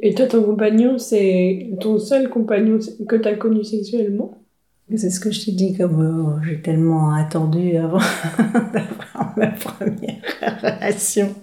Et 0.00 0.14
toi, 0.14 0.26
ton 0.26 0.42
compagnon, 0.42 0.98
c'est 0.98 1.70
ton 1.80 1.98
seul 1.98 2.28
compagnon 2.28 2.78
que 3.08 3.16
t'as 3.16 3.34
connu 3.34 3.64
sexuellement? 3.64 4.38
C'est 4.96 5.10
ce 5.10 5.20
que 5.20 5.30
je 5.30 5.44
t'ai 5.44 5.52
dit, 5.52 5.76
comme 5.76 6.00
euh, 6.00 6.42
j'ai 6.46 6.62
tellement 6.62 7.12
attendu 7.12 7.76
avant 7.76 7.98
d'avoir 8.72 9.34
ma 9.36 9.48
première 9.48 10.22
relation, 10.62 11.34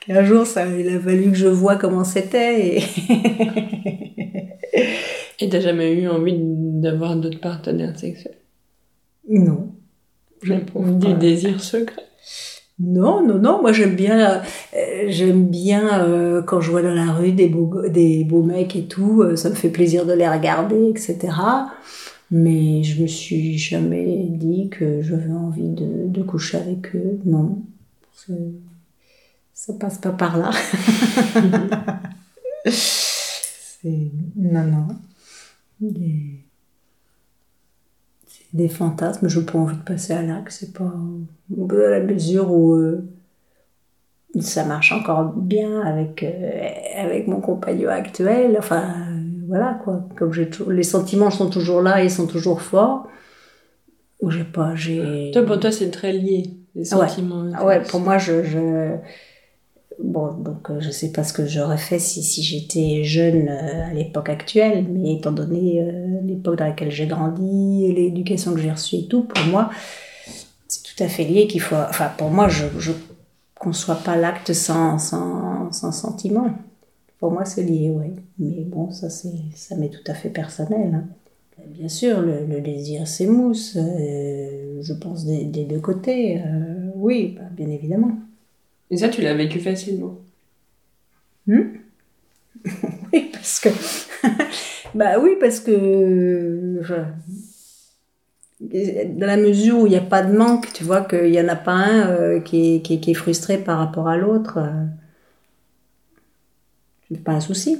qu'un 0.00 0.24
jour, 0.24 0.44
ça, 0.46 0.66
il 0.66 0.88
a 0.88 0.98
fallu 0.98 1.30
que 1.30 1.36
je 1.36 1.46
vois 1.46 1.76
comment 1.76 2.02
c'était. 2.02 2.78
Et... 2.78 2.82
Et 5.40 5.48
t'as 5.48 5.60
jamais 5.60 5.92
eu 5.92 6.08
envie 6.08 6.36
d'avoir 6.38 7.16
d'autres 7.16 7.40
partenaires 7.40 7.98
sexuels? 7.98 8.38
Non. 9.28 9.72
J'éprouve 10.42 10.98
du 10.98 11.14
désir 11.14 11.60
secret. 11.60 12.02
Non, 12.78 13.24
non, 13.26 13.38
non, 13.38 13.60
moi 13.62 13.72
j'aime 13.72 13.94
bien, 13.94 14.42
euh, 14.74 15.04
j'aime 15.08 15.46
bien 15.48 16.02
euh, 16.04 16.42
quand 16.42 16.60
je 16.60 16.70
vois 16.70 16.82
dans 16.82 16.94
la 16.94 17.12
rue 17.12 17.32
des 17.32 17.48
beaux, 17.48 17.86
des 17.88 18.24
beaux 18.24 18.42
mecs 18.42 18.74
et 18.74 18.86
tout, 18.86 19.22
euh, 19.22 19.36
ça 19.36 19.50
me 19.50 19.54
fait 19.54 19.68
plaisir 19.68 20.04
de 20.06 20.12
les 20.12 20.28
regarder, 20.28 20.90
etc. 20.94 21.68
Mais 22.30 22.82
je 22.82 23.02
me 23.02 23.06
suis 23.06 23.58
jamais 23.58 24.26
dit 24.30 24.68
que 24.70 25.02
j'avais 25.02 25.30
envie 25.32 25.68
de, 25.68 26.08
de 26.08 26.22
coucher 26.22 26.58
avec 26.58 26.96
eux, 26.96 27.20
non. 27.26 27.62
Ça 29.54 29.72
passe 29.74 29.98
pas 29.98 30.10
par 30.10 30.36
là. 30.36 30.50
Non, 34.36 34.64
non. 34.64 34.88
Des 38.52 38.68
fantasmes, 38.68 39.28
je 39.28 39.40
n'ai 39.40 39.46
pas 39.46 39.58
envie 39.58 39.76
de 39.76 39.82
passer 39.82 40.12
à 40.12 40.22
l'acte, 40.22 40.50
c'est 40.52 40.72
pas 40.74 40.84
à 40.84 41.90
la 41.90 42.00
mesure 42.00 42.52
où 42.52 42.74
euh, 42.74 43.02
ça 44.40 44.64
marche 44.66 44.92
encore 44.92 45.32
bien 45.32 45.80
avec, 45.80 46.22
euh, 46.22 46.68
avec 46.98 47.28
mon 47.28 47.40
compagnon 47.40 47.88
actuel. 47.88 48.56
Enfin, 48.58 48.84
voilà 49.48 49.80
quoi. 49.82 50.06
Comme 50.16 50.32
j'ai 50.34 50.50
les 50.68 50.82
sentiments 50.82 51.30
sont 51.30 51.48
toujours 51.48 51.80
là, 51.80 52.02
ils 52.04 52.10
sont 52.10 52.26
toujours 52.26 52.60
forts. 52.60 53.08
Ou 54.20 54.30
j'ai 54.30 54.44
pas, 54.44 54.74
j'ai. 54.76 55.30
Toi, 55.32 55.42
pour 55.44 55.58
toi, 55.58 55.72
c'est 55.72 55.90
très 55.90 56.12
lié, 56.12 56.44
les 56.74 56.92
Ah 56.92 56.98
ouais. 56.98 57.08
sentiments. 57.08 57.46
Ah 57.54 57.66
ouais, 57.66 57.82
pour 57.82 58.00
moi, 58.00 58.18
je, 58.18 58.44
je... 58.44 58.96
Bon, 59.98 60.32
donc 60.32 60.70
euh, 60.70 60.80
je 60.80 60.90
sais 60.90 61.12
pas 61.12 61.22
ce 61.24 61.32
que 61.32 61.46
j'aurais 61.46 61.78
fait 61.78 61.98
si, 61.98 62.22
si 62.22 62.42
j'étais 62.42 63.04
jeune 63.04 63.48
euh, 63.48 63.86
à 63.90 63.94
l'époque 63.94 64.28
actuelle, 64.28 64.86
mais 64.88 65.14
étant 65.14 65.32
donné 65.32 65.80
euh, 65.82 66.20
l'époque 66.22 66.56
dans 66.58 66.64
laquelle 66.66 66.90
j'ai 66.90 67.06
grandi, 67.06 67.92
l'éducation 67.92 68.54
que 68.54 68.60
j'ai 68.60 68.70
reçue 68.70 68.96
et 68.96 69.06
tout, 69.06 69.24
pour 69.24 69.44
moi, 69.46 69.70
c'est 70.68 70.82
tout 70.82 71.02
à 71.02 71.08
fait 71.08 71.24
lié 71.24 71.46
qu'il 71.46 71.60
faut... 71.60 71.76
Enfin, 71.76 72.10
pour 72.16 72.30
moi, 72.30 72.48
je, 72.48 72.64
je 72.78 72.92
conçois 73.54 73.96
pas 73.96 74.16
l'acte 74.16 74.52
sans, 74.52 74.98
sans, 74.98 75.70
sans 75.72 75.92
sentiment. 75.92 76.50
Pour 77.20 77.30
moi, 77.32 77.44
c'est 77.44 77.62
lié, 77.62 77.90
oui. 77.94 78.12
Mais 78.38 78.64
bon, 78.64 78.90
ça, 78.90 79.10
c'est, 79.10 79.32
ça 79.54 79.76
m'est 79.76 79.90
tout 79.90 80.04
à 80.10 80.14
fait 80.14 80.30
personnel. 80.30 80.94
hein. 80.94 81.04
Bien 81.68 81.88
sûr, 81.88 82.20
le, 82.20 82.44
le 82.46 82.60
désir 82.60 83.06
s'émousse, 83.06 83.74
je 83.76 84.92
pense 84.94 85.24
des, 85.26 85.44
deux 85.64 85.78
côtés. 85.80 86.40
oui, 86.96 87.36
bah, 87.38 87.44
bien 87.52 87.68
évidemment. 87.68 88.12
Et 88.92 88.96
ça, 88.96 89.08
tu 89.08 89.22
l'as 89.22 89.34
vécu 89.34 89.58
facilement. 89.58 90.20
Hmm? 91.46 91.82
Oui, 93.12 93.30
parce 93.32 93.60
que. 93.60 93.68
bah 94.94 95.18
oui, 95.20 95.36
parce 95.40 95.60
que. 95.60 96.78
je- 96.82 96.94
Dans 98.60 99.26
la 99.26 99.36
mesure 99.36 99.78
où 99.80 99.86
il 99.86 99.90
n'y 99.90 99.96
a 99.96 100.00
pas 100.00 100.22
de 100.22 100.34
manque, 100.36 100.72
tu 100.72 100.84
vois, 100.84 101.02
qu'il 101.02 101.30
n'y 101.30 101.40
en 101.40 101.48
a 101.48 101.54
pas 101.56 101.72
un 101.72 102.08
euh, 102.10 102.40
qui, 102.40 102.76
est, 102.76 102.80
qui, 102.82 102.94
est, 102.94 103.00
qui 103.00 103.10
est 103.10 103.14
frustré 103.14 103.58
par 103.58 103.78
rapport 103.78 104.08
à 104.08 104.16
l'autre, 104.16 104.58
euh, 104.58 104.84
c'est 107.08 107.22
pas 107.22 107.32
un 107.32 107.40
souci. 107.40 107.78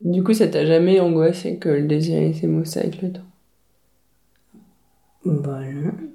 Du 0.00 0.24
coup, 0.24 0.34
ça 0.34 0.48
t'a 0.48 0.66
jamais 0.66 0.98
angoissé 0.98 1.56
que 1.58 1.68
le 1.68 1.86
désir 1.86 2.34
s'émousse 2.34 2.76
avec 2.78 3.00
le 3.00 3.12
temps? 3.12 3.22
Bah 5.24 5.62
non. 5.72 6.07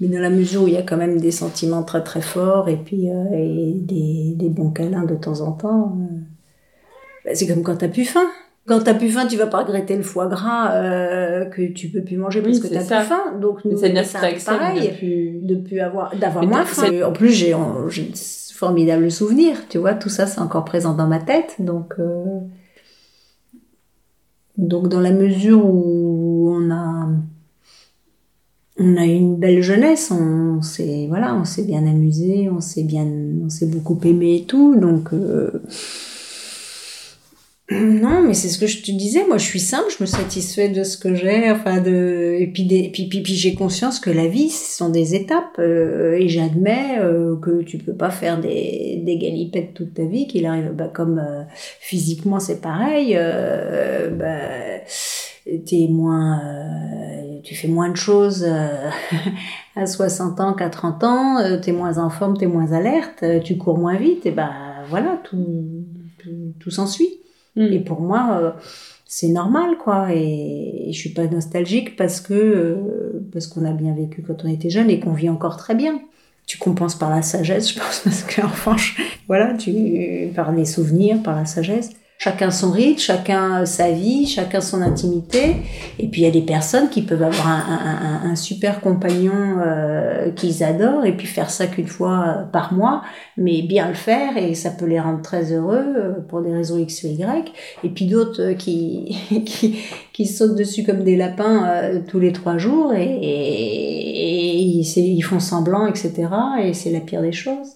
Mais 0.00 0.08
dans 0.08 0.18
la 0.20 0.30
mesure 0.30 0.62
où 0.64 0.68
il 0.68 0.74
y 0.74 0.76
a 0.76 0.82
quand 0.82 0.96
même 0.96 1.20
des 1.20 1.30
sentiments 1.30 1.82
très 1.84 2.02
très 2.02 2.20
forts 2.20 2.68
et 2.68 2.76
puis 2.76 3.10
euh, 3.10 3.24
et 3.32 3.72
des, 3.76 4.34
des 4.36 4.48
bons 4.48 4.70
câlins 4.70 5.04
de 5.04 5.14
temps 5.14 5.40
en 5.40 5.52
temps, 5.52 5.96
euh, 6.00 6.16
bah, 7.24 7.30
c'est 7.34 7.46
comme 7.46 7.62
quand 7.62 7.76
t'as 7.76 7.88
plus 7.88 8.04
faim. 8.04 8.26
Quand 8.66 8.80
t'as 8.82 8.94
plus 8.94 9.10
faim, 9.10 9.26
tu 9.28 9.36
vas 9.36 9.46
pas 9.46 9.58
regretter 9.62 9.94
le 9.94 10.02
foie 10.02 10.26
gras 10.26 10.72
euh, 10.74 11.44
que 11.44 11.62
tu 11.70 11.88
peux 11.90 12.00
plus 12.02 12.16
manger 12.16 12.40
parce 12.40 12.54
Oui, 12.56 12.60
que 12.62 12.66
t'as 12.74 12.80
plus 12.80 13.06
faim. 13.08 13.38
Donc 13.40 13.64
nous, 13.64 13.76
c'est 13.76 13.94
un 13.96 14.56
pareil 14.58 14.88
de 14.88 14.94
plus- 14.96 15.40
de 15.42 15.54
plus 15.56 15.80
avoir 15.80 16.16
d'avoir 16.16 16.44
moins 16.46 16.64
faim. 16.64 16.90
En 17.06 17.12
plus, 17.12 17.30
j'ai 17.30 17.50
de 17.52 18.16
formidables 18.54 19.10
souvenirs. 19.10 19.56
Tu 19.68 19.78
vois, 19.78 19.94
tout 19.94 20.08
ça 20.08 20.26
c'est 20.26 20.40
encore 20.40 20.64
présent 20.64 20.94
dans 20.94 21.06
ma 21.06 21.18
tête. 21.20 21.56
Donc 21.58 21.94
euh, 21.98 22.24
donc 24.56 24.88
dans 24.88 25.00
la 25.00 25.10
mesure 25.12 25.64
où 25.64 26.48
on 26.56 26.70
a 26.70 27.08
on 28.76 28.96
a 28.96 29.06
eu 29.06 29.14
une 29.14 29.36
belle 29.36 29.62
jeunesse, 29.62 30.10
on 30.10 30.60
s'est 30.60 31.06
voilà, 31.08 31.34
on 31.34 31.44
s'est 31.44 31.64
bien 31.64 31.86
amusé, 31.86 32.48
on 32.50 32.60
s'est 32.60 32.82
bien, 32.82 33.06
on 33.44 33.48
s'est 33.48 33.66
beaucoup 33.66 33.98
aimé 34.04 34.36
et 34.36 34.44
tout, 34.44 34.74
donc 34.74 35.12
euh, 35.12 35.62
non, 37.70 38.20
mais 38.22 38.34
c'est 38.34 38.48
ce 38.48 38.58
que 38.58 38.66
je 38.66 38.82
te 38.82 38.90
disais, 38.90 39.24
moi 39.26 39.38
je 39.38 39.44
suis 39.44 39.60
simple, 39.60 39.86
je 39.96 40.02
me 40.02 40.06
satisfais 40.06 40.68
de 40.68 40.82
ce 40.82 40.98
que 40.98 41.14
j'ai, 41.14 41.50
enfin 41.52 41.80
de 41.80 42.36
et 42.36 42.48
puis 42.48 43.24
j'ai 43.24 43.54
conscience 43.54 44.00
que 44.00 44.10
la 44.10 44.26
vie 44.26 44.50
ce 44.50 44.76
sont 44.76 44.90
des 44.90 45.14
étapes 45.14 45.58
euh, 45.60 46.14
et 46.18 46.28
j'admets 46.28 46.98
euh, 46.98 47.36
que 47.36 47.62
tu 47.62 47.78
peux 47.78 47.94
pas 47.94 48.10
faire 48.10 48.40
des, 48.40 49.00
des 49.04 49.18
galipettes 49.18 49.74
toute 49.74 49.94
ta 49.94 50.04
vie, 50.04 50.26
qu'il 50.26 50.46
arrive 50.46 50.72
bah, 50.72 50.90
comme 50.92 51.22
physiquement 51.78 52.40
c'est 52.40 52.60
pareil, 52.60 53.16
bah, 54.18 54.82
t'es 55.44 55.88
moins, 55.90 56.40
euh, 56.44 57.40
tu 57.42 57.54
fais 57.54 57.68
moins 57.68 57.90
de 57.90 57.96
choses 57.96 58.44
euh, 58.48 58.90
à 59.76 59.86
60 59.86 60.40
ans 60.40 60.54
qu'à 60.54 60.70
30 60.70 61.04
ans, 61.04 61.38
euh, 61.38 61.58
t'es 61.58 61.72
moins 61.72 61.98
en 61.98 62.10
forme, 62.10 62.36
t'es 62.36 62.46
moins 62.46 62.72
alerte, 62.72 63.22
euh, 63.22 63.40
tu 63.40 63.56
cours 63.58 63.78
moins 63.78 63.96
vite, 63.96 64.24
et 64.26 64.30
ben 64.30 64.50
voilà, 64.88 65.20
tout, 65.24 65.84
tout, 66.58 66.70
s'ensuit. 66.70 67.08
Et 67.56 67.80
pour 67.80 68.00
moi, 68.00 68.38
euh, 68.40 68.50
c'est 69.06 69.28
normal, 69.28 69.76
quoi. 69.78 70.08
Et, 70.12 70.90
je 70.92 70.98
suis 70.98 71.10
pas 71.10 71.26
nostalgique 71.26 71.94
parce 71.96 72.20
que 72.20 72.34
euh, 72.34 73.28
parce 73.32 73.46
qu'on 73.46 73.64
a 73.64 73.72
bien 73.72 73.94
vécu 73.94 74.22
quand 74.22 74.44
on 74.44 74.48
était 74.48 74.70
jeune 74.70 74.90
et 74.90 74.98
qu'on 74.98 75.12
vit 75.12 75.28
encore 75.28 75.56
très 75.56 75.74
bien. 75.74 76.00
Tu 76.46 76.58
compenses 76.58 76.94
par 76.96 77.10
la 77.10 77.22
sagesse, 77.22 77.72
je 77.72 77.78
pense, 77.78 78.00
parce 78.04 78.22
que 78.22 78.42
je- 78.76 79.02
voilà, 79.28 79.54
tu 79.54 80.30
par 80.34 80.52
les 80.52 80.64
souvenirs, 80.64 81.22
par 81.22 81.36
la 81.36 81.46
sagesse. 81.46 81.90
Chacun 82.16 82.50
son 82.50 82.70
rythme, 82.70 83.00
chacun 83.00 83.66
sa 83.66 83.90
vie, 83.90 84.26
chacun 84.26 84.62
son 84.62 84.80
intimité. 84.80 85.56
Et 85.98 86.08
puis 86.08 86.22
il 86.22 86.24
y 86.24 86.26
a 86.28 86.30
des 86.30 86.40
personnes 86.40 86.88
qui 86.88 87.02
peuvent 87.02 87.22
avoir 87.22 87.48
un, 87.48 88.22
un- 88.24 88.30
un- 88.30 88.36
super 88.36 88.80
compagnon 88.80 89.58
euh, 89.60 90.30
qu'ils 90.30 90.64
adorent 90.64 91.04
et 91.04 91.14
puis 91.16 91.26
faire 91.26 91.50
ça 91.50 91.66
qu'une 91.66 91.86
fois 91.88 92.24
euh, 92.26 92.44
par 92.44 92.72
mois, 92.72 93.02
mais 93.36 93.60
bien 93.62 93.88
le 93.88 93.94
faire 93.94 94.38
et 94.38 94.54
ça 94.54 94.70
peut 94.70 94.86
les 94.86 94.98
rendre 95.00 95.20
très 95.20 95.52
heureux 95.52 95.84
euh, 95.96 96.12
pour 96.28 96.40
des 96.40 96.52
raisons 96.52 96.78
X 96.78 97.02
ou 97.04 97.08
Y. 97.08 97.52
Et 97.82 97.88
puis 97.90 98.06
d'autres 98.06 98.40
euh, 98.42 98.54
qui, 98.54 99.18
qui, 99.44 99.76
qui 100.14 100.26
sautent 100.26 100.56
dessus 100.56 100.82
comme 100.84 101.04
des 101.04 101.16
lapins 101.16 101.66
euh, 101.68 102.00
tous 102.08 102.20
les 102.20 102.32
trois 102.32 102.56
jours 102.56 102.94
et, 102.94 103.02
et, 103.04 104.80
et 104.80 105.00
ils 105.00 105.22
font 105.22 105.40
semblant, 105.40 105.86
etc. 105.86 106.12
Et 106.62 106.72
c'est 106.72 106.90
la 106.90 107.00
pire 107.00 107.20
des 107.22 107.32
choses. 107.32 107.68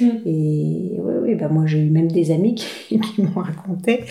Et 0.00 0.98
oui, 0.98 1.14
oui, 1.22 1.34
bah 1.34 1.48
moi 1.48 1.64
j'ai 1.66 1.78
eu 1.78 1.90
même 1.90 2.10
des 2.10 2.30
amis 2.30 2.54
qui, 2.88 3.00
qui 3.00 3.22
m'ont 3.22 3.40
raconté 3.40 4.04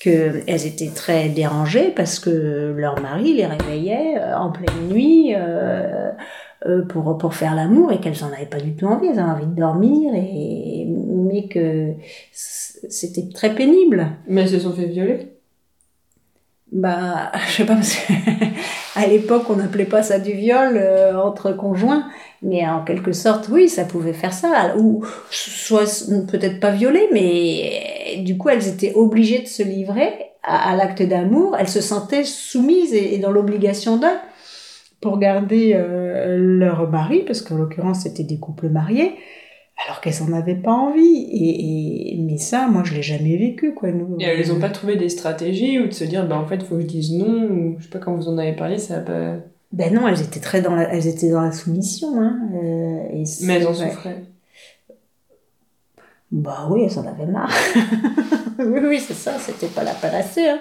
qu'elles 0.00 0.66
étaient 0.66 0.90
très 0.94 1.28
dérangées 1.28 1.92
parce 1.94 2.18
que 2.18 2.74
leur 2.76 3.00
mari 3.00 3.34
les 3.34 3.46
réveillait 3.46 4.18
euh, 4.18 4.36
en 4.36 4.50
pleine 4.50 4.88
nuit 4.88 5.34
euh, 5.36 6.10
euh, 6.66 6.84
pour, 6.84 7.18
pour 7.18 7.34
faire 7.34 7.54
l'amour 7.54 7.90
et 7.92 7.98
qu'elles 7.98 8.20
n'en 8.20 8.32
avaient 8.32 8.46
pas 8.46 8.60
du 8.60 8.74
tout 8.74 8.86
envie, 8.86 9.08
elles 9.08 9.18
avaient 9.18 9.32
envie 9.32 9.46
de 9.46 9.54
dormir, 9.54 10.14
et, 10.14 10.86
mais 10.86 11.48
que 11.48 11.92
c'était 12.32 13.28
très 13.34 13.54
pénible. 13.54 14.06
Mais 14.28 14.42
elles 14.42 14.48
se 14.48 14.60
sont 14.60 14.72
fait 14.72 14.86
violer. 14.86 15.32
Bah, 16.70 17.32
je 17.48 17.52
sais 17.52 17.66
pas, 17.66 17.74
parce 17.74 17.96
que 17.96 18.12
à 18.96 19.06
l'époque, 19.06 19.44
on 19.50 19.56
n'appelait 19.56 19.86
pas 19.86 20.04
ça 20.04 20.20
du 20.20 20.32
viol 20.32 20.76
euh, 20.76 21.20
entre 21.20 21.52
conjoints, 21.52 22.06
mais 22.42 22.66
en 22.66 22.84
quelque 22.84 23.12
sorte, 23.12 23.48
oui, 23.50 23.68
ça 23.68 23.84
pouvait 23.84 24.12
faire 24.12 24.32
ça. 24.32 24.76
Ou 24.78 25.04
soit 25.30 25.84
peut-être 26.30 26.60
pas 26.60 26.70
violer, 26.72 27.08
mais 27.12 28.22
du 28.24 28.36
coup, 28.38 28.48
elles 28.48 28.68
étaient 28.68 28.94
obligées 28.94 29.40
de 29.40 29.46
se 29.46 29.62
livrer 29.62 30.12
à, 30.42 30.70
à 30.72 30.76
l'acte 30.76 31.02
d'amour. 31.02 31.56
Elles 31.58 31.68
se 31.68 31.80
sentaient 31.80 32.24
soumises 32.24 32.94
et, 32.94 33.14
et 33.14 33.18
dans 33.18 33.30
l'obligation 33.30 33.96
d'un 33.96 34.20
pour 35.00 35.18
garder 35.18 35.72
euh, 35.74 36.36
leur 36.38 36.88
mari, 36.90 37.24
parce 37.26 37.40
qu'en 37.42 37.56
l'occurrence, 37.56 38.00
c'était 38.02 38.22
des 38.24 38.38
couples 38.38 38.68
mariés, 38.68 39.12
alors 39.86 40.00
qu'elles 40.00 40.14
n'en 40.28 40.36
avaient 40.36 40.54
pas 40.56 40.72
envie. 40.72 41.26
Et, 41.32 42.14
et- 42.14 42.18
mais 42.22 42.38
ça, 42.38 42.68
moi, 42.68 42.82
je 42.84 42.94
l'ai 42.94 43.02
jamais 43.02 43.36
vécu, 43.36 43.74
quoi. 43.74 43.90
Nous, 43.92 44.16
Et 44.20 44.24
elles 44.24 44.52
ont 44.52 44.60
pas 44.60 44.70
trouvé 44.70 44.96
des 44.96 45.08
stratégies 45.08 45.80
ou 45.80 45.88
de 45.88 45.92
se 45.92 46.04
dire, 46.04 46.26
bah 46.28 46.38
en 46.38 46.46
fait, 46.46 46.62
faut 46.62 46.76
que 46.76 46.82
je 46.82 46.86
dise 46.86 47.12
non, 47.12 47.44
ou 47.50 47.76
je 47.78 47.84
sais 47.84 47.90
pas 47.90 47.98
quand 47.98 48.14
vous 48.14 48.28
en 48.28 48.38
avez 48.38 48.54
parlé, 48.54 48.78
ça 48.78 48.98
a 48.98 49.00
pas. 49.00 49.36
Ben 49.72 49.94
non, 49.94 50.06
elles 50.06 50.20
étaient 50.20 50.40
très 50.40 50.60
dans 50.60 50.74
la, 50.74 50.92
elles 50.92 51.06
étaient 51.06 51.30
dans 51.30 51.40
la 51.40 51.52
soumission, 51.52 52.20
hein. 52.20 52.38
euh, 52.54 53.08
et 53.10 53.24
Mais 53.42 53.54
elles 53.54 53.66
en 53.66 53.74
souffraient. 53.74 54.22
Bah 56.30 56.66
oui, 56.70 56.84
elles 56.84 56.98
en 56.98 57.06
avaient 57.06 57.26
marre. 57.26 57.52
oui, 58.58 58.80
oui, 58.84 59.00
c'est 59.00 59.14
ça, 59.14 59.38
c'était 59.38 59.68
pas 59.68 59.82
la 59.82 59.94
panacée, 59.94 60.48
hein. 60.48 60.60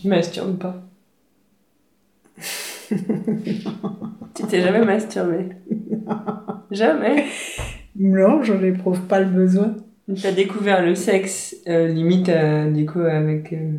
Tu 0.00 0.04
te 0.04 0.08
masturbes 0.08 0.56
pas. 0.58 0.82
tu 2.90 4.46
t'es 4.48 4.62
jamais 4.62 4.82
masturbé. 4.82 5.50
Jamais. 6.70 7.26
Non, 7.96 8.42
je 8.42 8.54
n'éprouve 8.54 9.02
pas 9.02 9.20
le 9.20 9.26
besoin. 9.26 9.76
T'as 10.22 10.32
découvert 10.32 10.82
le 10.82 10.94
sexe 10.94 11.54
euh, 11.68 11.86
limite 11.88 12.30
à 12.30 12.64
déco 12.70 13.00
avec 13.00 13.52
euh, 13.52 13.72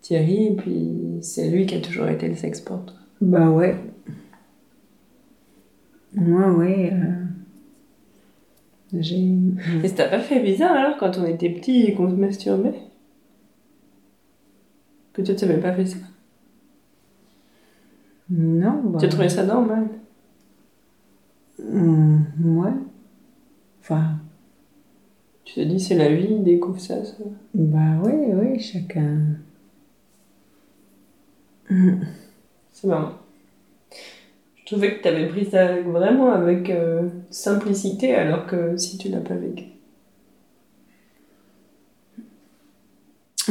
Thierry, 0.00 0.46
et 0.46 0.54
puis 0.56 1.18
c'est 1.22 1.50
lui 1.50 1.66
qui 1.66 1.74
a 1.74 1.80
toujours 1.80 2.06
été 2.06 2.28
le 2.28 2.36
sexe 2.36 2.60
pour 2.60 2.84
toi. 2.84 2.94
Bah 3.20 3.50
ouais. 3.50 3.74
Moi, 6.14 6.52
ouais. 6.52 6.92
euh, 6.92 7.24
J'ai. 9.00 9.16
Et 9.82 9.88
ça 9.88 9.94
t'a 9.96 10.08
pas 10.08 10.20
fait 10.20 10.40
bizarre 10.40 10.72
alors 10.72 10.96
quand 10.98 11.18
on 11.18 11.26
était 11.26 11.50
petit 11.50 11.82
et 11.86 11.94
qu'on 11.94 12.08
se 12.08 12.14
masturbait? 12.14 12.74
Que 15.18 15.22
toi 15.24 15.34
tu 15.34 15.46
n'avais 15.46 15.60
pas 15.60 15.72
fait 15.72 15.84
ça 15.84 15.96
Non, 18.30 18.82
bah. 18.84 18.98
Tu 19.00 19.06
as 19.06 19.08
trouvé 19.08 19.28
ça 19.28 19.42
normal 19.42 19.88
Hum, 21.60 22.24
ouais. 22.44 22.70
Enfin, 23.80 24.20
Tu 25.44 25.54
te 25.54 25.60
dis 25.62 25.80
c'est 25.80 25.96
la 25.96 26.14
vie, 26.14 26.28
il 26.30 26.44
découvre 26.44 26.78
ça, 26.80 27.04
ça. 27.04 27.14
bah 27.52 27.98
ouais, 28.04 28.32
ouais, 28.32 28.58
chacun. 28.60 29.18
Hum. 31.68 32.00
C'est 32.70 32.86
marrant. 32.86 33.14
Je 34.54 34.66
trouvais 34.66 34.98
que 34.98 35.02
t'avais 35.02 35.26
pris 35.26 35.46
ça 35.46 35.80
vraiment 35.82 36.30
avec 36.30 36.70
euh, 36.70 37.08
simplicité 37.30 38.14
alors 38.14 38.46
que 38.46 38.76
si 38.76 38.98
tu 38.98 39.08
l'as 39.08 39.18
pas 39.20 39.34
vécu. 39.34 39.64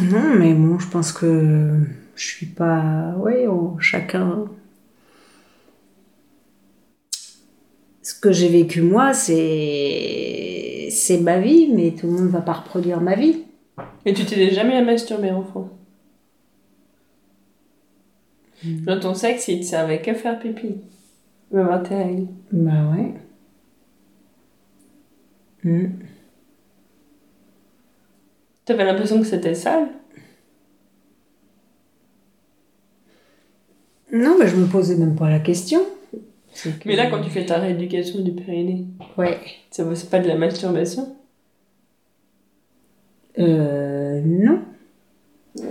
Non, 0.01 0.35
mais 0.37 0.53
bon, 0.53 0.79
je 0.79 0.87
pense 0.87 1.11
que 1.11 1.79
je 2.15 2.23
suis 2.25 2.45
pas. 2.45 3.15
On- 3.49 3.77
chacun. 3.79 4.45
Ce 8.01 8.19
que 8.19 8.31
j'ai 8.31 8.49
vécu 8.49 8.81
moi, 8.81 9.13
c'est. 9.13 10.87
C'est 10.89 11.19
ma 11.19 11.39
vie, 11.39 11.69
mais 11.73 11.91
tout 11.91 12.07
le 12.07 12.13
monde 12.13 12.29
va 12.29 12.41
pas 12.41 12.53
reproduire 12.53 13.01
ma 13.01 13.15
vie. 13.15 13.43
Et 14.05 14.13
tu 14.13 14.25
t'es 14.25 14.51
jamais 14.51 14.83
masturbé 14.83 15.31
enfant 15.31 15.69
Dans 18.63 18.99
ton 18.99 19.13
sexe, 19.13 19.47
il 19.49 19.59
te 19.61 19.65
servait 19.65 20.01
qu'à 20.01 20.13
faire 20.15 20.39
pipi. 20.39 20.75
Bah 22.51 22.91
ouais. 22.91 23.13
Hmm. 25.63 25.87
T'avais 28.68 28.84
l'impression 28.86 29.20
que 29.22 29.26
c'était 29.26 29.55
sale? 29.55 29.88
Non, 34.11 34.36
mais 34.39 34.47
je 34.47 34.55
me 34.57 34.68
posais 34.68 34.95
même 34.97 35.15
pas 35.15 35.30
la 35.30 35.39
question. 35.39 35.82
Que- 36.53 36.70
Mais 36.86 36.95
là, 36.95 37.09
quand 37.09 37.22
tu 37.22 37.30
fais 37.30 37.45
ta 37.45 37.59
rééducation 37.59 38.20
du 38.22 38.32
périnée, 38.34 38.86
Ouais. 39.18 39.39
ça 39.72 39.84
c'est 39.95 40.09
pas 40.09 40.20
de 40.20 40.28
la 40.28 40.36
masturbation? 40.36 41.15
Euh. 43.39 44.22
Non. 44.26 44.61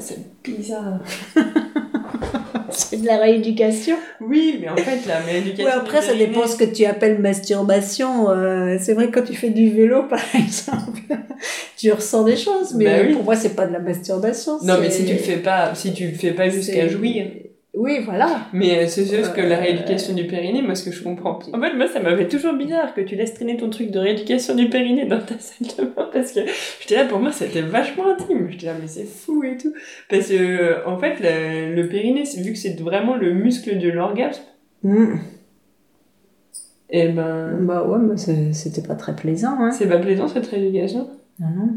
C'est 0.00 0.42
bizarre. 0.42 1.00
C'est 2.90 3.00
de 3.00 3.06
la 3.06 3.16
rééducation. 3.18 3.96
Oui, 4.20 4.58
mais 4.60 4.68
en 4.68 4.76
fait, 4.76 5.06
la 5.06 5.18
rééducation. 5.18 5.64
Ouais, 5.64 5.70
après, 5.72 6.02
ça 6.02 6.14
dépend 6.14 6.46
ce 6.46 6.56
que 6.56 6.64
tu 6.64 6.84
appelles 6.84 7.18
masturbation. 7.18 8.30
Euh, 8.30 8.76
c'est 8.80 8.92
vrai 8.92 9.06
que 9.08 9.18
quand 9.18 9.24
tu 9.26 9.34
fais 9.34 9.50
du 9.50 9.70
vélo, 9.70 10.02
par 10.10 10.20
exemple, 10.34 11.00
tu 11.76 11.90
ressens 11.92 12.24
des 12.24 12.36
choses, 12.36 12.74
mais 12.74 12.84
Bah 12.84 12.90
oui. 13.06 13.14
pour 13.14 13.24
moi, 13.24 13.34
c'est 13.36 13.54
pas 13.56 13.66
de 13.66 13.72
la 13.72 13.78
masturbation. 13.78 14.58
Non, 14.62 14.74
mais 14.80 14.90
si 14.90 15.04
tu 15.04 15.12
le 15.12 15.18
fais 15.18 15.36
pas, 15.38 15.74
si 15.74 15.92
tu 15.92 16.08
le 16.08 16.14
fais 16.14 16.32
pas 16.32 16.48
jusqu'à 16.48 16.86
jouir. 16.88 17.26
Oui, 17.78 17.98
voilà. 18.06 18.48
Mais 18.54 18.78
euh, 18.84 18.86
c'est 18.88 19.04
juste 19.04 19.34
que 19.34 19.40
la 19.42 19.58
Euh, 19.58 19.60
rééducation 19.60 20.14
du 20.14 20.26
périnée, 20.26 20.62
moi, 20.62 20.74
ce 20.74 20.82
que 20.88 20.90
je 20.96 21.02
comprends. 21.04 21.38
En 21.52 21.60
fait, 21.60 21.74
moi, 21.74 21.86
ça 21.86 22.00
m'avait 22.00 22.26
toujours 22.26 22.54
bizarre 22.54 22.94
que 22.94 23.02
tu 23.02 23.16
laisses 23.16 23.34
traîner 23.34 23.58
ton 23.58 23.68
truc 23.68 23.90
de 23.90 23.98
rééducation 23.98 24.54
du 24.54 24.70
périnée 24.70 25.04
dans 25.04 25.20
ta 25.20 25.38
salle 25.38 25.68
de 25.78 25.84
bain 25.94 26.08
parce 26.10 26.32
que 26.32 26.40
j'étais 26.80 26.94
là, 26.96 27.04
pour 27.04 27.18
moi, 27.18 27.32
c'était 27.32 27.60
vachement 27.60 28.06
intime. 28.14 28.48
J'étais 28.50 28.66
là, 28.66 28.72
mais 28.80 28.86
c'est 28.88 29.04
fou 29.04 29.44
et 29.44 29.58
tout. 29.58 29.74
Parce 30.08 30.28
que, 30.28 30.34
euh, 30.34 30.86
en 30.86 30.98
fait, 30.98 31.16
le, 31.20 31.74
le 31.74 31.88
périnée, 31.88 32.24
vu 32.38 32.52
que 32.52 32.58
c'est 32.58 32.80
vraiment 32.80 33.14
le 33.14 33.34
muscle 33.34 33.78
de 33.78 33.88
l'orgasme, 33.90 34.42
Hmm. 34.82 35.16
et 36.90 37.08
ben. 37.08 37.58
Bah 37.62 37.82
ouais, 37.84 37.98
mais 37.98 38.16
c'était 38.52 38.82
pas 38.86 38.94
très 38.94 39.14
plaisant. 39.16 39.56
Hein. 39.58 39.70
C'est 39.72 39.88
pas 39.88 39.98
plaisant 39.98 40.28
cette 40.28 40.46
rééducation? 40.46 41.08
Non, 41.40 41.48
non. 41.56 41.68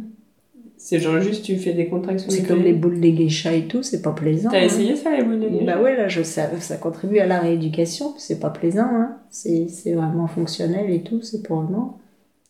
C'est 0.82 1.00
genre 1.02 1.20
juste 1.20 1.44
tu 1.44 1.58
fais 1.58 1.74
des 1.74 1.88
contractions 1.90 2.30
C'est 2.30 2.48
comme 2.48 2.64
les 2.64 2.72
boules 2.72 3.02
des 3.02 3.12
geishas 3.12 3.52
et 3.52 3.68
tout, 3.68 3.84
c'est 3.84 4.02
pas 4.02 4.14
plaisant. 4.14 4.50
T'as 4.50 4.60
hein. 4.60 4.64
essayé 4.64 4.96
ça, 4.96 5.14
les 5.14 5.24
boules 5.24 5.42
de 5.42 5.50
geisha? 5.50 5.66
Bah 5.66 5.82
ouais, 5.82 5.98
là, 5.98 6.08
je, 6.08 6.24
ça, 6.24 6.50
ça 6.62 6.78
contribue 6.78 7.20
à 7.20 7.26
la 7.28 7.42
rééducation, 7.42 8.14
c'est 8.18 8.40
pas 8.40 8.50
plaisant. 8.50 8.88
Hein. 8.90 9.18
C'est 9.30 9.68
vraiment 9.94 10.28
fonctionnel 10.28 10.90
et 10.90 11.04
tout, 11.04 11.22
c'est 11.22 11.44
pour 11.44 11.58
le 11.58 11.64
moment. 11.68 12.00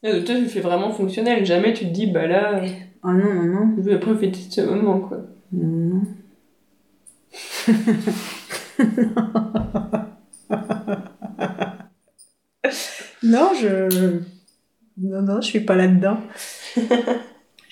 Ah, 0.03 0.13
donc 0.13 0.25
toi, 0.25 0.35
tu 0.35 0.45
fais 0.45 0.59
vraiment 0.59 0.91
fonctionnel. 0.91 1.43
Jamais 1.43 1.73
tu 1.73 1.85
te 1.85 1.91
dis, 1.91 2.05
bah 2.05 2.27
là, 2.27 2.61
Ah 3.01 3.13
non, 3.13 3.33
non, 3.33 3.45
non. 3.45 3.73
je 3.77 3.81
vais 3.81 3.99
profiter 3.99 4.37
de 4.47 4.53
ce 4.53 4.61
moment, 4.61 4.99
quoi. 4.99 5.21
Non. 5.51 6.03
non, 13.23 13.49
je. 13.59 14.19
Non, 14.99 15.23
non, 15.23 15.41
je 15.41 15.47
suis 15.47 15.61
pas 15.61 15.75
là-dedans. 15.75 16.19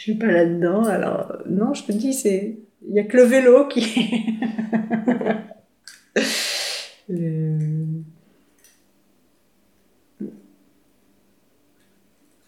je 0.08 0.12
suis 0.14 0.20
pas 0.20 0.32
là-dedans. 0.32 0.86
Alors, 0.86 1.34
non, 1.50 1.74
je 1.74 1.84
te 1.84 1.92
dis, 1.92 2.14
c'est. 2.14 2.60
Il 2.88 2.94
y 2.94 3.00
a 3.00 3.04
que 3.04 3.18
le 3.18 3.24
vélo 3.24 3.68
qui. 3.68 3.82
Le- 7.10 8.04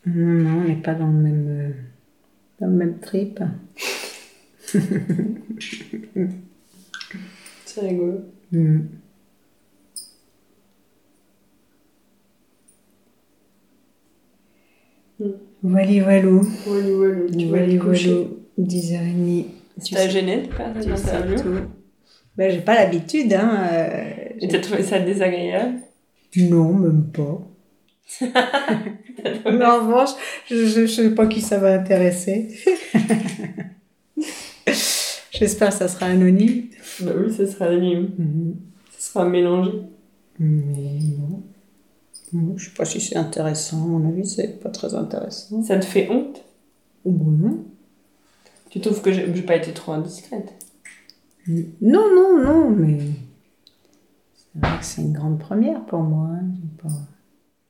Non, 0.05 0.13
non, 0.15 0.61
on 0.61 0.67
n'est 0.67 0.81
pas 0.81 0.93
dans 0.95 1.07
le 1.07 1.13
même, 1.13 1.47
euh, 1.49 1.71
dans 2.61 2.67
le 2.67 2.73
même 2.73 2.99
trip. 2.99 3.39
C'est 7.65 7.81
rigolo. 7.81 8.21
Mm. 8.51 8.79
Voilà, 15.61 16.03
voilou. 16.03 16.41
Voilà, 16.65 16.95
voilà. 16.95 17.69
Tu 17.69 17.79
coucher. 17.79 18.09
voilou. 18.13 18.39
10h30. 18.59 19.45
Tu 19.85 19.93
t'as 19.93 20.09
gêné 20.09 20.41
de 20.43 20.51
faire 20.53 20.73
tu 20.81 20.87
une 20.89 20.97
sais 20.97 21.09
interview 21.11 21.35
tout. 21.37 21.59
Ben, 22.37 22.51
j'ai 22.51 22.59
pas 22.61 22.75
l'habitude, 22.75 23.33
hein. 23.33 23.67
euh, 23.71 24.13
Et 24.39 24.47
t'as 24.47 24.59
trouvé 24.59 24.83
ça 24.83 24.99
désagréable? 24.99 25.79
Non, 26.37 26.73
même 26.73 27.05
pas. 27.11 27.41
Mais 29.45 29.65
en 29.65 29.85
revanche, 29.85 30.09
je, 30.49 30.65
je 30.65 30.85
sais 30.85 31.09
pas 31.11 31.27
qui 31.27 31.41
ça 31.41 31.57
va 31.57 31.73
intéresser. 31.73 32.49
J'espère 35.31 35.69
que 35.69 35.75
ça 35.75 35.87
sera 35.87 36.07
anonyme. 36.07 36.65
Bah 37.01 37.11
oui, 37.17 37.31
ça 37.33 37.47
sera 37.47 37.65
anonyme. 37.65 38.09
Mhm. 38.17 38.55
Ça 38.97 39.11
sera 39.13 39.25
mélangé. 39.25 39.71
Mais 40.39 40.73
non. 41.17 41.43
Je 42.55 42.65
sais 42.65 42.71
pas 42.75 42.85
si 42.85 43.01
c'est 43.01 43.15
intéressant. 43.15 43.83
À 43.83 43.87
mon 43.87 44.07
avis, 44.07 44.27
c'est 44.27 44.59
pas 44.59 44.69
très 44.69 44.93
intéressant. 44.95 45.63
Ça 45.63 45.77
te 45.79 45.85
fait 45.85 46.09
honte? 46.09 46.43
Oh, 47.05 47.11
bon, 47.11 47.31
non. 47.31 47.65
Tu 48.69 48.79
trouves 48.79 49.01
que 49.01 49.11
j'ai 49.11 49.41
pas 49.43 49.55
été 49.55 49.73
trop 49.73 49.91
indiscrète? 49.93 50.53
Non, 51.81 52.05
non, 52.15 52.43
non, 52.43 52.69
mais 52.69 52.99
c'est 54.35 54.59
vrai 54.59 54.77
que 54.79 54.85
c'est 54.85 55.01
une 55.01 55.13
grande 55.13 55.39
première 55.39 55.85
pour 55.85 55.99
moi. 56.01 56.27
hein, 56.31 56.45
pas- 56.81 56.89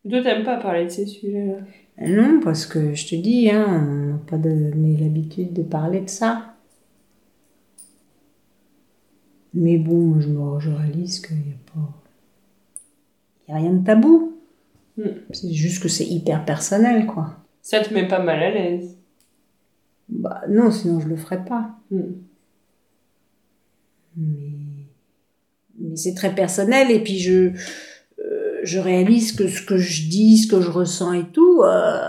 Toi, 0.10 0.22
t'aimes 0.24 0.44
pas 0.44 0.58
parler 0.58 0.86
de 0.86 0.90
ces 0.90 1.06
sujets-là? 1.06 1.60
Non, 2.08 2.40
parce 2.44 2.66
que 2.66 2.94
je 2.96 3.08
te 3.08 3.16
dis, 3.16 3.50
hein, 3.52 3.66
on 3.68 4.14
n'a 4.14 4.18
pas 4.28 4.38
donné 4.38 4.98
l'habitude 4.98 5.54
de 5.54 5.64
parler 5.64 6.02
de 6.02 6.10
ça. 6.10 6.56
Mais 9.54 9.78
bon, 9.78 10.20
je, 10.20 10.28
me, 10.28 10.60
je 10.60 10.72
réalise 10.72 11.20
qu'il 11.20 11.36
n'y 11.38 11.52
a 11.54 11.72
pas. 11.74 11.94
Il 13.48 13.54
n'y 13.54 13.58
a 13.60 13.62
rien 13.62 13.74
de 13.74 13.84
tabou. 13.86 14.29
Hmm. 15.00 15.12
C'est 15.32 15.54
juste 15.54 15.82
que 15.82 15.88
c'est 15.90 16.06
hyper 16.06 16.44
personnel, 16.44 17.06
quoi. 17.06 17.38
Ça 17.62 17.80
te 17.82 17.94
met 17.94 18.08
pas 18.08 18.20
mal 18.20 18.42
à 18.44 18.52
l'aise? 18.52 18.98
Bah 20.10 20.42
non, 20.50 20.72
sinon 20.72 21.00
je 21.00 21.08
le 21.08 21.16
ferais 21.16 21.44
pas. 21.46 21.70
Hmm. 21.92 22.14
Mais, 24.18 24.86
mais 25.80 25.96
c'est 25.96 26.14
très 26.16 26.34
personnel 26.36 26.92
et 26.92 27.00
puis 27.00 27.20
je, 27.20 27.52
euh, 28.20 28.60
je 28.64 28.80
réalise 28.80 29.32
que 29.34 29.48
ce 29.48 29.62
que 29.62 29.78
je 29.78 30.10
dis, 30.10 30.38
ce 30.38 30.48
que 30.48 30.62
je 30.62 30.70
ressens 30.70 31.14
et 31.14 31.26
tout, 31.32 31.62
euh, 31.64 32.00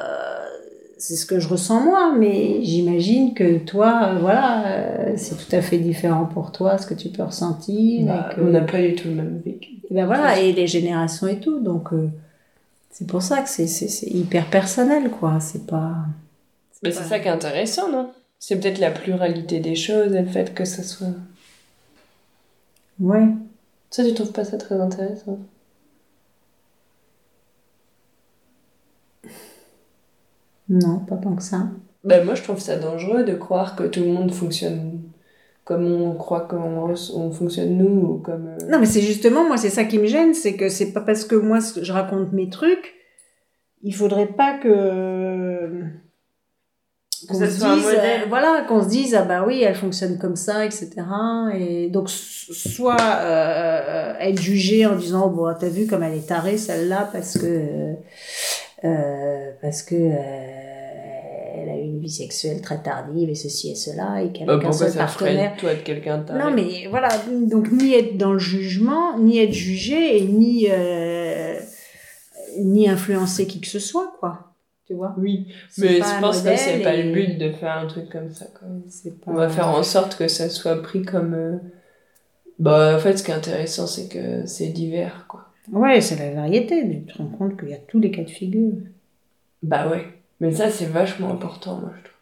c'est 0.99 1.15
ce 1.17 1.27
que 1.27 1.39
je 1.39 1.47
ressens 1.49 1.85
moi. 1.85 2.15
Mais 2.19 2.65
j'imagine 2.65 3.35
que 3.35 3.59
toi, 3.59 4.09
euh, 4.15 4.19
voilà, 4.19 5.17
c'est 5.17 5.37
tout 5.37 5.55
à 5.55 5.61
fait 5.63 5.79
différent 5.79 6.25
pour 6.25 6.53
toi, 6.53 6.79
ce 6.79 6.87
que 6.87 6.95
tu 6.95 7.11
peux 7.11 7.23
ressentir. 7.23 8.07
Bah, 8.07 8.31
et 8.33 8.35
que- 8.35 8.41
On 8.41 8.51
n'a 8.51 8.63
pas 8.63 8.81
du 8.83 8.95
tout 8.95 9.09
le 9.09 9.15
même 9.15 9.41
vécu. 9.45 9.71
et 9.91 9.95
ben 9.95 10.07
voilà, 10.07 10.41
et 10.41 10.53
les 10.53 10.67
générations 10.67 11.29
et 11.29 11.39
tout. 11.39 11.61
Donc 11.61 11.93
c'est 12.91 13.07
pour 13.07 13.23
ça 13.23 13.41
que 13.43 13.49
c'est 13.49 13.67
hyper 14.07 14.51
personnel, 14.51 15.11
quoi. 15.11 15.41
C'est 15.41 15.67
pas. 15.67 15.97
Mais 16.83 16.93
c'est 16.93 17.05
ça 17.05 17.19
qui 17.19 17.29
est 17.29 17.31
intéressant, 17.31 17.91
non? 17.91 18.13
C'est 18.39 18.59
peut-être 18.59 18.79
la 18.79 18.91
pluralité 18.91 19.61
des 19.61 19.77
choses 19.77 20.15
et 20.15 20.23
le 20.23 20.29
fait 20.29 20.55
que 20.55 20.65
ça 20.65 20.83
soit. 20.83 21.15
Ouais. 22.99 23.29
Ça, 23.91 24.05
tu 24.05 24.15
trouves 24.15 24.33
pas 24.33 24.45
ça 24.45 24.57
très 24.57 24.81
intéressant? 24.81 25.39
Non, 30.69 31.01
pas 31.01 31.17
tant 31.17 31.35
que 31.35 31.43
ça. 31.43 31.69
Bah, 32.05 32.25
moi, 32.25 32.35
je 32.35 32.43
trouve 32.43 32.61
ça 32.61 32.79
dangereux 32.79 33.25
de 33.25 33.35
croire 33.35 33.77
que 33.77 33.85
tout 33.85 34.01
le 34.01 34.13
monde 34.13 34.33
fonctionne 34.33 35.01
comme 35.71 35.87
on 36.03 36.15
croit 36.15 36.41
qu'on 36.41 36.93
on 37.15 37.31
fonctionne 37.31 37.79
nous, 37.79 38.01
ou 38.15 38.19
comme. 38.19 38.49
euh, 38.49 38.67
Non, 38.69 38.81
mais 38.81 38.87
c'est 38.87 39.01
justement, 39.03 39.45
moi, 39.47 39.57
c'est 39.57 39.71
ça 39.71 39.85
qui 39.85 39.99
me 40.01 40.07
gêne, 40.07 40.35
c'est 40.35 40.55
que 40.57 40.69
c'est 40.69 40.93
pas 40.93 41.01
parce 41.01 41.25
que 41.25 41.37
moi, 41.37 41.59
je 41.81 41.93
raconte 41.93 42.33
mes 42.33 42.49
trucs, 42.49 42.93
il 43.85 43.95
faudrait 43.95 44.27
pas 44.27 44.59
que. 44.59 45.85
Que 47.23 47.27
qu'on 47.29 47.39
ça 47.39 47.47
se 47.51 47.53
dise, 47.75 47.85
modèle. 47.85 48.23
euh, 48.23 48.27
voilà, 48.29 48.65
qu'on 48.67 48.83
se 48.83 48.89
dise, 48.89 49.15
ah 49.15 49.23
bah 49.23 49.45
oui, 49.47 49.63
elle 49.63 49.75
fonctionne 49.77 50.19
comme 50.19 50.37
ça, 50.37 50.65
etc. 50.65 50.91
Et 51.55 51.89
donc, 51.89 52.09
so- 52.11 52.53
soit 52.55 52.97
euh, 53.01 54.15
être 54.19 54.41
jugé 54.41 54.87
en 54.87 54.97
disant, 54.97 55.27
oh, 55.27 55.31
bon, 55.31 55.55
t'as 55.61 55.69
vu 55.69 55.87
comme 55.87 56.03
elle 56.03 56.17
est 56.17 56.27
tarée, 56.27 56.57
celle-là, 56.57 57.09
parce 57.13 57.39
que. 57.39 57.95
euh, 58.85 59.51
parce 59.63 59.83
que. 59.83 59.95
Euh, 61.61 61.63
elle 61.63 61.69
a 61.71 61.77
eu 61.77 61.85
une 61.85 62.01
vie 62.01 62.11
sexuelle 62.11 62.61
très 62.61 62.83
tardive 62.83 63.29
et 63.29 63.35
ceci 63.35 63.71
et 63.71 63.75
cela, 63.75 64.23
et 64.23 64.33
qu'elle 64.33 64.49
a 64.51 64.55
qu'un 64.55 64.71
pourquoi 64.71 64.73
seul 64.89 64.91
ça 64.91 65.05
te 65.05 65.11
ferait 65.11 65.25
partenaire. 65.35 65.57
toi 65.59 65.75
de 65.75 65.81
quelqu'un 65.81 66.25
Non, 66.39 66.51
mais 66.55 66.87
voilà, 66.89 67.09
donc 67.47 67.71
ni 67.73 67.95
être 67.95 68.17
dans 68.17 68.33
le 68.33 68.39
jugement, 68.39 69.19
ni 69.19 69.39
être 69.39 69.53
jugé, 69.53 70.19
et 70.19 70.25
ni, 70.27 70.67
euh, 70.71 71.59
ni 72.59 72.89
influencer 72.89 73.47
qui 73.47 73.61
que 73.61 73.67
ce 73.69 73.79
soit, 73.79 74.13
quoi. 74.21 74.47
Tu 74.87 74.95
vois? 74.95 75.15
Oui, 75.19 75.47
mais 75.79 75.99
je 75.99 76.21
pense 76.21 76.43
que 76.43 76.57
c'est 76.57 76.81
pas 76.83 76.97
le 76.97 77.13
but 77.13 77.39
de 77.39 77.53
faire 77.53 77.79
un 77.79 77.87
truc 77.87 78.09
comme 78.11 78.31
ça. 78.33 78.47
Quoi. 78.47 78.67
pas- 79.25 79.31
On 79.31 79.35
va 79.35 79.49
faire 79.49 79.69
en 79.69 79.83
sorte 79.85 80.17
que 80.19 80.27
ça 80.27 80.49
soit 80.49 80.83
pris 80.83 81.03
comme. 81.03 81.35
euh, 81.35 81.57
Bah, 82.59 82.95
en 82.97 82.99
fait, 82.99 83.17
ce 83.17 83.23
qui 83.23 83.31
est 83.31 83.35
intéressant, 83.35 83.87
c'est 83.87 84.09
que 84.09 84.45
c'est 84.47 84.67
divers, 84.69 85.27
quoi. 85.29 85.47
Ouais, 85.73 86.01
c'est 86.01 86.17
la 86.17 86.31
variété. 86.35 87.05
Tu 87.07 87.13
te 87.13 87.19
rends 87.19 87.27
compte 87.29 87.59
qu'il 87.59 87.69
y 87.71 87.75
a 87.75 87.79
tous 87.79 88.01
les 88.01 88.11
cas 88.11 88.23
de 88.25 88.31
figure. 88.31 88.73
Bah 89.63 89.89
ouais. 89.89 90.05
Mais 90.41 90.53
ça, 90.53 90.71
c'est 90.71 90.87
vachement 90.87 91.33
important, 91.33 91.77
moi, 91.81 91.91
je 91.99 92.03
trouve. 92.09 92.17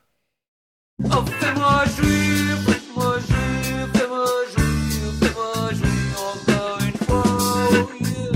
Oh, 1.17 1.25
fais-moi 1.39 1.85
jouir, 1.85 2.57
fais-moi 2.67 3.19
jouir, 3.21 3.89
fais-moi 3.95 4.27
jouir, 4.57 5.13
fais-moi 5.21 5.73
jouir 5.73 6.19
encore 6.35 6.81
une 6.83 6.99
fois. 7.07 7.23
oh 7.71 7.89
yeah. 8.01 8.33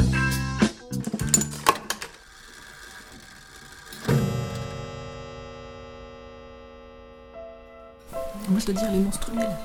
Moi, 8.48 8.60
je 8.60 8.66
dois 8.66 8.74
dire 8.74 8.92
les 8.92 9.00
menstruels. 9.00 9.56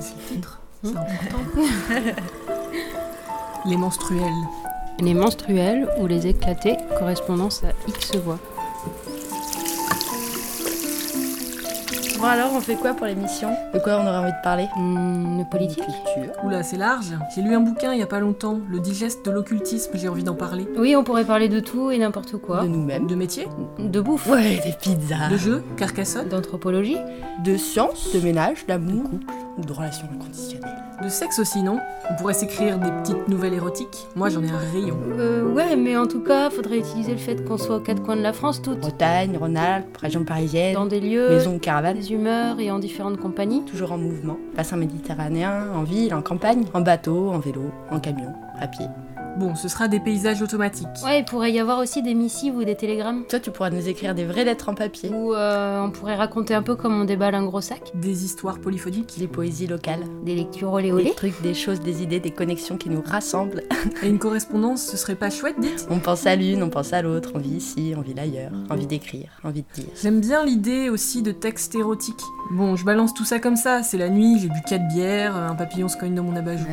C'est 0.00 0.16
le 0.16 0.22
titre. 0.22 0.60
C'est 0.82 0.96
important. 0.96 1.42
les 3.66 3.76
menstruels. 3.76 4.32
Les 5.00 5.12
menstruels 5.12 5.86
ou 5.98 6.06
les 6.06 6.26
éclatés, 6.26 6.78
correspondance 6.98 7.62
à 7.62 7.72
X 7.88 8.16
voix. 8.16 8.38
Bon 12.18 12.24
alors, 12.26 12.50
on 12.52 12.60
fait 12.60 12.74
quoi 12.74 12.94
pour 12.94 13.06
l'émission? 13.06 13.50
De 13.72 13.78
quoi 13.78 13.98
on 13.98 14.06
aurait 14.06 14.16
envie 14.18 14.32
de 14.32 14.42
parler? 14.42 14.64
De 14.76 15.48
politique 15.48 15.84
Oula, 16.42 16.64
c'est 16.64 16.76
large. 16.76 17.12
J'ai 17.32 17.42
lu 17.42 17.54
un 17.54 17.60
bouquin 17.60 17.92
il 17.92 18.00
y 18.00 18.02
a 18.02 18.06
pas 18.06 18.18
longtemps, 18.18 18.58
Le 18.68 18.80
digeste 18.80 19.24
de 19.24 19.30
l'occultisme, 19.30 19.92
j'ai 19.94 20.08
envie 20.08 20.24
d'en 20.24 20.34
parler. 20.34 20.66
Oui, 20.76 20.96
on 20.96 21.04
pourrait 21.04 21.24
parler 21.24 21.48
de 21.48 21.60
tout 21.60 21.92
et 21.92 21.98
n'importe 21.98 22.36
quoi. 22.38 22.62
De 22.62 22.68
nous-mêmes. 22.68 23.06
De 23.06 23.14
métier 23.14 23.46
De 23.78 24.00
bouffe. 24.00 24.26
Ouais, 24.28 24.60
des 24.64 24.72
pizzas. 24.72 25.28
De 25.30 25.36
jeux 25.36 25.62
Carcassonne 25.76 26.28
D'anthropologie 26.28 26.98
De 27.44 27.56
science, 27.56 28.12
de 28.12 28.18
ménage, 28.20 28.66
d'amour, 28.66 29.08
ou 29.58 29.62
de 29.64 29.72
relations 29.72 30.06
inconditionnelles. 30.14 30.74
De 31.02 31.08
sexe 31.08 31.38
aussi, 31.38 31.62
non? 31.62 31.78
On 32.10 32.14
pourrait 32.16 32.34
s'écrire 32.34 32.78
des 32.78 32.90
petites 32.90 33.28
nouvelles 33.28 33.54
érotiques. 33.54 34.06
Moi, 34.16 34.28
j'en 34.30 34.42
ai 34.42 34.50
un 34.50 34.58
rayon. 34.72 34.96
Euh, 35.18 35.44
ouais, 35.52 35.76
mais 35.76 35.96
en 35.96 36.06
tout 36.06 36.20
cas, 36.22 36.50
faudrait 36.50 36.78
utiliser 36.78 37.12
le 37.12 37.18
fait 37.18 37.44
qu'on 37.44 37.56
soit 37.56 37.76
aux 37.76 37.80
quatre 37.80 38.02
coins 38.02 38.16
de 38.16 38.22
la 38.22 38.32
France 38.32 38.60
toutes. 38.62 38.80
Bretagne, 38.80 39.36
Rhône-Alpes, 39.36 39.96
région 39.96 40.24
parisienne, 40.24 40.74
Dans 40.74 40.86
des 40.86 41.00
lieux, 41.00 41.28
maison 41.30 41.54
ou 41.54 41.58
caravane. 41.58 41.96
des 41.96 42.12
humeurs 42.12 42.58
et 42.58 42.70
en 42.70 42.78
différentes 42.78 43.18
compagnies. 43.18 43.64
Toujours 43.64 43.92
en 43.92 43.98
mouvement. 43.98 44.36
Bassin 44.56 44.76
méditerranéen, 44.76 45.66
en 45.74 45.82
ville, 45.84 46.14
en 46.14 46.22
campagne, 46.22 46.64
en 46.74 46.80
bateau, 46.80 47.30
en 47.30 47.38
vélo, 47.38 47.70
en 47.90 48.00
camion, 48.00 48.32
à 48.60 48.66
pied. 48.66 48.86
Bon, 49.38 49.54
ce 49.54 49.68
sera 49.68 49.86
des 49.86 50.00
paysages 50.00 50.42
automatiques. 50.42 50.88
Ouais, 51.04 51.20
il 51.20 51.24
pourrait 51.24 51.52
y 51.52 51.60
avoir 51.60 51.78
aussi 51.78 52.02
des 52.02 52.14
missives 52.14 52.56
ou 52.56 52.64
des 52.64 52.74
télégrammes. 52.74 53.24
Toi, 53.28 53.38
tu 53.38 53.52
pourras 53.52 53.70
nous 53.70 53.88
écrire 53.88 54.12
des 54.12 54.24
vraies 54.24 54.44
lettres 54.44 54.68
en 54.68 54.74
papier. 54.74 55.10
Ou 55.10 55.32
euh, 55.32 55.80
on 55.80 55.92
pourrait 55.92 56.16
raconter 56.16 56.54
un 56.54 56.62
peu 56.62 56.74
comme 56.74 57.00
on 57.00 57.04
déballe 57.04 57.36
un 57.36 57.44
gros 57.44 57.60
sac. 57.60 57.92
Des 57.94 58.24
histoires 58.24 58.58
polyphoniques. 58.58 59.14
Des 59.16 59.28
poésies 59.28 59.68
locales. 59.68 60.02
Des 60.24 60.34
lectures 60.34 60.72
olé 60.72 60.90
Des 60.90 61.14
trucs, 61.14 61.40
des 61.40 61.54
choses, 61.54 61.78
des 61.78 62.02
idées, 62.02 62.18
des 62.18 62.32
connexions 62.32 62.76
qui 62.76 62.90
nous 62.90 63.00
rassemblent. 63.00 63.62
Et 64.02 64.08
une 64.08 64.18
correspondance, 64.18 64.84
ce 64.84 64.96
serait 64.96 65.14
pas 65.14 65.30
chouette, 65.30 65.60
dites? 65.60 65.86
On 65.88 66.00
pense 66.00 66.26
à 66.26 66.34
l'une, 66.34 66.64
on 66.64 66.68
pense 66.68 66.92
à 66.92 67.00
l'autre, 67.00 67.30
on 67.36 67.38
vit 67.38 67.58
ici, 67.58 67.94
on 67.96 68.00
vit 68.00 68.18
ailleurs, 68.18 68.50
envie 68.70 68.86
d'écrire, 68.86 69.30
envie 69.44 69.62
de 69.62 69.82
dire. 69.82 69.92
J'aime 70.02 70.20
bien 70.20 70.44
l'idée 70.44 70.90
aussi 70.90 71.22
de 71.22 71.30
textes 71.30 71.76
érotiques. 71.76 72.24
Bon, 72.50 72.74
je 72.74 72.84
balance 72.84 73.14
tout 73.14 73.24
ça 73.24 73.38
comme 73.38 73.56
ça, 73.56 73.82
c'est 73.82 73.98
la 73.98 74.08
nuit, 74.08 74.38
j'ai 74.40 74.48
bu 74.48 74.60
4 74.66 74.88
bières, 74.88 75.36
un 75.36 75.54
papillon 75.54 75.86
se 75.86 75.96
cogne 75.96 76.14
dans 76.14 76.22
mon 76.24 76.34
abat-jour. 76.34 76.66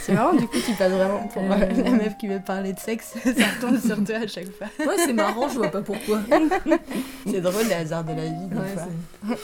C'est 0.00 0.12
marrant, 0.12 0.34
du 0.34 0.46
coup, 0.46 0.58
tu 0.64 0.72
passes 0.74 0.92
vraiment 0.92 1.26
pour 1.32 1.42
euh, 1.62 1.82
la 1.84 1.90
meuf 1.90 2.16
qui 2.18 2.28
veut 2.28 2.40
parler 2.44 2.72
de 2.72 2.78
sexe. 2.78 3.14
Ça 3.24 3.30
retombe 3.30 3.78
sur 3.78 4.02
toi 4.04 4.16
à 4.16 4.26
chaque 4.26 4.50
fois. 4.52 4.66
Ouais, 4.78 4.94
c'est 4.98 5.12
marrant, 5.12 5.48
je 5.48 5.56
vois 5.58 5.68
pas 5.70 5.82
pourquoi. 5.82 6.20
C'est 7.26 7.40
drôle, 7.40 7.66
les 7.68 7.74
hasards 7.74 8.04
de 8.04 8.10
la 8.12 8.24
vie, 8.24 8.46
des 8.50 8.56
Ouais, 8.56 8.74
fois. 8.74 9.36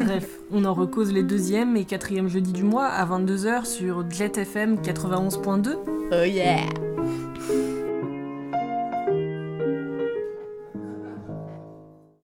Bref, 0.00 0.28
on 0.52 0.64
en 0.64 0.74
recose 0.74 1.12
les 1.12 1.22
deuxième 1.22 1.76
et 1.76 1.84
quatrième 1.84 2.28
jeudi 2.28 2.52
du 2.52 2.62
mois 2.64 2.86
à 2.86 3.04
22h 3.06 3.64
sur 3.64 4.08
Jet 4.10 4.38
FM 4.38 4.76
91.2. 4.76 5.76
Oh 6.12 6.24
yeah 6.24 6.58